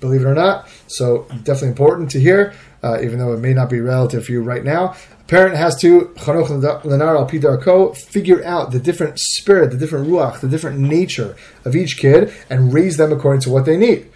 believe 0.00 0.22
it 0.22 0.26
or 0.26 0.34
not. 0.34 0.68
So 0.86 1.26
definitely 1.44 1.68
important 1.68 2.10
to 2.12 2.20
hear, 2.20 2.54
uh, 2.82 3.00
even 3.02 3.18
though 3.18 3.32
it 3.32 3.40
may 3.40 3.54
not 3.54 3.70
be 3.70 3.80
relative 3.80 4.26
for 4.26 4.32
you 4.32 4.42
right 4.42 4.64
now. 4.64 4.94
A 5.20 5.24
parent 5.24 5.56
has 5.56 5.76
to 5.80 6.12
chanoch 6.16 6.48
lanar 6.82 7.16
al 7.16 7.28
pidarko, 7.28 7.96
figure 7.96 8.44
out 8.44 8.70
the 8.72 8.78
different 8.78 9.18
spirit, 9.18 9.70
the 9.70 9.78
different 9.78 10.08
ruach, 10.08 10.40
the 10.40 10.48
different 10.48 10.78
nature 10.78 11.36
of 11.64 11.74
each 11.74 11.96
kid, 11.96 12.32
and 12.50 12.72
raise 12.72 12.96
them 12.96 13.12
according 13.12 13.40
to 13.42 13.50
what 13.50 13.64
they 13.64 13.76
need. 13.76 14.08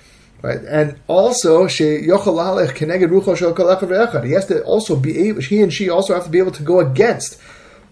Right, 0.43 0.61
and 0.69 0.97
also 1.07 1.67
she 1.67 2.03
he 2.03 2.09
has 2.09 2.25
to 4.47 4.63
also 4.65 4.97
be 4.97 5.29
able. 5.29 5.41
He 5.41 5.63
and 5.63 5.73
she 5.73 5.89
also 5.89 6.13
have 6.15 6.25
to 6.25 6.31
be 6.31 6.39
able 6.39 6.53
to 6.53 6.63
go 6.63 6.81
against 6.81 7.41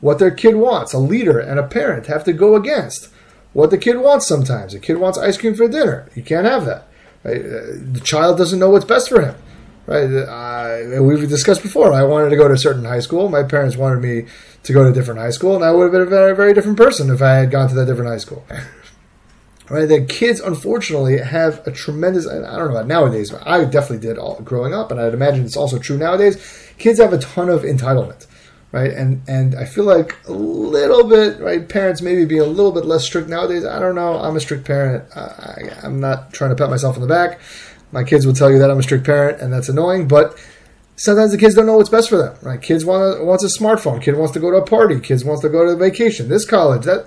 what 0.00 0.18
their 0.18 0.30
kid 0.30 0.56
wants. 0.56 0.92
A 0.92 0.98
leader 0.98 1.38
and 1.38 1.58
a 1.58 1.66
parent 1.66 2.06
have 2.06 2.24
to 2.24 2.32
go 2.32 2.56
against 2.56 3.08
what 3.52 3.70
the 3.70 3.78
kid 3.78 3.98
wants. 3.98 4.26
Sometimes 4.26 4.74
a 4.74 4.80
kid 4.80 4.98
wants 4.98 5.18
ice 5.18 5.38
cream 5.38 5.54
for 5.54 5.68
dinner. 5.68 6.08
You 6.14 6.22
can't 6.22 6.46
have 6.46 6.64
that. 6.66 6.88
Right? 7.22 7.40
Uh, 7.40 7.80
the 7.92 8.02
child 8.04 8.38
doesn't 8.38 8.58
know 8.58 8.70
what's 8.70 8.84
best 8.84 9.08
for 9.08 9.22
him. 9.22 9.36
Right? 9.86 10.10
Uh, 10.10 11.02
we've 11.02 11.28
discussed 11.28 11.62
before. 11.62 11.92
I 11.92 12.04
wanted 12.04 12.30
to 12.30 12.36
go 12.36 12.48
to 12.48 12.54
a 12.54 12.58
certain 12.58 12.84
high 12.84 13.00
school. 13.00 13.28
My 13.28 13.42
parents 13.42 13.76
wanted 13.76 14.00
me 14.00 14.26
to 14.62 14.72
go 14.72 14.82
to 14.82 14.90
a 14.90 14.92
different 14.92 15.20
high 15.20 15.30
school, 15.30 15.54
and 15.54 15.64
I 15.64 15.72
would 15.72 15.82
have 15.84 15.92
been 15.92 16.02
a 16.02 16.06
very, 16.06 16.34
very 16.34 16.54
different 16.54 16.78
person 16.78 17.10
if 17.10 17.20
I 17.20 17.34
had 17.34 17.50
gone 17.50 17.68
to 17.68 17.74
that 17.74 17.86
different 17.86 18.10
high 18.10 18.18
school. 18.18 18.46
right? 19.68 19.86
The 19.86 20.04
kids, 20.04 20.40
unfortunately, 20.40 21.18
have 21.18 21.66
a 21.66 21.70
tremendous. 21.70 22.26
I 22.26 22.34
don't 22.34 22.42
know 22.42 22.70
about 22.70 22.86
nowadays, 22.86 23.30
but 23.30 23.46
I 23.46 23.64
definitely 23.64 24.06
did 24.06 24.18
all, 24.18 24.40
growing 24.40 24.74
up, 24.74 24.90
and 24.90 25.00
I'd 25.00 25.14
imagine 25.14 25.44
it's 25.44 25.56
also 25.56 25.78
true 25.78 25.98
nowadays. 25.98 26.72
Kids 26.78 26.98
have 26.98 27.12
a 27.12 27.18
ton 27.18 27.48
of 27.48 27.62
entitlement, 27.62 28.26
right? 28.74 28.90
And 28.90 29.22
and 29.28 29.54
I 29.54 29.66
feel 29.66 29.84
like 29.84 30.16
a 30.26 30.32
little 30.32 31.04
bit, 31.04 31.38
right? 31.38 31.66
Parents 31.68 32.02
maybe 32.02 32.24
be 32.24 32.38
a 32.38 32.44
little 32.44 32.72
bit 32.72 32.84
less 32.84 33.04
strict 33.04 33.28
nowadays. 33.28 33.64
I 33.64 33.78
don't 33.78 33.94
know. 33.94 34.18
I'm 34.18 34.34
a 34.34 34.40
strict 34.40 34.64
parent. 34.64 35.04
I, 35.16 35.70
I'm 35.84 36.00
not 36.00 36.32
trying 36.32 36.50
to 36.50 36.56
pat 36.56 36.70
myself 36.70 36.96
on 36.96 37.00
the 37.00 37.06
back. 37.06 37.40
My 37.92 38.02
kids 38.02 38.26
will 38.26 38.34
tell 38.34 38.50
you 38.50 38.58
that 38.58 38.72
I'm 38.72 38.78
a 38.80 38.82
strict 38.82 39.06
parent, 39.06 39.40
and 39.40 39.52
that's 39.52 39.68
annoying, 39.68 40.08
but 40.08 40.36
sometimes 40.96 41.30
the 41.30 41.38
kids 41.38 41.54
don't 41.54 41.66
know 41.66 41.76
what's 41.76 41.88
best 41.88 42.08
for 42.08 42.16
them, 42.16 42.36
right? 42.42 42.60
Kids 42.60 42.84
want 42.84 43.20
a, 43.20 43.24
wants 43.24 43.44
a 43.44 43.62
smartphone. 43.62 44.02
Kid 44.02 44.16
wants 44.16 44.32
to 44.32 44.40
go 44.40 44.50
to 44.50 44.56
a 44.56 44.66
party. 44.66 44.98
Kids 44.98 45.24
wants 45.24 45.42
to 45.42 45.48
go 45.48 45.64
to 45.64 45.70
the 45.70 45.76
vacation. 45.76 46.28
This 46.28 46.44
college, 46.44 46.84
that 46.84 47.06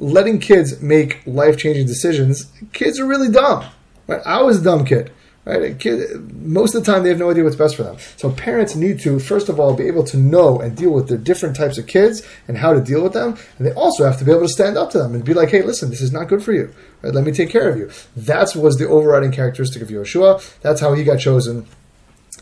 letting 0.00 0.40
kids 0.40 0.82
make 0.82 1.24
life 1.26 1.56
changing 1.56 1.86
decisions, 1.86 2.50
kids 2.72 2.98
are 2.98 3.06
really 3.06 3.30
dumb. 3.30 3.64
Right? 4.08 4.20
I 4.26 4.42
was 4.42 4.60
a 4.60 4.64
dumb 4.64 4.84
kid. 4.84 5.12
Right? 5.44 5.78
Kid, 5.78 6.42
most 6.42 6.74
of 6.74 6.84
the 6.84 6.90
time, 6.90 7.02
they 7.02 7.10
have 7.10 7.18
no 7.18 7.30
idea 7.30 7.44
what's 7.44 7.56
best 7.56 7.76
for 7.76 7.82
them. 7.82 7.96
So 8.16 8.30
parents 8.30 8.74
need 8.74 8.98
to, 9.00 9.18
first 9.18 9.50
of 9.50 9.60
all, 9.60 9.74
be 9.74 9.86
able 9.86 10.04
to 10.04 10.16
know 10.16 10.58
and 10.58 10.74
deal 10.74 10.90
with 10.90 11.08
the 11.08 11.18
different 11.18 11.54
types 11.54 11.76
of 11.76 11.86
kids 11.86 12.22
and 12.48 12.56
how 12.56 12.72
to 12.72 12.80
deal 12.80 13.02
with 13.02 13.12
them. 13.12 13.36
And 13.58 13.66
they 13.66 13.72
also 13.72 14.06
have 14.06 14.18
to 14.20 14.24
be 14.24 14.30
able 14.30 14.42
to 14.42 14.48
stand 14.48 14.78
up 14.78 14.90
to 14.92 14.98
them 14.98 15.14
and 15.14 15.22
be 15.22 15.34
like, 15.34 15.50
"Hey, 15.50 15.60
listen, 15.62 15.90
this 15.90 16.00
is 16.00 16.12
not 16.12 16.28
good 16.28 16.42
for 16.42 16.52
you. 16.52 16.72
Right? 17.02 17.12
Let 17.12 17.24
me 17.24 17.32
take 17.32 17.50
care 17.50 17.68
of 17.68 17.76
you." 17.76 17.90
That 18.16 18.56
was 18.56 18.76
the 18.76 18.88
overriding 18.88 19.32
characteristic 19.32 19.82
of 19.82 19.88
Yehoshua. 19.88 20.60
That's 20.62 20.80
how 20.80 20.94
he 20.94 21.04
got 21.04 21.18
chosen 21.18 21.66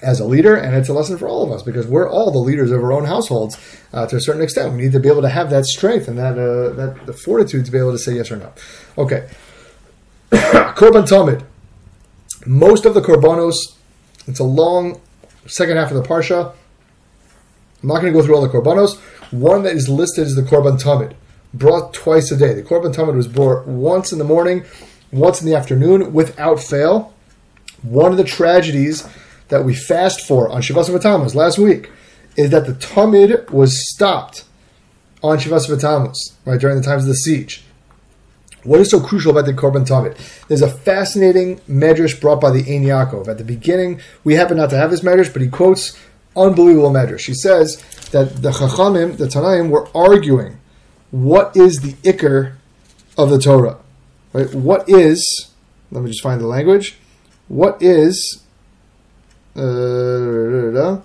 as 0.01 0.21
a 0.21 0.25
leader, 0.25 0.55
and 0.55 0.75
it's 0.75 0.89
a 0.89 0.93
lesson 0.93 1.17
for 1.17 1.29
all 1.29 1.43
of 1.43 1.51
us 1.51 1.63
because 1.63 1.87
we're 1.87 2.09
all 2.09 2.31
the 2.31 2.39
leaders 2.39 2.71
of 2.71 2.83
our 2.83 2.93
own 2.93 3.05
households 3.05 3.57
uh, 3.93 4.07
to 4.07 4.17
a 4.17 4.21
certain 4.21 4.43
extent. 4.43 4.75
We 4.75 4.83
need 4.83 4.93
to 4.93 5.01
be 5.01 5.09
able 5.09 5.23
to 5.23 5.29
have 5.29 5.51
that 5.51 5.65
strength 5.65 6.09
and 6.09 6.19
that 6.19 6.39
uh, 6.39 6.71
that 6.75 7.07
the 7.07 7.13
fortitude 7.13 7.65
to 7.67 7.73
be 7.73 7.79
able 7.79 7.93
to 7.93 7.99
say 7.99 8.15
yes 8.15 8.31
or 8.31 8.37
no. 8.37 8.53
Okay, 8.97 9.29
Korban 10.31 11.07
Tamid. 11.07 11.45
Most 12.47 12.87
of 12.87 12.95
the 12.95 13.01
korbanos, 13.01 13.55
it's 14.27 14.41
a 14.41 14.45
long 14.45 15.01
second 15.47 15.77
half 15.77 15.91
of 15.91 15.97
the 15.97 16.09
parsha. 16.09 16.55
I'm 17.83 17.89
not 17.89 18.01
going 18.01 18.13
to 18.13 18.19
go 18.19 18.25
through 18.25 18.37
all 18.37 18.43
the 18.43 18.49
korbanos. 18.49 18.99
One 19.33 19.63
that 19.63 19.75
is 19.75 19.89
listed 19.89 20.27
is 20.27 20.35
the 20.35 20.43
Korban 20.43 20.81
Tamid, 20.81 21.15
brought 21.55 21.95
twice 21.95 22.31
a 22.31 22.37
day. 22.37 22.53
The 22.53 22.63
Korban 22.63 22.95
Tamid 22.95 23.15
was 23.15 23.27
brought 23.27 23.67
once 23.67 24.13
in 24.13 24.19
the 24.19 24.25
morning, 24.25 24.65
once 25.11 25.41
in 25.41 25.47
the 25.47 25.55
afternoon, 25.55 26.13
without 26.13 26.61
fail. 26.61 27.15
One 27.83 28.13
of 28.13 28.19
the 28.19 28.25
tragedies 28.25 29.09
that 29.49 29.65
we 29.65 29.75
fast 29.75 30.21
for 30.21 30.49
on 30.49 30.63
Shivas 30.63 31.01
Tammuz 31.01 31.35
last 31.35 31.59
week 31.59 31.91
is 32.37 32.51
that 32.51 32.67
the 32.67 32.75
Tamid 32.75 33.51
was 33.51 33.91
stopped 33.91 34.45
on 35.23 35.39
Shivas 35.39 35.67
Tammuz, 35.81 36.37
right, 36.45 36.61
during 36.61 36.77
the 36.77 36.83
times 36.83 37.05
of 37.05 37.09
the 37.09 37.15
siege. 37.15 37.65
What 38.65 38.81
is 38.81 38.91
so 38.91 39.01
crucial 39.01 39.33
about 39.33 39.47
the 39.47 39.53
Korban 39.53 39.87
Tamid? 39.87 40.17
There's 40.47 40.63
a 40.63 40.69
fascinating 40.69 41.59
medrash 41.61 42.21
brought 42.21 42.41
by 42.41 42.51
the 42.51 42.61
Ein 42.61 42.85
Yaakov. 42.85 43.29
At 43.29 43.39
the 43.39 43.45
beginning, 43.45 44.01
we 44.25 44.35
happen 44.35 44.57
not 44.57 44.71
to 44.71 44.77
have 44.77 44.91
this 44.91 45.01
medrash, 45.01 45.33
but 45.33 45.43
he 45.43 45.49
quotes 45.49 45.99
unbelievable 46.37 46.91
medrash. 46.91 47.27
He 47.27 47.35
says 47.35 47.83
that 48.13 48.43
the 48.43 48.51
Chachamim, 48.51 49.17
the 49.17 49.27
Tanaim, 49.27 49.71
were 49.71 49.89
arguing 49.97 50.59
what 51.11 51.57
is 51.57 51.81
the 51.81 51.93
Iker 52.09 52.55
of 53.19 53.31
the 53.31 53.39
Torah. 53.39 53.79
Right? 54.33 54.53
What 54.55 54.89
is, 54.89 55.51
let 55.91 56.03
me 56.03 56.11
just 56.11 56.23
find 56.23 56.41
the 56.41 56.47
language, 56.47 56.97
what 57.49 57.83
is 57.83 58.43
uh, 59.55 61.01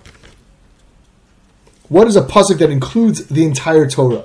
what 1.88 2.06
is 2.06 2.16
a 2.16 2.22
pasuk 2.22 2.58
that 2.58 2.70
includes 2.70 3.26
the 3.26 3.44
entire 3.44 3.88
Torah? 3.88 4.24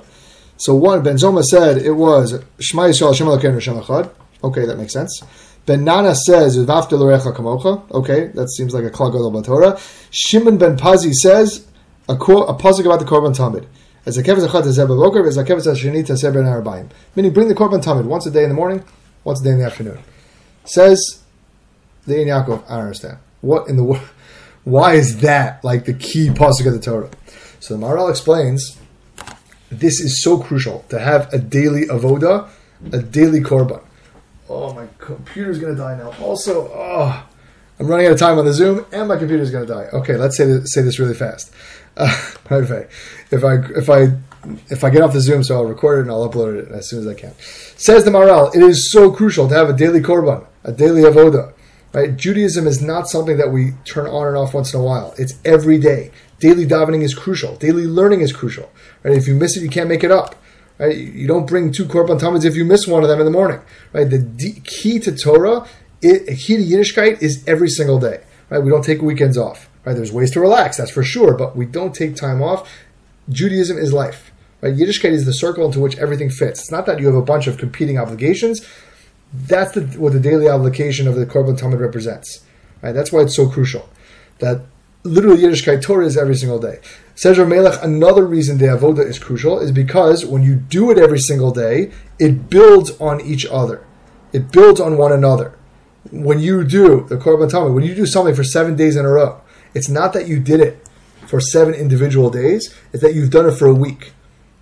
So 0.64 0.74
one, 0.74 1.02
Ben 1.02 1.16
Zoma 1.16 1.42
said 1.42 1.76
it 1.76 1.92
was 1.92 2.42
Shema 2.58 2.84
Yisrael 2.84 3.08
Hashem 3.08 3.26
Elokeinu 3.26 3.52
Hashem 3.52 3.74
Echad. 3.74 4.10
Okay, 4.42 4.64
that 4.64 4.78
makes 4.78 4.94
sense. 4.94 5.22
Ben 5.66 5.84
Nana 5.84 6.14
says 6.14 6.56
V'ahavta 6.56 6.92
L'reacha 6.92 7.36
Kamocha. 7.36 7.90
Okay, 7.90 8.28
that 8.28 8.48
seems 8.48 8.72
like 8.72 8.84
a 8.84 8.88
klal 8.88 9.12
gadol 9.12 9.42
Torah. 9.42 9.78
Shimon 10.10 10.56
Ben 10.56 10.78
Pazi 10.78 11.12
says 11.12 11.66
a, 12.08 12.16
quote, 12.16 12.48
a 12.48 12.54
pasuk 12.54 12.86
about 12.86 12.98
the 12.98 13.04
Korban 13.04 13.36
Tamid. 13.36 13.66
As 14.06 14.16
a 14.16 14.22
kevaz 14.22 14.48
echad 14.48 14.62
tazeh 14.62 14.86
b'boker, 14.86 15.28
as 15.28 15.36
a 15.36 15.44
kevaz 15.44 15.66
hasheni 15.66 16.02
tazeh 16.02 16.32
ben. 16.32 16.90
Meaning, 17.14 17.32
bring 17.34 17.48
the 17.48 17.54
Korban 17.54 17.84
Tamid 17.84 18.04
once 18.06 18.24
a 18.24 18.30
day 18.30 18.44
in 18.44 18.48
the 18.48 18.54
morning, 18.54 18.82
once 19.22 19.42
a 19.42 19.44
day 19.44 19.50
in 19.50 19.58
the 19.58 19.66
afternoon. 19.66 19.98
Says 20.64 21.22
the 22.06 22.22
Ein 22.22 22.28
Yaakov, 22.28 22.64
I 22.70 22.76
don't 22.76 22.84
understand. 22.84 23.18
What 23.42 23.68
in 23.68 23.76
the 23.76 23.84
world? 23.84 24.08
Why 24.64 24.94
is 24.94 25.18
that 25.20 25.62
like 25.62 25.84
the 25.84 25.92
key 25.92 26.28
pasuk 26.28 26.66
of 26.66 26.72
the 26.72 26.80
Torah? 26.80 27.10
So 27.60 27.76
the 27.76 27.84
Maharal 27.84 28.08
explains 28.08 28.78
this 29.80 30.00
is 30.00 30.22
so 30.22 30.38
crucial 30.38 30.84
to 30.88 30.98
have 30.98 31.32
a 31.32 31.38
daily 31.38 31.86
avoda, 31.86 32.48
a 32.92 32.98
daily 32.98 33.40
korban. 33.40 33.82
Oh, 34.48 34.72
my 34.74 34.86
computer's 34.98 35.58
to 35.58 35.74
die 35.74 35.96
now. 35.96 36.12
Also, 36.20 36.70
oh, 36.72 37.26
I'm 37.80 37.86
running 37.86 38.06
out 38.06 38.12
of 38.12 38.18
time 38.18 38.38
on 38.38 38.44
the 38.44 38.52
Zoom, 38.52 38.86
and 38.92 39.08
my 39.08 39.16
computer's 39.16 39.50
to 39.50 39.66
die. 39.66 39.88
Okay, 39.92 40.16
let's 40.16 40.36
say 40.36 40.44
this, 40.44 40.72
say 40.72 40.82
this 40.82 40.98
really 40.98 41.14
fast. 41.14 41.52
Uh, 41.96 42.06
if 42.50 43.44
I 43.44 43.54
if 43.76 43.90
I 43.90 44.16
if 44.68 44.84
I 44.84 44.90
get 44.90 45.02
off 45.02 45.12
the 45.12 45.20
Zoom, 45.20 45.42
so 45.42 45.56
I'll 45.56 45.64
record 45.64 45.98
it 45.98 46.02
and 46.02 46.10
I'll 46.10 46.28
upload 46.28 46.58
it 46.58 46.70
as 46.70 46.88
soon 46.88 47.00
as 47.00 47.06
I 47.06 47.14
can. 47.14 47.34
Says 47.76 48.04
the 48.04 48.10
Maharal, 48.10 48.54
it 48.54 48.62
is 48.62 48.92
so 48.92 49.10
crucial 49.10 49.48
to 49.48 49.54
have 49.54 49.68
a 49.68 49.72
daily 49.72 50.00
korban, 50.00 50.46
a 50.64 50.72
daily 50.72 51.02
avoda. 51.02 51.52
Right? 51.92 52.16
Judaism 52.16 52.66
is 52.66 52.82
not 52.82 53.08
something 53.08 53.36
that 53.36 53.52
we 53.52 53.72
turn 53.84 54.08
on 54.08 54.26
and 54.26 54.36
off 54.36 54.52
once 54.52 54.74
in 54.74 54.80
a 54.80 54.82
while. 54.82 55.14
It's 55.16 55.34
every 55.44 55.78
day. 55.78 56.10
Daily 56.44 56.66
davening 56.66 57.02
is 57.02 57.14
crucial. 57.14 57.56
Daily 57.56 57.86
learning 57.86 58.20
is 58.20 58.30
crucial. 58.30 58.70
Right? 59.02 59.16
If 59.16 59.26
you 59.26 59.34
miss 59.34 59.56
it, 59.56 59.62
you 59.62 59.70
can't 59.70 59.88
make 59.88 60.04
it 60.04 60.10
up. 60.10 60.34
Right? 60.76 60.94
You 60.94 61.26
don't 61.26 61.46
bring 61.46 61.72
two 61.72 61.86
korban 61.86 62.20
tamids 62.20 62.44
if 62.44 62.54
you 62.54 62.66
miss 62.66 62.86
one 62.86 63.02
of 63.02 63.08
them 63.08 63.18
in 63.18 63.24
the 63.24 63.32
morning. 63.32 63.60
Right? 63.94 64.10
The 64.10 64.18
d- 64.18 64.60
key 64.62 64.98
to 65.00 65.16
Torah, 65.16 65.66
it, 66.02 66.36
key 66.38 66.58
to 66.58 66.62
Yiddishkeit 66.62 67.22
is 67.22 67.42
every 67.46 67.70
single 67.70 67.98
day. 67.98 68.24
Right? 68.50 68.58
We 68.58 68.68
don't 68.68 68.84
take 68.84 69.00
weekends 69.00 69.38
off. 69.38 69.70
Right? 69.86 69.96
There's 69.96 70.12
ways 70.12 70.32
to 70.32 70.40
relax, 70.40 70.76
that's 70.76 70.90
for 70.90 71.02
sure, 71.02 71.32
but 71.32 71.56
we 71.56 71.64
don't 71.64 71.94
take 71.94 72.14
time 72.14 72.42
off. 72.42 72.70
Judaism 73.30 73.78
is 73.78 73.94
life. 73.94 74.30
Right? 74.60 74.76
Yiddishkeit 74.76 75.12
is 75.12 75.24
the 75.24 75.32
circle 75.32 75.64
into 75.64 75.80
which 75.80 75.96
everything 75.96 76.28
fits. 76.28 76.60
It's 76.60 76.70
not 76.70 76.84
that 76.84 77.00
you 77.00 77.06
have 77.06 77.14
a 77.14 77.22
bunch 77.22 77.46
of 77.46 77.56
competing 77.56 77.96
obligations. 77.96 78.68
That's 79.32 79.72
the, 79.72 79.80
what 79.98 80.12
the 80.12 80.20
daily 80.20 80.50
obligation 80.50 81.08
of 81.08 81.14
the 81.14 81.24
Korban 81.24 81.58
Tamid 81.58 81.80
represents. 81.80 82.44
Right? 82.82 82.92
That's 82.92 83.10
why 83.10 83.20
it's 83.20 83.34
so 83.34 83.48
crucial 83.48 83.88
that 84.40 84.60
literally 85.04 85.42
Yiddishkeit 85.42 85.82
Torah 85.82 86.06
is 86.06 86.16
every 86.16 86.34
single 86.34 86.58
day. 86.58 86.80
Says 87.14 87.38
Melech, 87.38 87.80
another 87.82 88.26
reason 88.26 88.58
the 88.58 88.66
avoda 88.66 89.06
is 89.06 89.18
crucial 89.18 89.60
is 89.60 89.70
because 89.70 90.24
when 90.24 90.42
you 90.42 90.56
do 90.56 90.90
it 90.90 90.98
every 90.98 91.20
single 91.20 91.52
day, 91.52 91.92
it 92.18 92.50
builds 92.50 92.98
on 93.00 93.20
each 93.20 93.46
other. 93.46 93.86
It 94.32 94.50
builds 94.50 94.80
on 94.80 94.96
one 94.96 95.12
another. 95.12 95.56
When 96.10 96.40
you 96.40 96.64
do 96.64 97.06
the 97.06 97.16
Korban 97.16 97.50
Tamid, 97.50 97.74
when 97.74 97.84
you 97.84 97.94
do 97.94 98.06
something 98.06 98.34
for 98.34 98.44
seven 98.44 98.74
days 98.74 98.96
in 98.96 99.04
a 99.04 99.08
row, 99.08 99.40
it's 99.74 99.88
not 99.88 100.12
that 100.14 100.26
you 100.26 100.40
did 100.40 100.60
it 100.60 100.86
for 101.26 101.40
seven 101.40 101.74
individual 101.74 102.30
days; 102.30 102.74
it's 102.92 103.02
that 103.02 103.14
you've 103.14 103.30
done 103.30 103.46
it 103.46 103.52
for 103.52 103.66
a 103.66 103.74
week. 103.74 104.12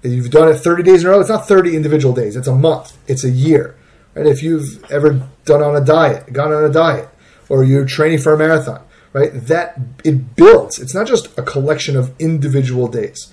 If 0.03 0.13
you've 0.13 0.31
done 0.31 0.49
it 0.49 0.55
30 0.55 0.83
days 0.83 1.03
in 1.03 1.09
a 1.09 1.11
row, 1.11 1.21
it's 1.21 1.29
not 1.29 1.47
30 1.47 1.77
individual 1.77 2.13
days, 2.13 2.35
it's 2.35 2.49
a 2.49 2.55
month, 2.55 2.97
it's 3.07 3.23
a 3.23 3.31
year. 3.31 3.77
Right? 4.15 4.27
If 4.27 4.43
you've 4.43 4.85
ever 4.91 5.29
done 5.45 5.63
on 5.63 5.77
a 5.77 5.85
diet, 5.85 6.33
gone 6.33 6.53
on 6.53 6.65
a 6.65 6.73
diet, 6.73 7.09
or 7.49 7.63
you're 7.63 7.87
training 7.87 8.19
for 8.19 8.35
a 8.35 8.39
marathon, 8.39 8.83
right? 9.13 9.31
That 9.33 9.79
it 10.05 10.37
builds. 10.37 10.79
It's 10.79 10.95
not 10.95 11.07
just 11.07 11.37
a 11.39 11.43
collection 11.43 11.97
of 11.97 12.15
individual 12.19 12.89
days. 12.89 13.33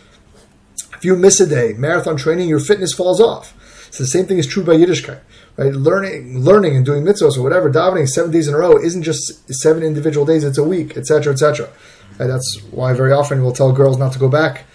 If 0.93 1.05
you 1.05 1.15
miss 1.15 1.39
a 1.39 1.47
day, 1.47 1.73
marathon 1.73 2.17
training, 2.17 2.49
your 2.49 2.59
fitness 2.59 2.93
falls 2.93 3.21
off. 3.21 3.53
So 3.91 4.03
the 4.03 4.09
same 4.09 4.25
thing 4.25 4.37
is 4.37 4.47
true 4.47 4.63
by 4.63 4.73
Yiddishkeit. 4.73 5.21
Right? 5.57 5.73
Learning, 5.73 6.39
learning, 6.39 6.75
and 6.75 6.85
doing 6.85 7.03
mitzvahs 7.03 7.37
or 7.37 7.41
whatever, 7.41 7.71
davening 7.71 8.07
seven 8.07 8.31
days 8.31 8.47
in 8.47 8.53
a 8.53 8.57
row 8.57 8.77
isn't 8.77 9.03
just 9.03 9.51
seven 9.61 9.83
individual 9.83 10.25
days; 10.25 10.43
it's 10.43 10.57
a 10.57 10.63
week, 10.63 10.95
etc., 10.95 11.33
etc. 11.33 11.69
Right? 12.17 12.27
That's 12.27 12.61
why 12.71 12.93
very 12.93 13.11
often 13.11 13.41
we'll 13.41 13.53
tell 13.53 13.71
girls 13.71 13.97
not 13.97 14.13
to 14.13 14.19
go 14.19 14.29
back 14.29 14.65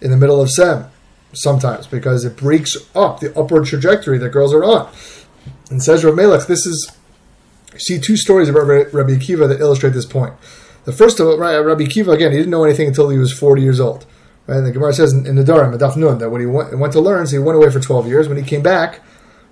in 0.00 0.10
the 0.10 0.16
middle 0.16 0.40
of 0.40 0.50
sem 0.50 0.86
sometimes 1.32 1.86
because 1.86 2.24
it 2.24 2.36
breaks 2.36 2.76
up 2.94 3.20
the 3.20 3.38
upward 3.38 3.66
trajectory 3.66 4.18
that 4.18 4.30
girls 4.30 4.52
are 4.52 4.64
on. 4.64 4.90
And 5.70 5.82
says 5.82 6.04
Rav 6.04 6.16
Melech, 6.16 6.46
this 6.46 6.66
is 6.66 6.92
see 7.78 7.98
two 7.98 8.16
stories 8.16 8.48
about 8.48 8.66
Rabbi 8.66 9.12
Akiva 9.12 9.48
that 9.48 9.60
illustrate 9.60 9.90
this 9.90 10.06
point. 10.06 10.34
The 10.84 10.92
first 10.92 11.20
of 11.20 11.38
right, 11.38 11.58
Rabbi 11.58 11.84
Akiva 11.84 12.14
again, 12.14 12.32
he 12.32 12.38
didn't 12.38 12.50
know 12.50 12.64
anything 12.64 12.88
until 12.88 13.08
he 13.10 13.18
was 13.18 13.32
forty 13.32 13.62
years 13.62 13.80
old. 13.80 14.06
Right? 14.46 14.58
And 14.58 14.66
the 14.66 14.72
Gemara 14.72 14.92
says 14.92 15.12
in, 15.12 15.26
in 15.26 15.36
Nedarim, 15.36 15.76
Adaf 15.76 15.96
Nun, 15.96 16.18
that 16.18 16.30
when 16.30 16.40
he 16.40 16.46
went, 16.46 16.76
went 16.78 16.92
to 16.94 17.00
learn, 17.00 17.26
so 17.26 17.32
he 17.32 17.38
went 17.38 17.56
away 17.56 17.70
for 17.70 17.80
twelve 17.80 18.06
years. 18.06 18.28
When 18.28 18.38
he 18.38 18.44
came 18.44 18.62
back, 18.62 19.00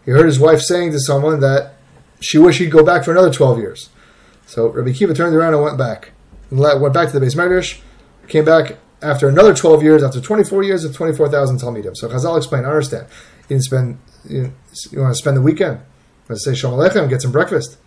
he 0.05 0.11
heard 0.11 0.27
his 0.27 0.39
wife 0.39 0.61
saying 0.61 0.93
to 0.93 1.01
someone 1.01 1.41
that 1.41 1.75
she 2.21 2.39
wished 2.39 2.59
he'd 2.59 2.71
go 2.71 2.85
back 2.85 3.05
for 3.05 3.13
another 3.13 3.33
twelve 3.33 3.59
years. 3.59 3.91
So 4.47 4.69
Rabbi 4.69 4.91
Akiva 4.91 5.15
turned 5.15 5.37
around 5.37 5.55
and 5.55 5.63
went 5.63 5.77
back, 5.77 6.13
and 6.51 6.59
went 6.59 6.95
back 6.95 7.11
to 7.11 7.19
the 7.19 7.25
beis 7.25 7.37
Medrash, 7.37 7.81
came 8.29 8.45
back 8.45 8.79
after 9.03 9.29
another 9.29 9.55
12 9.55 9.83
years, 9.83 10.03
after 10.03 10.21
24 10.21 10.63
years 10.65 10.85
of 10.85 10.95
24,000 10.95 11.59
Talmidim. 11.59 11.97
So 11.97 12.09
Chazal 12.09 12.37
explained, 12.37 12.67
I 12.67 12.71
understand. 12.71 13.07
You 13.43 13.57
didn't 13.57 13.65
spend, 13.65 13.99
you, 14.29 14.53
you 14.91 15.01
want 15.01 15.13
to 15.13 15.19
spend 15.19 15.37
the 15.37 15.43
weekend. 15.43 15.81
Let's 16.29 16.45
say 16.45 16.55
Shalom 16.55 16.79
Aleichem, 16.79 17.09
get 17.09 17.23
some 17.23 17.33
breakfast. 17.33 17.79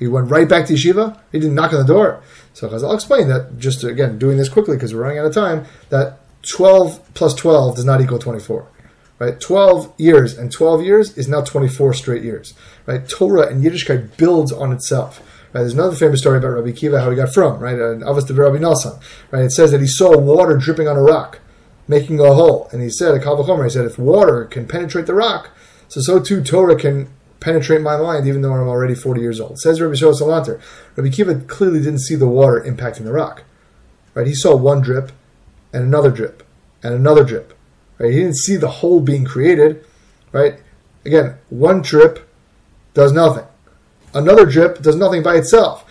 He 0.00 0.08
went 0.08 0.30
right 0.30 0.48
back 0.48 0.66
to 0.66 0.72
yeshiva. 0.72 1.20
He 1.30 1.38
didn't 1.38 1.54
knock 1.54 1.74
on 1.74 1.78
the 1.78 1.84
door. 1.86 2.22
So 2.54 2.68
Chazal 2.68 2.94
explained 2.94 3.30
that, 3.30 3.58
just 3.58 3.82
to, 3.82 3.88
again, 3.88 4.18
doing 4.18 4.38
this 4.38 4.48
quickly 4.48 4.76
because 4.76 4.94
we're 4.94 5.02
running 5.02 5.18
out 5.18 5.26
of 5.26 5.34
time, 5.34 5.66
that 5.90 6.18
12 6.48 7.14
plus 7.14 7.34
12 7.34 7.76
does 7.76 7.84
not 7.84 8.00
equal 8.00 8.18
24. 8.18 8.66
Right? 9.18 9.38
12 9.38 9.92
years 9.98 10.38
and 10.38 10.50
12 10.50 10.82
years 10.82 11.18
is 11.18 11.28
now 11.28 11.42
24 11.42 11.92
straight 11.92 12.24
years. 12.24 12.54
Right? 12.86 13.06
Torah 13.06 13.48
and 13.48 13.62
Yiddishkeit 13.62 14.16
builds 14.16 14.50
on 14.50 14.72
itself. 14.72 15.20
Right? 15.52 15.60
There's 15.60 15.74
another 15.74 15.94
famous 15.94 16.20
story 16.20 16.38
about 16.38 16.54
Rabbi 16.54 16.72
Kiva, 16.72 17.02
how 17.02 17.10
he 17.10 17.16
got 17.16 17.34
from, 17.34 17.60
right? 17.60 17.76
Avos 17.76 18.26
de 18.26 18.32
Rabbi 18.32 18.56
Nassan. 18.56 19.02
Right? 19.30 19.44
It 19.44 19.52
says 19.52 19.70
that 19.72 19.82
he 19.82 19.86
saw 19.86 20.16
water 20.16 20.56
dripping 20.56 20.88
on 20.88 20.96
a 20.96 21.02
rock, 21.02 21.40
making 21.86 22.20
a 22.20 22.32
hole. 22.32 22.70
And 22.72 22.80
he 22.80 22.88
said, 22.88 23.14
a 23.14 23.20
kal 23.20 23.36
vachomer, 23.36 23.64
he 23.64 23.70
said, 23.70 23.84
if 23.84 23.98
water 23.98 24.46
can 24.46 24.66
penetrate 24.66 25.04
the 25.04 25.14
rock, 25.14 25.50
so 25.88 26.00
so 26.00 26.20
too 26.20 26.42
Torah 26.42 26.76
can 26.76 27.10
penetrate 27.40 27.80
my 27.80 27.96
mind, 27.96 28.26
even 28.26 28.42
though 28.42 28.52
I'm 28.52 28.68
already 28.68 28.94
40 28.94 29.20
years 29.20 29.40
old. 29.40 29.58
Says 29.58 29.80
Rabbi 29.80 29.94
Shua 29.94 30.12
Salanter. 30.12 30.60
Rabbi 30.96 31.10
Kiva 31.10 31.34
clearly 31.40 31.80
didn't 31.80 32.00
see 32.00 32.14
the 32.14 32.28
water 32.28 32.60
impacting 32.60 33.04
the 33.04 33.12
rock. 33.12 33.44
Right? 34.14 34.26
He 34.26 34.34
saw 34.34 34.56
one 34.56 34.80
drip 34.80 35.12
and 35.72 35.84
another 35.84 36.10
drip 36.10 36.46
and 36.82 36.94
another 36.94 37.24
drip. 37.24 37.56
Right? 37.98 38.12
He 38.12 38.18
didn't 38.18 38.36
see 38.36 38.56
the 38.56 38.68
hole 38.68 39.00
being 39.00 39.24
created. 39.24 39.84
Right? 40.32 40.60
Again, 41.04 41.36
one 41.48 41.82
drip 41.82 42.28
does 42.94 43.12
nothing. 43.12 43.44
Another 44.12 44.44
drip 44.44 44.82
does 44.82 44.96
nothing 44.96 45.22
by 45.22 45.36
itself. 45.36 45.84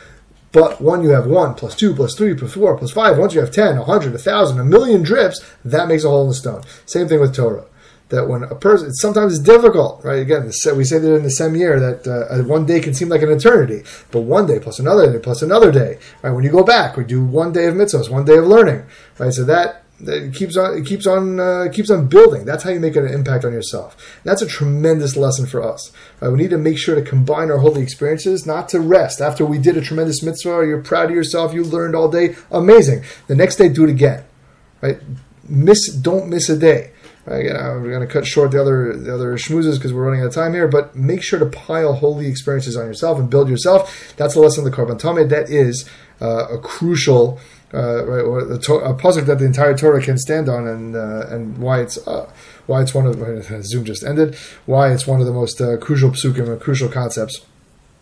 But 0.51 0.81
when 0.81 1.03
you 1.03 1.09
have 1.09 1.27
one 1.27 1.53
plus 1.53 1.75
two 1.75 1.93
plus 1.93 2.15
three 2.15 2.33
plus 2.33 2.53
four 2.53 2.75
plus 2.77 2.91
five, 2.91 3.17
once 3.17 3.33
you 3.33 3.39
have 3.39 3.51
ten, 3.51 3.77
a 3.77 3.83
hundred, 3.83 4.15
a 4.15 4.17
thousand, 4.17 4.59
a 4.59 4.63
million 4.63 5.03
drips, 5.03 5.43
that 5.63 5.87
makes 5.87 6.03
a 6.03 6.09
hole 6.09 6.23
in 6.23 6.29
the 6.29 6.33
stone. 6.33 6.63
Same 6.85 7.07
thing 7.07 7.19
with 7.19 7.35
Torah. 7.35 7.65
That 8.09 8.27
when 8.27 8.43
a 8.43 8.55
person, 8.55 8.87
it's 8.87 9.01
sometimes 9.01 9.37
difficult, 9.37 10.03
right? 10.03 10.19
Again, 10.19 10.45
we 10.75 10.83
say 10.83 10.97
that 10.97 11.15
in 11.15 11.21
the 11.21 11.29
same 11.29 11.55
year 11.55 11.79
that 11.79 12.07
uh, 12.07 12.43
one 12.43 12.65
day 12.65 12.79
can 12.79 12.95
seem 12.95 13.07
like 13.07 13.21
an 13.21 13.29
eternity, 13.29 13.83
but 14.09 14.21
one 14.21 14.47
day 14.47 14.59
plus 14.59 14.79
another 14.79 15.11
day 15.11 15.19
plus 15.19 15.43
another 15.43 15.71
day, 15.71 15.99
right? 16.23 16.31
When 16.31 16.43
you 16.43 16.49
go 16.49 16.63
back, 16.63 16.97
we 16.97 17.03
do 17.03 17.23
one 17.23 17.53
day 17.53 17.67
of 17.67 17.75
mitzvahs, 17.75 18.09
one 18.09 18.25
day 18.25 18.37
of 18.37 18.47
learning, 18.47 18.83
right? 19.19 19.31
So 19.31 19.43
that 19.43 19.83
it 20.01 20.33
keeps 20.33 20.55
on 20.55 20.77
it 20.77 20.85
keeps 20.85 21.05
on 21.05 21.39
uh, 21.39 21.67
keeps 21.71 21.89
on 21.89 22.07
building. 22.07 22.45
That's 22.45 22.63
how 22.63 22.69
you 22.69 22.79
make 22.79 22.95
an 22.95 23.07
impact 23.07 23.43
on 23.43 23.51
yourself. 23.51 23.97
That's 24.23 24.41
a 24.41 24.47
tremendous 24.47 25.17
lesson 25.17 25.45
for 25.45 25.61
us. 25.61 25.91
Right? 26.21 26.29
We 26.29 26.37
need 26.37 26.51
to 26.51 26.57
make 26.57 26.77
sure 26.77 26.95
to 26.95 27.01
combine 27.01 27.51
our 27.51 27.57
holy 27.57 27.81
experiences, 27.81 28.45
not 28.45 28.69
to 28.69 28.79
rest. 28.79 29.21
After 29.21 29.45
we 29.45 29.57
did 29.57 29.77
a 29.77 29.81
tremendous 29.81 30.23
mitzvah, 30.23 30.65
you're 30.65 30.81
proud 30.81 31.09
of 31.09 31.15
yourself, 31.15 31.53
you 31.53 31.63
learned 31.63 31.95
all 31.95 32.09
day, 32.09 32.35
amazing. 32.51 33.03
The 33.27 33.35
next 33.35 33.57
day, 33.57 33.69
do 33.69 33.83
it 33.83 33.89
again. 33.89 34.23
Right? 34.81 34.99
Miss, 35.47 35.87
don't 35.87 36.29
miss 36.29 36.49
a 36.49 36.57
day. 36.57 36.91
Again, 37.29 37.55
we're 37.55 37.91
going 37.91 38.05
to 38.05 38.11
cut 38.11 38.25
short 38.25 38.51
the 38.51 38.59
other 38.59 38.95
the 38.95 39.13
other 39.13 39.37
schmoozes 39.37 39.75
because 39.75 39.93
we're 39.93 40.03
running 40.03 40.21
out 40.21 40.27
of 40.27 40.33
time 40.33 40.53
here. 40.53 40.67
But 40.67 40.95
make 40.95 41.21
sure 41.21 41.37
to 41.37 41.45
pile 41.45 41.93
holy 41.93 42.25
experiences 42.27 42.75
on 42.75 42.85
yourself 42.85 43.19
and 43.19 43.29
build 43.29 43.49
yourself. 43.49 44.13
That's 44.17 44.33
the 44.33 44.39
lesson 44.39 44.65
of 44.65 44.71
the 44.71 44.75
Korban 44.75 44.99
Tamid. 44.99 45.29
That 45.29 45.49
is 45.49 45.87
uh, 46.19 46.47
a 46.49 46.57
crucial 46.57 47.39
uh, 47.71 48.03
right, 48.05 48.21
or 48.21 48.43
the 48.43 48.57
to- 48.57 48.75
a 48.75 48.95
pasuk 48.95 49.25
that 49.27 49.37
the 49.37 49.45
entire 49.45 49.77
Torah 49.77 50.01
can 50.01 50.17
stand 50.17 50.49
on, 50.49 50.67
and 50.67 50.95
uh, 50.95 51.27
and 51.29 51.59
why 51.59 51.81
it's 51.81 51.99
uh, 52.07 52.31
why 52.65 52.81
it's 52.81 52.95
one 52.95 53.05
of 53.05 53.15
Zoom 53.63 53.85
just 53.85 54.03
ended, 54.03 54.35
why 54.65 54.91
it's 54.91 55.05
one 55.05 55.19
of 55.19 55.27
the 55.27 55.33
most 55.33 55.61
uh, 55.61 55.77
crucial 55.77 56.09
psukim 56.09 56.49
and 56.49 56.59
crucial 56.59 56.89
concepts, 56.89 57.45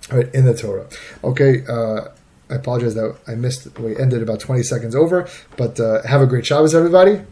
right, 0.10 0.34
in 0.34 0.46
the 0.46 0.56
Torah. 0.56 0.88
Okay. 1.24 1.66
Uh, 1.68 2.10
I 2.50 2.56
apologize 2.56 2.96
that 2.96 3.18
I 3.28 3.36
missed. 3.36 3.78
We 3.78 3.98
ended 3.98 4.22
about 4.22 4.40
twenty 4.40 4.64
seconds 4.64 4.96
over, 4.96 5.28
but 5.58 5.82
uh, 5.82 6.02
have 6.04 6.22
a 6.22 6.26
great 6.26 6.46
Shabbos, 6.46 6.74
everybody. 6.74 7.24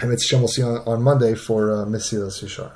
And 0.00 0.12
it's 0.12 0.26
Shem 0.26 0.40
will 0.40 0.48
see 0.48 0.62
on, 0.62 0.78
on 0.86 1.02
Monday 1.02 1.34
for 1.34 1.70
uh, 1.70 1.84
Mesilas. 1.84 2.70